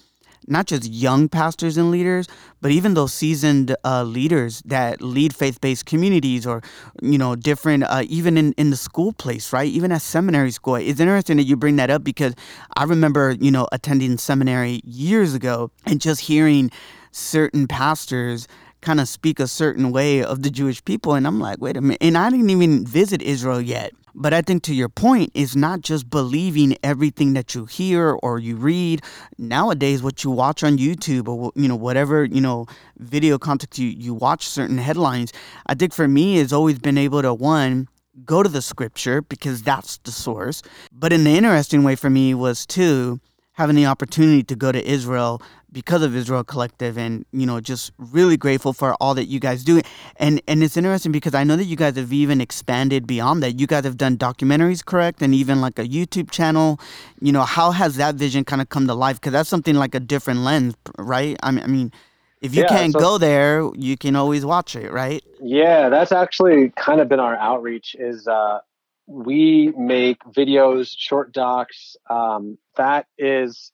not 0.46 0.66
just 0.66 0.90
young 0.90 1.28
pastors 1.28 1.76
and 1.76 1.90
leaders, 1.90 2.26
but 2.60 2.70
even 2.70 2.94
those 2.94 3.12
seasoned 3.12 3.76
uh, 3.84 4.02
leaders 4.02 4.62
that 4.64 5.00
lead 5.00 5.34
faith-based 5.34 5.86
communities 5.86 6.46
or, 6.46 6.62
you 7.02 7.18
know, 7.18 7.36
different, 7.36 7.84
uh, 7.84 8.02
even 8.08 8.36
in, 8.36 8.52
in 8.54 8.70
the 8.70 8.76
school 8.76 9.12
place, 9.12 9.52
right? 9.52 9.68
Even 9.68 9.92
at 9.92 10.02
seminary 10.02 10.50
school. 10.50 10.76
It's 10.76 11.00
interesting 11.00 11.36
that 11.36 11.44
you 11.44 11.56
bring 11.56 11.76
that 11.76 11.90
up 11.90 12.02
because 12.02 12.34
I 12.76 12.84
remember, 12.84 13.36
you 13.40 13.50
know, 13.50 13.68
attending 13.72 14.18
seminary 14.18 14.80
years 14.84 15.34
ago 15.34 15.70
and 15.86 16.00
just 16.00 16.22
hearing 16.22 16.70
certain 17.12 17.66
pastors 17.66 18.46
kind 18.80 19.00
of 19.00 19.08
speak 19.08 19.40
a 19.40 19.46
certain 19.46 19.92
way 19.92 20.22
of 20.22 20.42
the 20.42 20.50
Jewish 20.50 20.84
people. 20.84 21.14
And 21.14 21.26
I'm 21.26 21.40
like, 21.40 21.60
wait 21.60 21.76
a 21.76 21.80
minute. 21.80 21.98
And 22.00 22.16
I 22.16 22.30
didn't 22.30 22.50
even 22.50 22.84
visit 22.84 23.22
Israel 23.22 23.60
yet. 23.60 23.92
But 24.14 24.34
I 24.34 24.42
think 24.42 24.64
to 24.64 24.74
your 24.74 24.88
point 24.88 25.30
is 25.34 25.54
not 25.54 25.82
just 25.82 26.10
believing 26.10 26.76
everything 26.82 27.34
that 27.34 27.54
you 27.54 27.66
hear 27.66 28.10
or 28.10 28.38
you 28.38 28.56
read. 28.56 29.02
Nowadays, 29.38 30.02
what 30.02 30.24
you 30.24 30.30
watch 30.30 30.64
on 30.64 30.78
YouTube 30.78 31.28
or 31.28 31.52
you 31.54 31.68
know 31.68 31.76
whatever 31.76 32.24
you 32.24 32.40
know 32.40 32.66
video 32.98 33.38
content 33.38 33.78
you 33.78 33.88
you 33.88 34.12
watch 34.12 34.48
certain 34.48 34.78
headlines. 34.78 35.32
I 35.66 35.74
think 35.74 35.94
for 35.94 36.08
me 36.08 36.38
has 36.38 36.52
always 36.52 36.78
been 36.78 36.98
able 36.98 37.22
to 37.22 37.32
one 37.32 37.88
go 38.24 38.42
to 38.42 38.48
the 38.48 38.62
scripture 38.62 39.22
because 39.22 39.62
that's 39.62 39.98
the 39.98 40.12
source. 40.12 40.62
But 40.92 41.10
the 41.10 41.16
interesting 41.16 41.84
way 41.84 41.94
for 41.94 42.10
me 42.10 42.34
was 42.34 42.66
two 42.66 43.20
having 43.60 43.76
the 43.76 43.84
opportunity 43.84 44.42
to 44.42 44.56
go 44.56 44.72
to 44.72 44.82
Israel 44.96 45.42
because 45.70 46.02
of 46.02 46.16
Israel 46.16 46.42
Collective 46.42 46.96
and 46.96 47.26
you 47.30 47.46
know 47.46 47.60
just 47.60 47.92
really 47.98 48.38
grateful 48.44 48.72
for 48.72 48.94
all 49.02 49.14
that 49.14 49.26
you 49.26 49.38
guys 49.38 49.64
do. 49.64 49.82
And 50.16 50.40
and 50.48 50.62
it's 50.64 50.78
interesting 50.78 51.12
because 51.12 51.34
I 51.34 51.44
know 51.44 51.56
that 51.56 51.66
you 51.72 51.76
guys 51.76 51.96
have 51.96 52.12
even 52.12 52.40
expanded 52.40 53.06
beyond 53.06 53.42
that. 53.42 53.60
You 53.60 53.66
guys 53.66 53.84
have 53.84 53.98
done 53.98 54.16
documentaries 54.16 54.82
correct? 54.82 55.20
And 55.20 55.34
even 55.34 55.60
like 55.60 55.78
a 55.78 55.86
YouTube 55.96 56.30
channel. 56.30 56.80
You 57.20 57.32
know 57.32 57.42
how 57.42 57.70
has 57.72 57.96
that 57.96 58.14
vision 58.14 58.44
kind 58.44 58.62
of 58.62 58.70
come 58.70 58.86
to 58.86 58.94
life? 58.94 59.20
Because 59.20 59.32
that's 59.32 59.50
something 59.50 59.74
like 59.74 59.94
a 59.94 60.00
different 60.00 60.40
lens 60.40 60.74
right? 60.98 61.36
I 61.42 61.50
mean 61.50 61.64
I 61.64 61.66
mean 61.66 61.92
if 62.40 62.54
you 62.54 62.62
yeah, 62.62 62.68
can't 62.76 62.94
so, 62.94 62.98
go 62.98 63.18
there 63.18 63.68
you 63.76 63.98
can 63.98 64.16
always 64.16 64.42
watch 64.46 64.74
it 64.74 64.90
right? 64.90 65.22
Yeah 65.40 65.90
that's 65.90 66.12
actually 66.12 66.70
kind 66.76 67.00
of 67.02 67.08
been 67.10 67.20
our 67.20 67.36
outreach 67.36 67.94
is 67.98 68.26
uh 68.26 68.60
we 69.10 69.72
make 69.76 70.22
videos 70.24 70.94
short 70.96 71.32
docs 71.32 71.96
um 72.08 72.56
that 72.76 73.06
is 73.18 73.72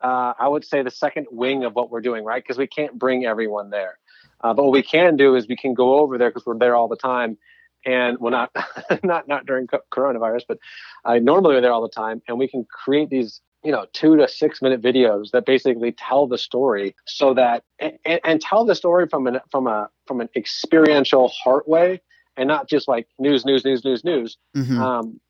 uh, 0.00 0.34
I 0.38 0.46
would 0.46 0.64
say 0.64 0.82
the 0.82 0.90
second 0.90 1.26
wing 1.30 1.64
of 1.64 1.74
what 1.74 1.90
we're 1.90 2.00
doing, 2.00 2.22
right? 2.22 2.42
Because 2.42 2.58
we 2.58 2.66
can't 2.66 2.98
bring 2.98 3.24
everyone 3.24 3.70
there. 3.70 3.98
Uh, 4.42 4.52
but 4.52 4.64
what 4.64 4.72
we 4.72 4.82
can 4.82 5.16
do 5.16 5.34
is 5.34 5.48
we 5.48 5.56
can 5.56 5.74
go 5.74 5.98
over 5.98 6.18
there 6.18 6.30
because 6.30 6.44
we're 6.44 6.58
there 6.58 6.76
all 6.76 6.88
the 6.88 6.96
time, 6.96 7.38
and 7.84 8.18
well, 8.20 8.30
not 8.30 8.50
not 9.02 9.26
not 9.26 9.46
during 9.46 9.66
coronavirus, 9.66 10.42
but 10.46 10.58
uh, 11.04 11.18
normally 11.18 11.54
we're 11.54 11.60
there 11.60 11.72
all 11.72 11.82
the 11.82 11.88
time, 11.88 12.20
and 12.28 12.38
we 12.38 12.46
can 12.46 12.66
create 12.70 13.08
these 13.08 13.40
you 13.64 13.72
know 13.72 13.86
two 13.94 14.16
to 14.16 14.28
six 14.28 14.60
minute 14.60 14.82
videos 14.82 15.30
that 15.30 15.46
basically 15.46 15.92
tell 15.92 16.26
the 16.26 16.38
story 16.38 16.94
so 17.06 17.32
that 17.32 17.64
and, 17.78 18.20
and 18.24 18.40
tell 18.40 18.64
the 18.66 18.74
story 18.74 19.08
from 19.08 19.26
an 19.26 19.40
from 19.50 19.66
a 19.66 19.88
from 20.06 20.20
an 20.20 20.28
experiential 20.36 21.28
heart 21.28 21.66
way 21.66 22.00
and 22.36 22.48
not 22.48 22.68
just 22.68 22.88
like 22.88 23.06
news 23.18 23.44
news 23.44 23.64
news 23.64 23.84
news 23.84 24.04
news 24.04 24.36
mm-hmm. 24.56 24.80
um, 24.80 25.20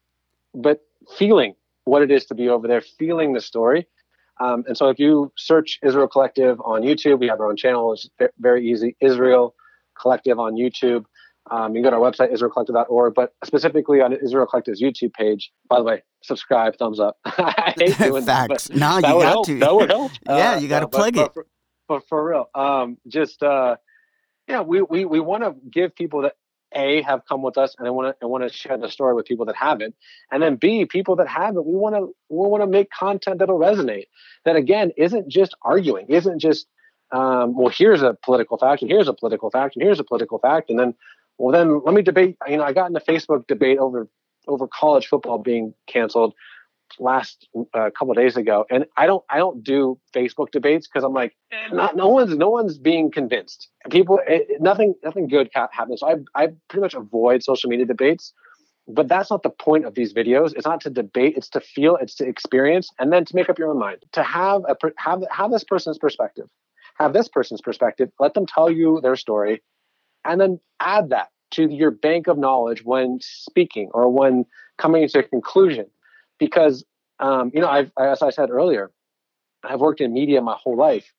but 0.54 0.80
feeling 1.16 1.54
what 1.84 2.02
it 2.02 2.10
is 2.10 2.26
to 2.26 2.34
be 2.34 2.48
over 2.48 2.66
there 2.66 2.80
feeling 2.80 3.32
the 3.32 3.40
story 3.40 3.86
um, 4.40 4.64
and 4.66 4.76
so 4.76 4.88
if 4.88 4.98
you 4.98 5.32
search 5.36 5.78
Israel 5.82 6.08
Collective 6.08 6.60
on 6.60 6.82
YouTube, 6.82 7.20
we 7.20 7.28
have 7.28 7.40
our 7.40 7.48
own 7.48 7.56
channel. 7.56 7.92
It's 7.92 8.08
very 8.38 8.68
easy. 8.68 8.96
Israel 9.00 9.54
Collective 10.00 10.38
on 10.38 10.54
YouTube. 10.54 11.04
Um, 11.50 11.74
you 11.74 11.82
can 11.82 11.90
go 11.90 11.90
to 11.90 12.02
our 12.02 12.10
website, 12.10 12.32
israelcollective.org, 12.32 13.14
but 13.14 13.34
specifically 13.44 14.00
on 14.00 14.12
Israel 14.12 14.46
Collective's 14.46 14.82
YouTube 14.82 15.12
page. 15.14 15.52
By 15.68 15.78
the 15.78 15.84
way, 15.84 16.02
subscribe, 16.22 16.76
thumbs 16.76 16.98
up. 16.98 17.16
I 17.24 17.72
hate 17.78 17.96
doing 17.98 18.24
Facts. 18.24 18.68
that. 18.68 18.76
No, 18.76 18.96
you 18.96 19.02
got 19.02 19.22
help. 19.22 19.46
to. 19.46 19.58
That 19.60 19.74
would 19.74 19.90
help. 19.90 20.12
yeah, 20.26 20.52
uh, 20.52 20.58
you 20.58 20.68
got 20.68 20.80
to 20.80 20.88
plug 20.88 21.14
but, 21.14 21.20
it. 21.20 21.26
But 21.26 21.34
for, 21.34 21.46
but 21.88 22.08
for 22.08 22.28
real, 22.28 22.50
um, 22.54 22.98
just 23.06 23.42
uh, 23.42 23.76
yeah, 24.48 24.62
we 24.62 24.82
we, 24.82 25.04
we 25.04 25.20
want 25.20 25.44
to 25.44 25.54
give 25.70 25.94
people 25.94 26.22
that 26.22 26.34
a 26.76 27.02
have 27.02 27.22
come 27.28 27.42
with 27.42 27.58
us 27.58 27.74
and 27.78 27.88
I 27.88 27.90
want 27.90 28.16
to 28.18 28.24
I 28.24 28.28
want 28.28 28.44
to 28.44 28.54
share 28.54 28.76
the 28.76 28.90
story 28.90 29.14
with 29.14 29.26
people 29.26 29.46
that 29.46 29.56
haven't, 29.56 29.94
and 30.30 30.42
then 30.42 30.56
B 30.56 30.84
people 30.84 31.16
that 31.16 31.28
haven't. 31.28 31.66
We 31.66 31.74
want 31.76 31.96
to 31.96 32.14
we 32.28 32.48
want 32.48 32.62
to 32.62 32.66
make 32.66 32.90
content 32.90 33.38
that'll 33.38 33.58
resonate. 33.58 34.06
That 34.44 34.56
again 34.56 34.92
isn't 34.96 35.28
just 35.28 35.54
arguing, 35.62 36.06
isn't 36.08 36.38
just 36.38 36.66
um, 37.10 37.56
well 37.56 37.68
here's 37.68 38.02
a 38.02 38.16
political 38.22 38.58
fact 38.58 38.82
and 38.82 38.90
here's 38.90 39.08
a 39.08 39.14
political 39.14 39.50
fact 39.50 39.76
and 39.76 39.84
here's 39.84 40.00
a 40.00 40.04
political 40.04 40.38
fact 40.38 40.70
and 40.70 40.78
then 40.78 40.94
well 41.38 41.52
then 41.52 41.82
let 41.84 41.94
me 41.94 42.02
debate. 42.02 42.36
You 42.46 42.58
know 42.58 42.64
I 42.64 42.72
got 42.72 42.90
in 42.90 42.96
a 42.96 43.00
Facebook 43.00 43.46
debate 43.46 43.78
over 43.78 44.08
over 44.46 44.68
college 44.68 45.06
football 45.06 45.38
being 45.38 45.74
canceled 45.86 46.34
last 46.98 47.48
uh, 47.74 47.90
couple 47.96 48.14
days 48.14 48.36
ago, 48.36 48.64
and 48.70 48.86
I 48.96 49.06
don't 49.06 49.24
I 49.30 49.38
don't 49.38 49.62
do 49.62 49.98
Facebook 50.14 50.50
debates 50.50 50.86
because 50.86 51.04
I'm 51.04 51.12
like 51.12 51.36
not 51.72 51.96
no 51.96 52.08
one's 52.08 52.36
no 52.36 52.50
one's 52.50 52.78
being 52.78 53.10
convinced. 53.10 53.68
People 53.90 54.20
it, 54.26 54.60
nothing 54.60 54.94
nothing 55.04 55.28
good 55.28 55.50
happens. 55.52 56.00
So 56.00 56.08
I 56.08 56.16
I 56.34 56.48
pretty 56.68 56.82
much 56.82 56.94
avoid 56.94 57.42
social 57.42 57.70
media 57.70 57.86
debates. 57.86 58.32
But 58.88 59.08
that's 59.08 59.30
not 59.30 59.42
the 59.42 59.50
point 59.50 59.84
of 59.84 59.94
these 59.94 60.14
videos. 60.14 60.54
It's 60.54 60.64
not 60.64 60.80
to 60.82 60.90
debate. 60.90 61.34
It's 61.36 61.48
to 61.50 61.60
feel. 61.60 61.96
It's 61.96 62.14
to 62.16 62.24
experience, 62.24 62.88
and 63.00 63.12
then 63.12 63.24
to 63.24 63.34
make 63.34 63.48
up 63.48 63.58
your 63.58 63.68
own 63.70 63.80
mind. 63.80 64.04
To 64.12 64.22
have 64.22 64.62
a 64.68 64.76
have 64.96 65.24
have 65.30 65.50
this 65.50 65.64
person's 65.64 65.98
perspective, 65.98 66.46
have 66.96 67.12
this 67.12 67.26
person's 67.26 67.60
perspective. 67.60 68.10
Let 68.20 68.34
them 68.34 68.46
tell 68.46 68.70
you 68.70 69.00
their 69.02 69.16
story, 69.16 69.60
and 70.24 70.40
then 70.40 70.60
add 70.78 71.10
that 71.10 71.30
to 71.52 71.68
your 71.68 71.90
bank 71.90 72.28
of 72.28 72.38
knowledge 72.38 72.84
when 72.84 73.18
speaking 73.22 73.90
or 73.92 74.08
when 74.08 74.44
coming 74.78 75.08
to 75.08 75.18
a 75.18 75.22
conclusion 75.22 75.86
because 76.38 76.84
um, 77.18 77.50
you 77.54 77.60
know, 77.60 77.68
I've, 77.68 77.90
as 77.98 78.22
I 78.22 78.30
said 78.30 78.50
earlier, 78.50 78.90
I've 79.62 79.80
worked 79.80 80.00
in 80.00 80.12
media 80.12 80.40
my 80.42 80.56
whole 80.62 80.76
life, 80.76 81.12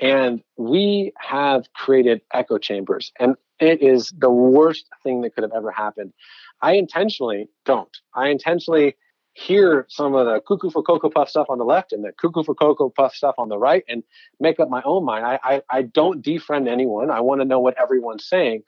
and 0.00 0.42
we 0.56 1.12
have 1.18 1.72
created 1.74 2.20
echo 2.32 2.58
chambers, 2.58 3.12
and 3.18 3.36
it 3.60 3.82
is 3.82 4.12
the 4.16 4.30
worst 4.30 4.86
thing 5.02 5.22
that 5.22 5.34
could 5.34 5.42
have 5.42 5.52
ever 5.52 5.70
happened. 5.70 6.12
I 6.60 6.74
intentionally 6.74 7.48
don't. 7.64 7.96
I 8.14 8.28
intentionally 8.28 8.96
hear 9.34 9.86
some 9.88 10.14
of 10.14 10.26
the 10.26 10.40
cuckoo 10.46 10.70
for 10.70 10.82
cocoa 10.82 11.08
puff 11.08 11.28
stuff 11.28 11.46
on 11.48 11.58
the 11.58 11.64
left 11.64 11.92
and 11.92 12.04
the 12.04 12.12
cuckoo 12.12 12.42
for 12.42 12.54
cocoa 12.54 12.90
puff 12.90 13.14
stuff 13.14 13.34
on 13.38 13.48
the 13.48 13.58
right 13.58 13.82
and 13.88 14.02
make 14.40 14.60
up 14.60 14.68
my 14.68 14.82
own 14.84 15.04
mind. 15.04 15.24
I 15.24 15.38
I, 15.42 15.62
I 15.70 15.82
don't 15.82 16.24
defriend 16.24 16.68
anyone. 16.68 17.10
I 17.10 17.20
want 17.20 17.40
to 17.40 17.44
know 17.44 17.58
what 17.60 17.80
everyone's 17.80 18.28
saying. 18.28 18.62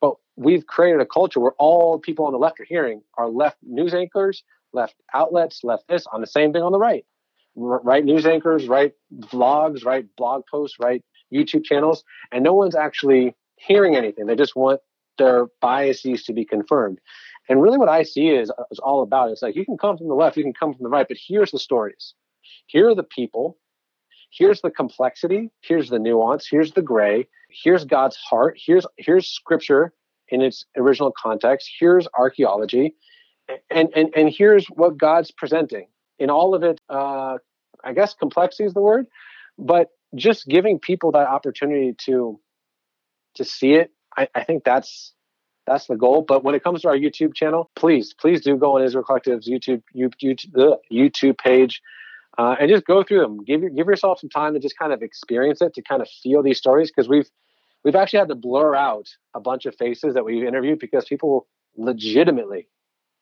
But 0.00 0.14
we've 0.36 0.66
created 0.66 1.00
a 1.00 1.06
culture 1.06 1.40
where 1.40 1.54
all 1.58 1.98
people 1.98 2.26
on 2.26 2.32
the 2.32 2.38
left 2.38 2.60
are 2.60 2.64
hearing 2.64 3.02
are 3.16 3.28
left 3.28 3.56
news 3.62 3.94
anchors, 3.94 4.42
left 4.72 4.94
outlets, 5.14 5.60
left 5.64 5.88
this 5.88 6.06
on 6.12 6.20
the 6.20 6.26
same 6.26 6.52
thing 6.52 6.62
on 6.62 6.72
the 6.72 6.78
right. 6.78 7.04
Right 7.56 8.04
news 8.04 8.24
anchors, 8.24 8.68
right 8.68 8.92
vlogs, 9.12 9.84
right 9.84 10.04
blog 10.16 10.42
posts, 10.50 10.76
right 10.78 11.02
YouTube 11.32 11.64
channels, 11.64 12.04
and 12.30 12.44
no 12.44 12.54
one's 12.54 12.76
actually 12.76 13.34
hearing 13.56 13.96
anything. 13.96 14.26
They 14.26 14.36
just 14.36 14.54
want 14.54 14.80
their 15.18 15.46
biases 15.60 16.22
to 16.24 16.32
be 16.32 16.44
confirmed. 16.44 16.98
And 17.48 17.60
really, 17.60 17.78
what 17.78 17.88
I 17.88 18.02
see 18.02 18.28
is, 18.28 18.50
uh, 18.50 18.64
is 18.70 18.78
all 18.78 19.02
about 19.02 19.30
it's 19.30 19.42
like 19.42 19.56
you 19.56 19.64
can 19.64 19.78
come 19.78 19.96
from 19.96 20.08
the 20.08 20.14
left, 20.14 20.36
you 20.36 20.44
can 20.44 20.54
come 20.54 20.74
from 20.74 20.84
the 20.84 20.88
right, 20.88 21.06
but 21.08 21.16
here's 21.26 21.50
the 21.50 21.58
stories. 21.58 22.14
Here 22.66 22.88
are 22.88 22.94
the 22.94 23.02
people. 23.02 23.58
Here's 24.30 24.60
the 24.60 24.70
complexity. 24.70 25.50
Here's 25.62 25.88
the 25.88 25.98
nuance. 25.98 26.46
Here's 26.48 26.72
the 26.72 26.82
gray. 26.82 27.26
Here's 27.50 27.84
God's 27.84 28.16
heart. 28.16 28.58
Here's 28.62 28.86
here's 28.98 29.26
Scripture 29.26 29.94
in 30.28 30.42
its 30.42 30.64
original 30.76 31.12
context. 31.20 31.70
Here's 31.78 32.06
archaeology, 32.18 32.94
and 33.70 33.88
and 33.94 34.10
and 34.16 34.30
here's 34.30 34.66
what 34.66 34.96
God's 34.96 35.30
presenting 35.30 35.88
in 36.18 36.30
all 36.30 36.54
of 36.54 36.62
it. 36.62 36.80
Uh, 36.88 37.38
I 37.84 37.92
guess 37.92 38.14
complexity 38.14 38.64
is 38.64 38.74
the 38.74 38.80
word, 38.80 39.06
but 39.58 39.88
just 40.14 40.46
giving 40.46 40.78
people 40.78 41.12
that 41.12 41.28
opportunity 41.28 41.94
to 42.06 42.40
to 43.34 43.44
see 43.44 43.74
it, 43.74 43.90
I, 44.16 44.28
I 44.34 44.44
think 44.44 44.64
that's 44.64 45.12
that's 45.66 45.86
the 45.86 45.96
goal. 45.96 46.22
But 46.22 46.44
when 46.44 46.54
it 46.54 46.64
comes 46.64 46.82
to 46.82 46.88
our 46.88 46.96
YouTube 46.96 47.34
channel, 47.34 47.70
please, 47.76 48.14
please 48.18 48.40
do 48.40 48.56
go 48.56 48.76
on 48.76 48.82
Israel 48.82 49.04
Collective's 49.04 49.48
YouTube 49.48 49.82
YouTube, 49.96 50.78
YouTube 50.90 51.38
page. 51.38 51.80
Uh, 52.36 52.54
and 52.60 52.70
just 52.70 52.86
go 52.86 53.02
through 53.02 53.20
them. 53.20 53.42
Give 53.44 53.60
give 53.74 53.88
yourself 53.88 54.20
some 54.20 54.30
time 54.30 54.54
to 54.54 54.60
just 54.60 54.78
kind 54.78 54.92
of 54.92 55.02
experience 55.02 55.60
it, 55.60 55.74
to 55.74 55.82
kind 55.82 56.00
of 56.00 56.08
feel 56.22 56.40
these 56.40 56.58
stories, 56.58 56.88
because 56.88 57.08
we've 57.08 57.28
we've 57.84 57.96
actually 57.96 58.20
had 58.20 58.28
to 58.28 58.36
blur 58.36 58.76
out 58.76 59.08
a 59.34 59.40
bunch 59.40 59.66
of 59.66 59.74
faces 59.74 60.14
that 60.14 60.24
we've 60.24 60.44
interviewed 60.44 60.78
because 60.78 61.04
people 61.04 61.48
legitimately, 61.76 62.68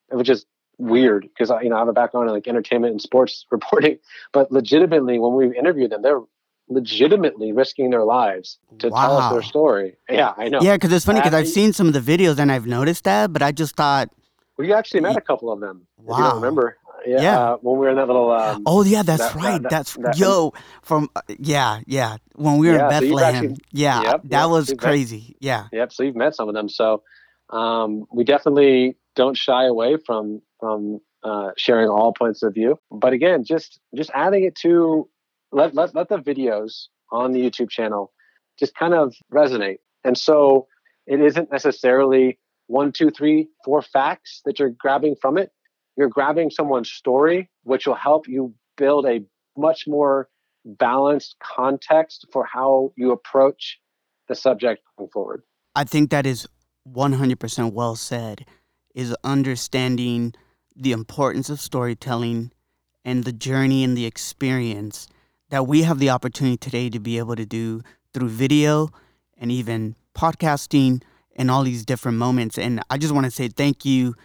which 0.09 0.29
is 0.29 0.45
weird 0.77 1.23
because 1.23 1.49
I, 1.49 1.61
you 1.61 1.69
know 1.69 1.75
I 1.75 1.79
have 1.79 1.87
a 1.87 1.93
background 1.93 2.29
in 2.29 2.35
like 2.35 2.47
entertainment 2.47 2.91
and 2.91 3.01
sports 3.01 3.45
reporting, 3.51 3.99
but 4.31 4.51
legitimately 4.51 5.19
when 5.19 5.33
we 5.33 5.57
interviewed 5.57 5.91
them, 5.91 6.01
they're 6.01 6.21
legitimately 6.69 7.53
risking 7.53 7.91
their 7.91 8.03
lives 8.03 8.59
to 8.79 8.89
wow. 8.89 9.01
tell 9.01 9.17
us 9.17 9.31
their 9.31 9.41
story. 9.41 9.97
Yeah, 10.09 10.33
I 10.37 10.49
know. 10.49 10.59
Yeah, 10.61 10.75
because 10.75 10.91
it's 10.91 11.05
funny 11.05 11.19
because 11.19 11.33
I've 11.33 11.47
seen 11.47 11.73
some 11.73 11.87
of 11.87 11.93
the 11.93 12.01
videos 12.01 12.39
and 12.39 12.51
I've 12.51 12.67
noticed 12.67 13.05
that, 13.05 13.31
but 13.31 13.41
I 13.41 13.51
just 13.51 13.75
thought 13.75 14.09
we 14.57 14.73
actually 14.73 15.01
met 15.01 15.15
a 15.15 15.21
couple 15.21 15.51
of 15.51 15.59
them. 15.59 15.87
Wow. 15.97 16.13
If 16.13 16.17
you 16.17 16.23
don't 16.25 16.35
remember. 16.35 16.77
Yeah, 17.05 17.21
yeah. 17.21 17.39
Uh, 17.39 17.57
when 17.57 17.79
we 17.79 17.85
were 17.85 17.89
in 17.91 17.95
that 17.97 18.07
little. 18.07 18.31
Um, 18.31 18.63
oh 18.65 18.83
yeah, 18.83 19.03
that's 19.03 19.33
that, 19.33 19.35
right. 19.35 19.61
That, 19.61 19.69
that's 19.69 19.93
that, 19.93 20.17
yo 20.17 20.53
from 20.81 21.09
uh, 21.15 21.21
yeah 21.39 21.81
yeah 21.85 22.17
when 22.35 22.57
we 22.57 22.67
were 22.67 22.75
yeah, 22.75 22.83
in 22.83 22.89
Bethlehem. 22.89 23.33
So 23.33 23.39
actually, 23.51 23.57
yeah, 23.71 24.01
yep, 24.01 24.21
that 24.23 24.41
yep, 24.41 24.49
was 24.49 24.73
crazy. 24.77 25.17
Met, 25.17 25.35
yeah. 25.39 25.67
Yep. 25.71 25.93
So 25.93 26.03
you've 26.03 26.15
met 26.15 26.35
some 26.35 26.49
of 26.49 26.55
them. 26.55 26.67
So 26.67 27.03
um, 27.49 28.05
we 28.11 28.23
definitely 28.23 28.97
don't 29.17 29.35
shy 29.35 29.65
away 29.65 29.97
from 29.97 30.41
from 30.61 31.01
uh, 31.23 31.49
sharing 31.57 31.89
all 31.89 32.13
points 32.13 32.43
of 32.43 32.53
view. 32.53 32.77
But 32.89 33.11
again, 33.11 33.43
just 33.43 33.79
just 33.95 34.11
adding 34.13 34.45
it 34.45 34.55
to 34.63 35.09
let, 35.51 35.73
let, 35.73 35.93
let 35.95 36.07
the 36.07 36.19
videos 36.19 36.85
on 37.11 37.31
the 37.31 37.41
YouTube 37.41 37.69
channel 37.69 38.13
just 38.59 38.75
kind 38.75 38.93
of 38.93 39.13
resonate. 39.33 39.79
And 40.03 40.17
so 40.17 40.67
it 41.05 41.19
isn't 41.19 41.51
necessarily 41.51 42.39
one, 42.67 42.91
two, 42.91 43.09
three, 43.09 43.47
four 43.65 43.81
facts 43.81 44.41
that 44.45 44.59
you're 44.59 44.69
grabbing 44.69 45.15
from 45.21 45.37
it. 45.37 45.51
You're 45.97 46.09
grabbing 46.09 46.51
someone's 46.51 46.91
story, 46.91 47.49
which 47.63 47.87
will 47.87 47.95
help 47.95 48.27
you 48.27 48.53
build 48.77 49.05
a 49.05 49.21
much 49.57 49.85
more 49.87 50.29
balanced 50.65 51.37
context 51.41 52.27
for 52.31 52.45
how 52.45 52.91
you 52.95 53.11
approach 53.11 53.79
the 54.27 54.35
subject 54.35 54.81
going 54.97 55.09
forward. 55.09 55.41
I 55.75 55.85
think 55.85 56.09
that 56.11 56.25
is 56.25 56.47
100% 56.91 57.73
well 57.73 57.95
said, 57.95 58.45
is 58.97 59.15
understanding 59.23 60.33
the 60.75 60.91
importance 60.91 61.51
of 61.51 61.61
storytelling 61.61 62.51
and 63.05 63.25
the 63.25 63.31
journey 63.31 63.83
and 63.83 63.95
the 63.95 64.07
experience 64.07 65.07
that 65.49 65.67
we 65.67 65.83
have 65.83 65.99
the 65.99 66.09
opportunity 66.09 66.57
today 66.57 66.89
to 66.89 66.99
be 66.99 67.19
able 67.19 67.35
to 67.35 67.45
do 67.45 67.79
through 68.11 68.27
video 68.27 68.89
and 69.37 69.51
even 69.51 69.95
podcasting 70.15 71.03
and 71.35 71.51
all 71.51 71.61
these 71.61 71.85
different 71.85 72.17
moments. 72.17 72.57
And 72.57 72.81
I 72.89 72.97
just 72.97 73.13
want 73.13 73.25
to 73.25 73.31
say 73.31 73.49
thank 73.49 73.85
you. 73.85 74.15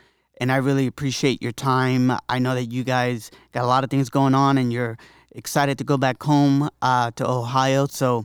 And 0.40 0.50
I 0.50 0.56
really 0.56 0.86
appreciate 0.86 1.42
your 1.42 1.52
time. 1.52 2.10
I 2.30 2.38
know 2.38 2.54
that 2.54 2.72
you 2.72 2.82
guys 2.82 3.30
got 3.52 3.64
a 3.64 3.66
lot 3.66 3.84
of 3.84 3.90
things 3.90 4.08
going 4.08 4.34
on 4.34 4.56
and 4.56 4.72
you're 4.72 4.96
excited 5.32 5.76
to 5.78 5.84
go 5.84 5.98
back 5.98 6.22
home 6.22 6.70
uh, 6.80 7.10
to 7.16 7.28
Ohio. 7.28 7.86
So 7.86 8.24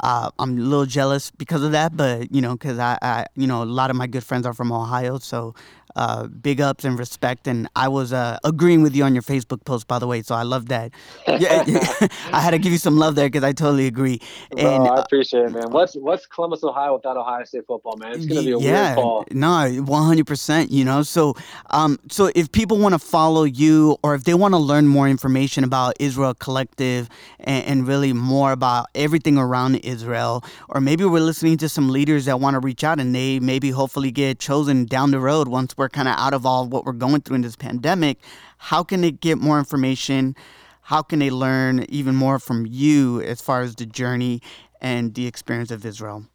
uh, 0.00 0.30
I'm 0.38 0.58
a 0.58 0.60
little 0.60 0.86
jealous 0.86 1.30
because 1.30 1.62
of 1.62 1.72
that, 1.72 1.96
but 1.96 2.32
you 2.32 2.40
know, 2.40 2.52
because 2.52 2.78
I, 2.78 2.98
I, 3.02 3.26
you 3.34 3.46
know, 3.46 3.62
a 3.62 3.64
lot 3.64 3.90
of 3.90 3.96
my 3.96 4.06
good 4.06 4.24
friends 4.24 4.46
are 4.46 4.54
from 4.54 4.72
Ohio, 4.72 5.18
so 5.18 5.54
uh, 5.96 6.26
big 6.26 6.60
ups 6.60 6.84
and 6.84 6.98
respect. 6.98 7.48
And 7.48 7.68
I 7.74 7.88
was 7.88 8.12
uh, 8.12 8.38
agreeing 8.44 8.82
with 8.82 8.94
you 8.94 9.04
on 9.04 9.14
your 9.14 9.22
Facebook 9.22 9.64
post, 9.64 9.88
by 9.88 9.98
the 9.98 10.06
way. 10.06 10.22
So 10.22 10.34
I 10.34 10.42
love 10.42 10.68
that. 10.68 10.92
Yeah, 11.26 11.64
I 12.32 12.40
had 12.40 12.50
to 12.50 12.58
give 12.58 12.72
you 12.72 12.78
some 12.78 12.96
love 12.96 13.14
there 13.14 13.26
because 13.26 13.42
I 13.42 13.52
totally 13.52 13.86
agree. 13.86 14.20
And 14.50 14.60
Bro, 14.60 14.86
I 14.86 15.00
appreciate 15.00 15.46
it, 15.46 15.52
man. 15.52 15.70
What's 15.70 15.94
what's 15.94 16.26
Columbus, 16.26 16.62
Ohio 16.62 16.94
without 16.94 17.16
Ohio 17.16 17.44
State 17.44 17.66
football, 17.66 17.96
man? 17.96 18.12
It's 18.12 18.26
gonna 18.26 18.42
be 18.42 18.52
a 18.52 18.58
yeah, 18.58 18.88
weird 18.88 18.96
call. 18.96 19.24
No, 19.30 19.68
one 19.84 20.02
hundred 20.06 20.26
percent. 20.26 20.70
You 20.70 20.84
know, 20.84 21.02
so 21.02 21.34
um, 21.70 21.98
so 22.10 22.30
if 22.34 22.52
people 22.52 22.78
want 22.78 22.92
to 22.92 22.98
follow 22.98 23.44
you 23.44 23.96
or 24.02 24.14
if 24.14 24.24
they 24.24 24.34
want 24.34 24.52
to 24.52 24.58
learn 24.58 24.86
more 24.86 25.08
information 25.08 25.64
about 25.64 25.94
Israel 25.98 26.34
Collective 26.34 27.08
and, 27.40 27.64
and 27.64 27.88
really 27.88 28.12
more 28.12 28.52
about 28.52 28.86
everything 28.94 29.38
around 29.38 29.76
Israel, 29.86 30.44
or 30.68 30.80
maybe 30.80 31.04
we're 31.04 31.20
listening 31.20 31.56
to 31.58 31.68
some 31.68 31.88
leaders 31.88 32.24
that 32.26 32.40
want 32.40 32.54
to 32.54 32.60
reach 32.60 32.84
out 32.84 33.00
and 33.00 33.14
they 33.14 33.38
maybe 33.40 33.70
hopefully 33.70 34.10
get 34.10 34.38
chosen 34.38 34.84
down 34.84 35.10
the 35.10 35.20
road 35.20 35.48
once 35.48 35.76
we're 35.76 35.88
kind 35.88 36.08
of 36.08 36.14
out 36.18 36.34
of 36.34 36.44
all 36.44 36.66
what 36.66 36.84
we're 36.84 36.92
going 36.92 37.20
through 37.20 37.36
in 37.36 37.42
this 37.42 37.56
pandemic, 37.56 38.18
how 38.58 38.82
can 38.82 39.00
they 39.00 39.10
get 39.10 39.38
more 39.38 39.58
information? 39.58 40.34
How 40.82 41.02
can 41.02 41.18
they 41.18 41.30
learn 41.30 41.84
even 41.88 42.14
more 42.14 42.38
from 42.38 42.66
you 42.66 43.20
as 43.22 43.40
far 43.40 43.62
as 43.62 43.74
the 43.74 43.86
journey 43.86 44.40
and 44.80 45.14
the 45.14 45.26
experience 45.26 45.70
of 45.70 45.84
Israel? 45.84 46.26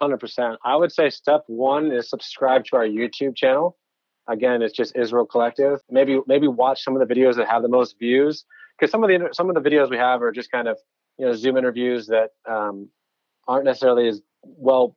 100%. 0.00 0.56
I 0.64 0.76
would 0.76 0.92
say 0.92 1.10
step 1.10 1.44
one 1.46 1.92
is 1.92 2.08
subscribe 2.08 2.64
to 2.66 2.76
our 2.76 2.86
YouTube 2.86 3.36
channel. 3.36 3.76
Again, 4.28 4.62
it's 4.62 4.74
just 4.74 4.96
Israel 4.96 5.26
Collective. 5.26 5.80
Maybe 5.90 6.20
maybe 6.26 6.46
watch 6.48 6.82
some 6.82 6.96
of 6.96 7.06
the 7.06 7.12
videos 7.12 7.36
that 7.36 7.48
have 7.48 7.62
the 7.62 7.68
most 7.68 7.98
views 7.98 8.44
because 8.78 8.90
some 8.90 9.02
of 9.02 9.08
the 9.08 9.28
some 9.32 9.50
of 9.50 9.54
the 9.54 9.68
videos 9.68 9.90
we 9.90 9.96
have 9.96 10.22
are 10.22 10.32
just 10.32 10.50
kind 10.50 10.68
of 10.68 10.78
you 11.18 11.26
know 11.26 11.34
Zoom 11.34 11.56
interviews 11.56 12.06
that 12.08 12.30
um, 12.48 12.88
aren't 13.46 13.64
necessarily 13.64 14.08
as 14.08 14.20
well 14.42 14.96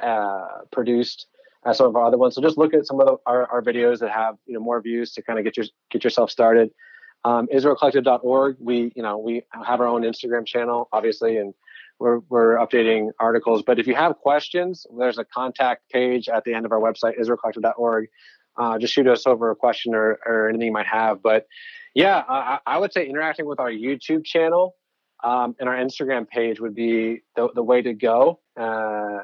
uh, 0.00 0.46
produced 0.72 1.26
as 1.64 1.78
some 1.78 1.86
of 1.86 1.96
our 1.96 2.04
other 2.04 2.18
ones. 2.18 2.34
So 2.34 2.42
just 2.42 2.58
look 2.58 2.74
at 2.74 2.86
some 2.86 3.00
of 3.00 3.06
the, 3.06 3.16
our, 3.26 3.46
our 3.50 3.62
videos 3.62 4.00
that 4.00 4.10
have 4.10 4.36
you 4.46 4.54
know 4.54 4.60
more 4.60 4.80
views 4.80 5.12
to 5.12 5.22
kind 5.22 5.38
of 5.38 5.44
get 5.44 5.56
your 5.56 5.66
get 5.90 6.04
yourself 6.04 6.30
started. 6.30 6.70
Um, 7.24 7.48
IsraelCollective.org. 7.54 8.56
We 8.60 8.92
you 8.94 9.02
know 9.02 9.18
we 9.18 9.42
have 9.52 9.80
our 9.80 9.86
own 9.86 10.02
Instagram 10.02 10.46
channel, 10.46 10.88
obviously, 10.92 11.38
and 11.38 11.54
we're 11.98 12.18
we're 12.28 12.56
updating 12.56 13.10
articles. 13.18 13.62
But 13.62 13.78
if 13.78 13.86
you 13.86 13.94
have 13.94 14.18
questions, 14.18 14.86
there's 14.98 15.18
a 15.18 15.24
contact 15.24 15.90
page 15.90 16.28
at 16.28 16.44
the 16.44 16.54
end 16.54 16.66
of 16.66 16.72
our 16.72 16.80
website, 16.80 17.18
IsraelCollective.org. 17.18 18.08
Uh, 18.56 18.78
just 18.78 18.92
shoot 18.92 19.08
us 19.08 19.26
over 19.26 19.50
a 19.50 19.56
question 19.56 19.94
or, 19.94 20.18
or 20.24 20.48
anything 20.48 20.66
you 20.66 20.72
might 20.72 20.86
have. 20.86 21.20
But 21.22 21.46
yeah, 21.94 22.22
I, 22.28 22.58
I 22.66 22.78
would 22.78 22.92
say 22.92 23.06
interacting 23.06 23.46
with 23.46 23.58
our 23.58 23.70
YouTube 23.70 24.24
channel 24.24 24.76
um, 25.24 25.56
and 25.58 25.68
our 25.68 25.76
Instagram 25.76 26.28
page 26.28 26.60
would 26.60 26.74
be 26.74 27.22
the, 27.34 27.48
the 27.54 27.62
way 27.62 27.82
to 27.82 27.94
go. 27.94 28.40
Uh, 28.56 29.20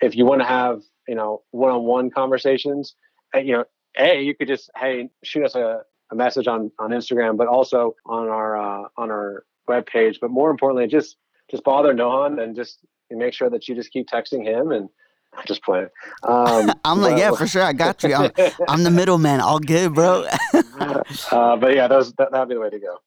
if 0.00 0.16
you 0.16 0.24
want 0.24 0.40
to 0.40 0.46
have 0.46 0.82
you 1.06 1.14
know 1.14 1.42
one-on-one 1.50 2.10
conversations 2.10 2.94
uh, 3.34 3.38
you 3.38 3.52
know 3.52 3.64
a 3.98 4.22
you 4.22 4.34
could 4.34 4.48
just 4.48 4.70
hey 4.76 5.08
shoot 5.22 5.44
us 5.44 5.54
a, 5.54 5.82
a 6.10 6.14
message 6.14 6.46
on 6.46 6.72
on 6.78 6.90
instagram 6.90 7.36
but 7.36 7.46
also 7.46 7.94
on 8.06 8.28
our 8.28 8.56
uh, 8.56 8.88
on 8.96 9.10
our 9.10 9.44
web 9.68 9.86
page 9.86 10.18
but 10.20 10.30
more 10.30 10.50
importantly 10.50 10.86
just 10.86 11.16
just 11.50 11.62
bother 11.62 11.94
nohan 11.94 12.42
and 12.42 12.56
just 12.56 12.80
make 13.10 13.32
sure 13.34 13.50
that 13.50 13.68
you 13.68 13.74
just 13.74 13.92
keep 13.92 14.08
texting 14.08 14.44
him 14.44 14.72
and 14.72 14.88
just 15.46 15.62
play. 15.62 15.86
Um, 16.22 16.72
I'm 16.84 17.00
like, 17.00 17.18
yeah, 17.18 17.32
for 17.32 17.46
sure, 17.46 17.62
I 17.62 17.72
got 17.72 18.02
you. 18.02 18.14
I'm, 18.14 18.30
I'm 18.68 18.82
the 18.84 18.90
middleman. 18.90 19.40
All 19.40 19.58
good, 19.58 19.94
bro. 19.94 20.26
uh, 20.52 21.56
but 21.56 21.74
yeah, 21.74 21.88
those, 21.88 22.12
that 22.14 22.30
that'd 22.32 22.48
be 22.48 22.54
the 22.54 22.60
way 22.60 22.70
to 22.70 22.78
go. 22.78 22.98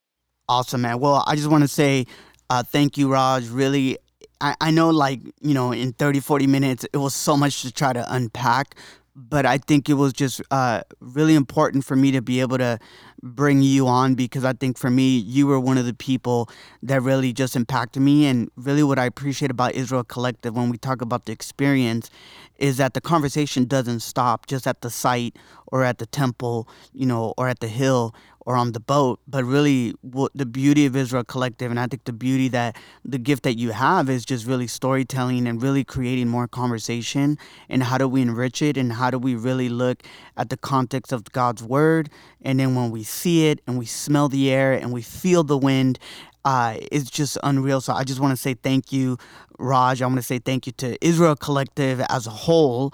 Awesome, 0.49 0.81
man. 0.81 0.99
Well, 0.99 1.23
I 1.27 1.35
just 1.35 1.47
want 1.47 1.63
to 1.63 1.67
say 1.67 2.05
uh, 2.49 2.63
thank 2.63 2.97
you, 2.97 3.11
Raj. 3.11 3.47
Really 3.49 3.97
I, 4.41 4.55
I 4.61 4.71
know 4.71 4.89
like 4.89 5.21
you 5.41 5.53
know 5.53 5.71
in 5.71 5.93
30 5.93 6.19
40 6.19 6.47
minutes 6.47 6.85
it 6.93 6.97
was 6.97 7.15
so 7.15 7.35
much 7.35 7.61
to 7.63 7.71
try 7.71 7.93
to 7.93 8.05
unpack 8.13 8.75
but 9.15 9.45
i 9.45 9.57
think 9.57 9.89
it 9.89 9.95
was 9.95 10.13
just 10.13 10.41
uh, 10.51 10.81
really 10.99 11.33
important 11.33 11.83
for 11.83 11.95
me 11.95 12.11
to 12.11 12.21
be 12.21 12.39
able 12.39 12.57
to 12.57 12.77
bring 13.23 13.61
you 13.61 13.87
on 13.87 14.13
because 14.13 14.45
i 14.45 14.53
think 14.53 14.77
for 14.77 14.89
me 14.89 15.17
you 15.17 15.47
were 15.47 15.59
one 15.59 15.77
of 15.77 15.85
the 15.85 15.93
people 15.93 16.49
that 16.83 17.01
really 17.01 17.33
just 17.33 17.55
impacted 17.55 18.01
me 18.01 18.27
and 18.27 18.51
really 18.55 18.83
what 18.83 18.99
i 18.99 19.05
appreciate 19.05 19.49
about 19.49 19.73
israel 19.73 20.03
collective 20.03 20.55
when 20.55 20.69
we 20.69 20.77
talk 20.77 21.01
about 21.01 21.25
the 21.25 21.31
experience 21.31 22.11
is 22.57 22.77
that 22.77 22.93
the 22.93 23.01
conversation 23.01 23.65
doesn't 23.65 24.01
stop 24.01 24.45
just 24.47 24.67
at 24.67 24.81
the 24.81 24.89
site 24.89 25.35
or 25.67 25.83
at 25.83 25.97
the 25.99 26.05
temple, 26.05 26.67
you 26.93 27.05
know, 27.05 27.33
or 27.37 27.47
at 27.47 27.59
the 27.59 27.67
hill 27.67 28.15
or 28.47 28.55
on 28.55 28.71
the 28.71 28.79
boat, 28.79 29.19
but 29.27 29.43
really 29.43 29.93
what 29.99 30.31
the 30.33 30.45
beauty 30.45 30.85
of 30.85 30.95
Israel 30.95 31.25
Collective, 31.25 31.69
and 31.69 31.77
I 31.77 31.85
think 31.85 32.05
the 32.05 32.13
beauty 32.13 32.47
that 32.47 32.77
the 33.03 33.17
gift 33.17 33.43
that 33.43 33.57
you 33.57 33.71
have 33.71 34.09
is 34.09 34.23
just 34.23 34.47
really 34.47 34.67
storytelling 34.67 35.45
and 35.45 35.61
really 35.61 35.83
creating 35.83 36.29
more 36.29 36.47
conversation. 36.47 37.37
And 37.67 37.83
how 37.83 37.97
do 37.97 38.07
we 38.07 38.21
enrich 38.21 38.61
it? 38.61 38.77
And 38.77 38.93
how 38.93 39.11
do 39.11 39.19
we 39.19 39.35
really 39.35 39.67
look 39.67 40.01
at 40.37 40.49
the 40.49 40.55
context 40.55 41.11
of 41.11 41.25
God's 41.33 41.61
word? 41.61 42.09
And 42.41 42.57
then 42.57 42.73
when 42.73 42.89
we 42.89 43.03
see 43.03 43.47
it 43.47 43.59
and 43.67 43.77
we 43.77 43.85
smell 43.85 44.29
the 44.29 44.49
air 44.49 44.71
and 44.71 44.93
we 44.93 45.01
feel 45.01 45.43
the 45.43 45.57
wind, 45.57 45.99
uh, 46.47 46.77
it's 46.93 47.09
just 47.09 47.37
unreal. 47.43 47.81
So 47.81 47.91
I 47.91 48.05
just 48.05 48.21
want 48.21 48.31
to 48.31 48.37
say 48.37 48.53
thank 48.53 48.93
you, 48.93 49.17
Raj. 49.59 50.01
I 50.01 50.05
want 50.05 50.15
to 50.15 50.23
say 50.23 50.39
thank 50.39 50.65
you 50.65 50.71
to 50.77 50.97
Israel 51.05 51.35
Collective 51.35 51.99
as 52.07 52.25
a 52.25 52.29
whole, 52.29 52.93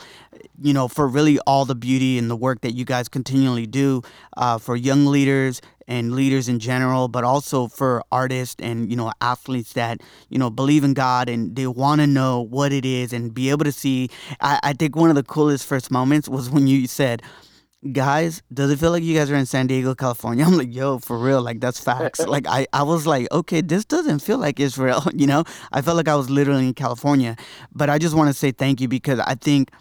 you 0.60 0.74
know, 0.74 0.88
for 0.88 1.08
really 1.08 1.38
all 1.46 1.64
the 1.64 1.76
beauty 1.76 2.18
and 2.18 2.32
the 2.32 2.36
work 2.36 2.62
that 2.62 2.72
you 2.72 2.84
guys 2.84 3.08
continually 3.08 3.68
do 3.68 4.02
uh, 4.38 4.58
for 4.58 4.76
young 4.76 5.06
leaders 5.06 5.62
and 5.88 6.14
leaders 6.14 6.50
in 6.50 6.58
general, 6.58 7.08
but 7.08 7.24
also 7.24 7.68
for 7.68 8.02
artists 8.12 8.56
and, 8.58 8.90
you 8.90 8.96
know, 8.96 9.12
athletes 9.22 9.74
that, 9.74 10.02
you 10.30 10.40
know, 10.40 10.50
believe 10.50 10.84
in 10.84 10.96
God 10.96 11.30
and 11.30 11.56
they 11.56 11.68
want 11.68 12.02
to 12.02 12.08
know 12.08 12.42
what 12.42 12.74
it 12.74 12.86
is 12.86 13.14
and 13.14 13.36
be 13.36 13.52
able 13.52 13.66
to 13.66 13.72
see. 13.72 14.10
I, 14.42 14.60
I 14.64 14.74
think 14.74 14.96
one 14.96 15.12
of 15.12 15.16
the 15.16 15.24
coolest 15.24 15.68
first 15.68 15.92
moments 15.92 16.28
was 16.28 16.50
when 16.50 16.66
you 16.66 16.88
said, 16.88 17.22
guys, 17.92 18.42
does 18.54 18.72
it 18.72 18.80
feel 18.80 18.92
like 18.92 19.04
you 19.04 19.18
guys 19.18 19.30
are 19.30 19.36
in 19.36 19.46
San 19.46 19.68
Diego, 19.68 19.94
California? 19.96 20.46
I'm 20.48 20.58
like, 20.58 20.74
yo, 20.74 21.00
for 21.00 21.18
real, 21.18 21.42
like 21.42 21.60
that's 21.60 21.80
facts. 21.80 22.20
like 22.28 22.46
I, 22.48 22.66
I 22.74 22.84
was 22.84 23.06
like, 23.06 23.28
okay, 23.32 23.62
this 23.62 23.86
doesn't 23.86 24.20
feel 24.20 24.38
like 24.38 24.60
Israel, 24.60 25.04
you 25.14 25.28
know? 25.28 25.44
I 25.72 25.82
felt 25.82 25.98
like 25.98 26.08
I 26.08 26.16
was 26.16 26.30
literally 26.30 26.68
in 26.68 26.74
California. 26.74 27.36
But 27.74 27.90
I 27.90 27.98
just 27.98 28.16
want 28.16 28.30
to 28.30 28.34
say 28.34 28.52
thank 28.52 28.82
you 28.82 28.88
because 28.88 29.20
I 29.20 29.36
think 29.36 29.72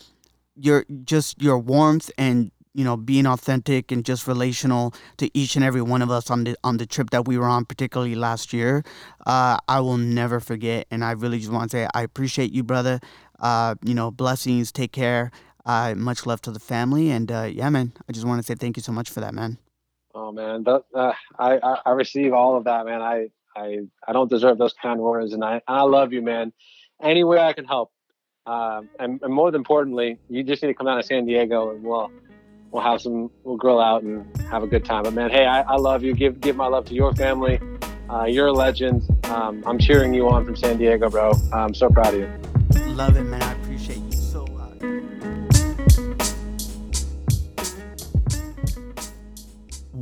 your 0.56 0.84
just 1.04 1.40
your 1.40 1.58
warmth 1.58 2.10
and 2.18 2.50
you 2.74 2.84
know 2.84 2.96
being 2.96 3.26
authentic 3.26 3.92
and 3.92 4.04
just 4.04 4.26
relational 4.26 4.94
to 5.16 5.30
each 5.36 5.56
and 5.56 5.64
every 5.64 5.82
one 5.82 6.02
of 6.02 6.10
us 6.10 6.30
on 6.30 6.44
the 6.44 6.56
on 6.64 6.76
the 6.76 6.86
trip 6.86 7.10
that 7.10 7.26
we 7.26 7.38
were 7.38 7.46
on 7.46 7.64
particularly 7.64 8.14
last 8.14 8.52
year 8.52 8.82
uh, 9.26 9.56
i 9.68 9.80
will 9.80 9.96
never 9.96 10.40
forget 10.40 10.86
and 10.90 11.04
i 11.04 11.12
really 11.12 11.38
just 11.38 11.50
want 11.50 11.70
to 11.70 11.76
say 11.76 11.88
i 11.94 12.02
appreciate 12.02 12.52
you 12.52 12.62
brother 12.62 13.00
uh, 13.40 13.74
you 13.84 13.94
know 13.94 14.10
blessings 14.10 14.70
take 14.70 14.92
care 14.92 15.30
uh, 15.64 15.94
much 15.96 16.26
love 16.26 16.40
to 16.42 16.50
the 16.50 16.60
family, 16.60 17.10
and 17.10 17.30
uh, 17.30 17.48
yeah, 17.50 17.70
man, 17.70 17.92
I 18.08 18.12
just 18.12 18.26
want 18.26 18.40
to 18.40 18.46
say 18.46 18.54
thank 18.54 18.76
you 18.76 18.82
so 18.82 18.92
much 18.92 19.10
for 19.10 19.20
that, 19.20 19.34
man. 19.34 19.58
Oh 20.14 20.32
man, 20.32 20.64
that, 20.64 20.84
uh, 20.94 21.12
I, 21.38 21.58
I, 21.58 21.76
I 21.86 21.90
receive 21.92 22.32
all 22.32 22.56
of 22.56 22.64
that, 22.64 22.84
man. 22.86 23.00
I 23.00 23.28
I 23.56 23.78
I 24.06 24.12
don't 24.12 24.28
deserve 24.28 24.58
those 24.58 24.74
kind 24.74 25.00
words, 25.00 25.32
and 25.32 25.44
I 25.44 25.62
I 25.66 25.82
love 25.82 26.12
you, 26.12 26.22
man. 26.22 26.52
Any 27.00 27.24
way 27.24 27.38
I 27.38 27.52
can 27.52 27.64
help, 27.64 27.92
uh, 28.46 28.82
and, 28.98 29.20
and 29.22 29.32
more 29.32 29.54
importantly, 29.54 30.18
you 30.28 30.42
just 30.42 30.62
need 30.62 30.68
to 30.68 30.74
come 30.74 30.86
down 30.86 30.98
to 30.98 31.02
San 31.02 31.26
Diego, 31.26 31.70
and 31.70 31.82
we'll 31.82 32.10
we'll 32.70 32.82
have 32.82 33.00
some 33.00 33.30
we'll 33.44 33.56
grill 33.56 33.80
out 33.80 34.02
and 34.02 34.26
have 34.50 34.62
a 34.62 34.66
good 34.66 34.84
time. 34.84 35.04
But 35.04 35.14
man, 35.14 35.30
hey, 35.30 35.46
I, 35.46 35.62
I 35.62 35.76
love 35.76 36.02
you. 36.02 36.14
Give 36.14 36.40
give 36.40 36.56
my 36.56 36.66
love 36.66 36.86
to 36.86 36.94
your 36.94 37.14
family. 37.14 37.60
Uh, 38.10 38.24
you're 38.24 38.48
a 38.48 38.52
legend. 38.52 39.02
Um, 39.24 39.62
I'm 39.66 39.78
cheering 39.78 40.12
you 40.12 40.28
on 40.28 40.44
from 40.44 40.56
San 40.56 40.76
Diego, 40.76 41.08
bro. 41.08 41.32
I'm 41.52 41.72
so 41.72 41.88
proud 41.88 42.14
of 42.14 42.20
you. 42.20 42.92
Love 42.92 43.16
it, 43.16 43.22
man. 43.22 43.71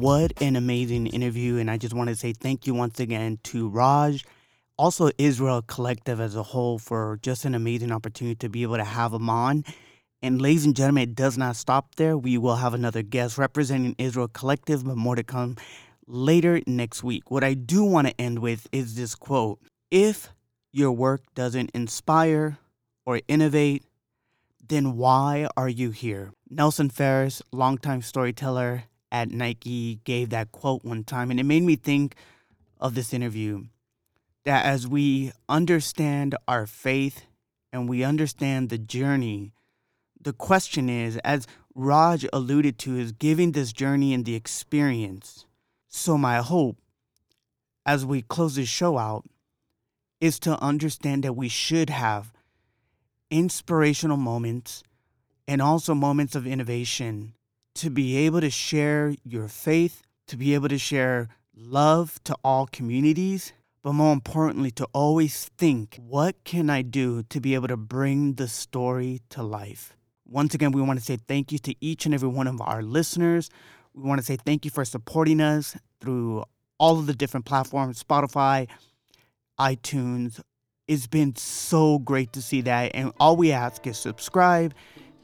What 0.00 0.32
an 0.40 0.56
amazing 0.56 1.08
interview. 1.08 1.58
And 1.58 1.70
I 1.70 1.76
just 1.76 1.92
want 1.92 2.08
to 2.08 2.16
say 2.16 2.32
thank 2.32 2.66
you 2.66 2.72
once 2.72 3.00
again 3.00 3.38
to 3.42 3.68
Raj, 3.68 4.24
also 4.78 5.10
Israel 5.18 5.60
Collective 5.60 6.22
as 6.22 6.34
a 6.34 6.42
whole, 6.42 6.78
for 6.78 7.18
just 7.20 7.44
an 7.44 7.54
amazing 7.54 7.92
opportunity 7.92 8.36
to 8.36 8.48
be 8.48 8.62
able 8.62 8.78
to 8.78 8.84
have 8.84 9.12
him 9.12 9.28
on. 9.28 9.62
And 10.22 10.40
ladies 10.40 10.64
and 10.64 10.74
gentlemen, 10.74 11.02
it 11.02 11.14
does 11.14 11.36
not 11.36 11.54
stop 11.54 11.96
there. 11.96 12.16
We 12.16 12.38
will 12.38 12.56
have 12.56 12.72
another 12.72 13.02
guest 13.02 13.36
representing 13.36 13.94
Israel 13.98 14.28
Collective, 14.28 14.86
but 14.86 14.96
more 14.96 15.16
to 15.16 15.22
come 15.22 15.58
later 16.06 16.62
next 16.66 17.04
week. 17.04 17.30
What 17.30 17.44
I 17.44 17.52
do 17.52 17.84
want 17.84 18.08
to 18.08 18.18
end 18.18 18.38
with 18.38 18.68
is 18.72 18.94
this 18.96 19.14
quote 19.14 19.58
If 19.90 20.30
your 20.72 20.92
work 20.92 21.20
doesn't 21.34 21.72
inspire 21.74 22.56
or 23.04 23.20
innovate, 23.28 23.84
then 24.66 24.96
why 24.96 25.46
are 25.58 25.68
you 25.68 25.90
here? 25.90 26.32
Nelson 26.48 26.88
Farris, 26.88 27.42
longtime 27.52 28.00
storyteller, 28.00 28.84
at 29.12 29.30
Nike 29.30 30.00
gave 30.04 30.30
that 30.30 30.52
quote 30.52 30.84
one 30.84 31.04
time, 31.04 31.30
and 31.30 31.40
it 31.40 31.44
made 31.44 31.62
me 31.62 31.76
think 31.76 32.14
of 32.78 32.94
this 32.94 33.12
interview 33.12 33.64
that 34.44 34.64
as 34.64 34.86
we 34.86 35.32
understand 35.48 36.34
our 36.48 36.66
faith 36.66 37.26
and 37.72 37.88
we 37.88 38.02
understand 38.02 38.68
the 38.68 38.78
journey, 38.78 39.52
the 40.20 40.32
question 40.32 40.88
is, 40.88 41.16
as 41.18 41.46
Raj 41.74 42.26
alluded 42.32 42.78
to, 42.80 42.96
is 42.96 43.12
giving 43.12 43.52
this 43.52 43.72
journey 43.72 44.12
and 44.12 44.24
the 44.24 44.34
experience. 44.34 45.46
So, 45.88 46.16
my 46.18 46.38
hope 46.38 46.76
as 47.86 48.04
we 48.04 48.22
close 48.22 48.56
this 48.56 48.68
show 48.68 48.98
out 48.98 49.24
is 50.20 50.38
to 50.40 50.60
understand 50.62 51.24
that 51.24 51.32
we 51.34 51.48
should 51.48 51.90
have 51.90 52.32
inspirational 53.30 54.16
moments 54.16 54.82
and 55.48 55.62
also 55.62 55.94
moments 55.94 56.34
of 56.34 56.46
innovation 56.46 57.32
to 57.80 57.88
be 57.88 58.18
able 58.18 58.42
to 58.42 58.50
share 58.50 59.14
your 59.24 59.48
faith, 59.48 60.02
to 60.26 60.36
be 60.36 60.52
able 60.52 60.68
to 60.68 60.76
share 60.76 61.28
love 61.56 62.22
to 62.24 62.36
all 62.44 62.66
communities, 62.66 63.54
but 63.82 63.94
more 63.94 64.12
importantly, 64.12 64.70
to 64.72 64.86
always 64.92 65.48
think, 65.56 65.96
what 65.96 66.44
can 66.44 66.68
I 66.68 66.82
do 66.82 67.22
to 67.30 67.40
be 67.40 67.54
able 67.54 67.68
to 67.68 67.78
bring 67.78 68.34
the 68.34 68.48
story 68.48 69.22
to 69.30 69.42
life? 69.42 69.96
Once 70.28 70.54
again, 70.54 70.72
we 70.72 70.82
want 70.82 70.98
to 70.98 71.04
say 71.04 71.16
thank 71.26 71.52
you 71.52 71.58
to 71.60 71.74
each 71.80 72.04
and 72.04 72.14
every 72.14 72.28
one 72.28 72.46
of 72.46 72.60
our 72.60 72.82
listeners. 72.82 73.48
We 73.94 74.02
want 74.02 74.20
to 74.20 74.26
say 74.26 74.36
thank 74.36 74.66
you 74.66 74.70
for 74.70 74.84
supporting 74.84 75.40
us 75.40 75.74
through 76.02 76.44
all 76.78 76.98
of 76.98 77.06
the 77.06 77.14
different 77.14 77.46
platforms 77.46 78.02
Spotify, 78.02 78.68
iTunes. 79.58 80.38
It's 80.86 81.06
been 81.06 81.34
so 81.34 81.98
great 81.98 82.34
to 82.34 82.42
see 82.42 82.60
that. 82.60 82.90
And 82.92 83.12
all 83.18 83.36
we 83.36 83.52
ask 83.52 83.86
is 83.86 83.96
subscribe 83.96 84.74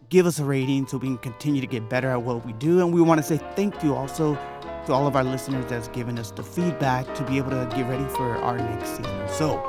give 0.09 0.27
us 0.27 0.39
a 0.39 0.45
rating 0.45 0.87
so 0.87 0.99
we 0.99 1.09
can 1.09 1.19
continue 1.19 1.61
to 1.61 1.67
get 1.67 1.89
better 1.89 2.09
at 2.11 2.23
what 2.23 2.45
we 2.47 2.53
do. 2.55 2.81
And 2.81 2.93
we 2.93 3.01
want 3.01 3.19
to 3.19 3.23
say 3.23 3.39
thank 3.55 3.83
you 3.83 3.95
also 3.95 4.35
to 4.87 4.93
all 4.93 5.07
of 5.07 5.17
our 5.17 5.25
listeners 5.25 5.65
that's 5.69 5.89
given 5.89 6.19
us 6.19 6.31
the 6.31 6.43
feedback 6.43 7.13
to 7.15 7.25
be 7.25 7.39
able 7.39 7.51
to 7.51 7.69
get 7.75 7.89
ready 7.89 8.07
for 8.15 8.37
our 8.37 8.59
next 8.59 8.97
season. 8.97 9.29
So, 9.29 9.63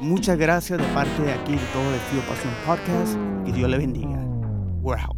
muchas 0.00 0.38
gracias 0.38 0.78
de 0.78 0.84
parte 0.92 1.22
de 1.22 1.32
aquí 1.32 1.52
de 1.52 1.66
todo 1.72 1.92
el 1.92 2.00
Tío 2.10 2.20
Pasión 2.22 2.54
Podcast. 2.66 3.16
Que 3.44 3.52
Dios 3.52 3.70
le 3.70 3.78
bendiga. 3.78 4.18
We're 4.82 4.98
out. 4.98 5.16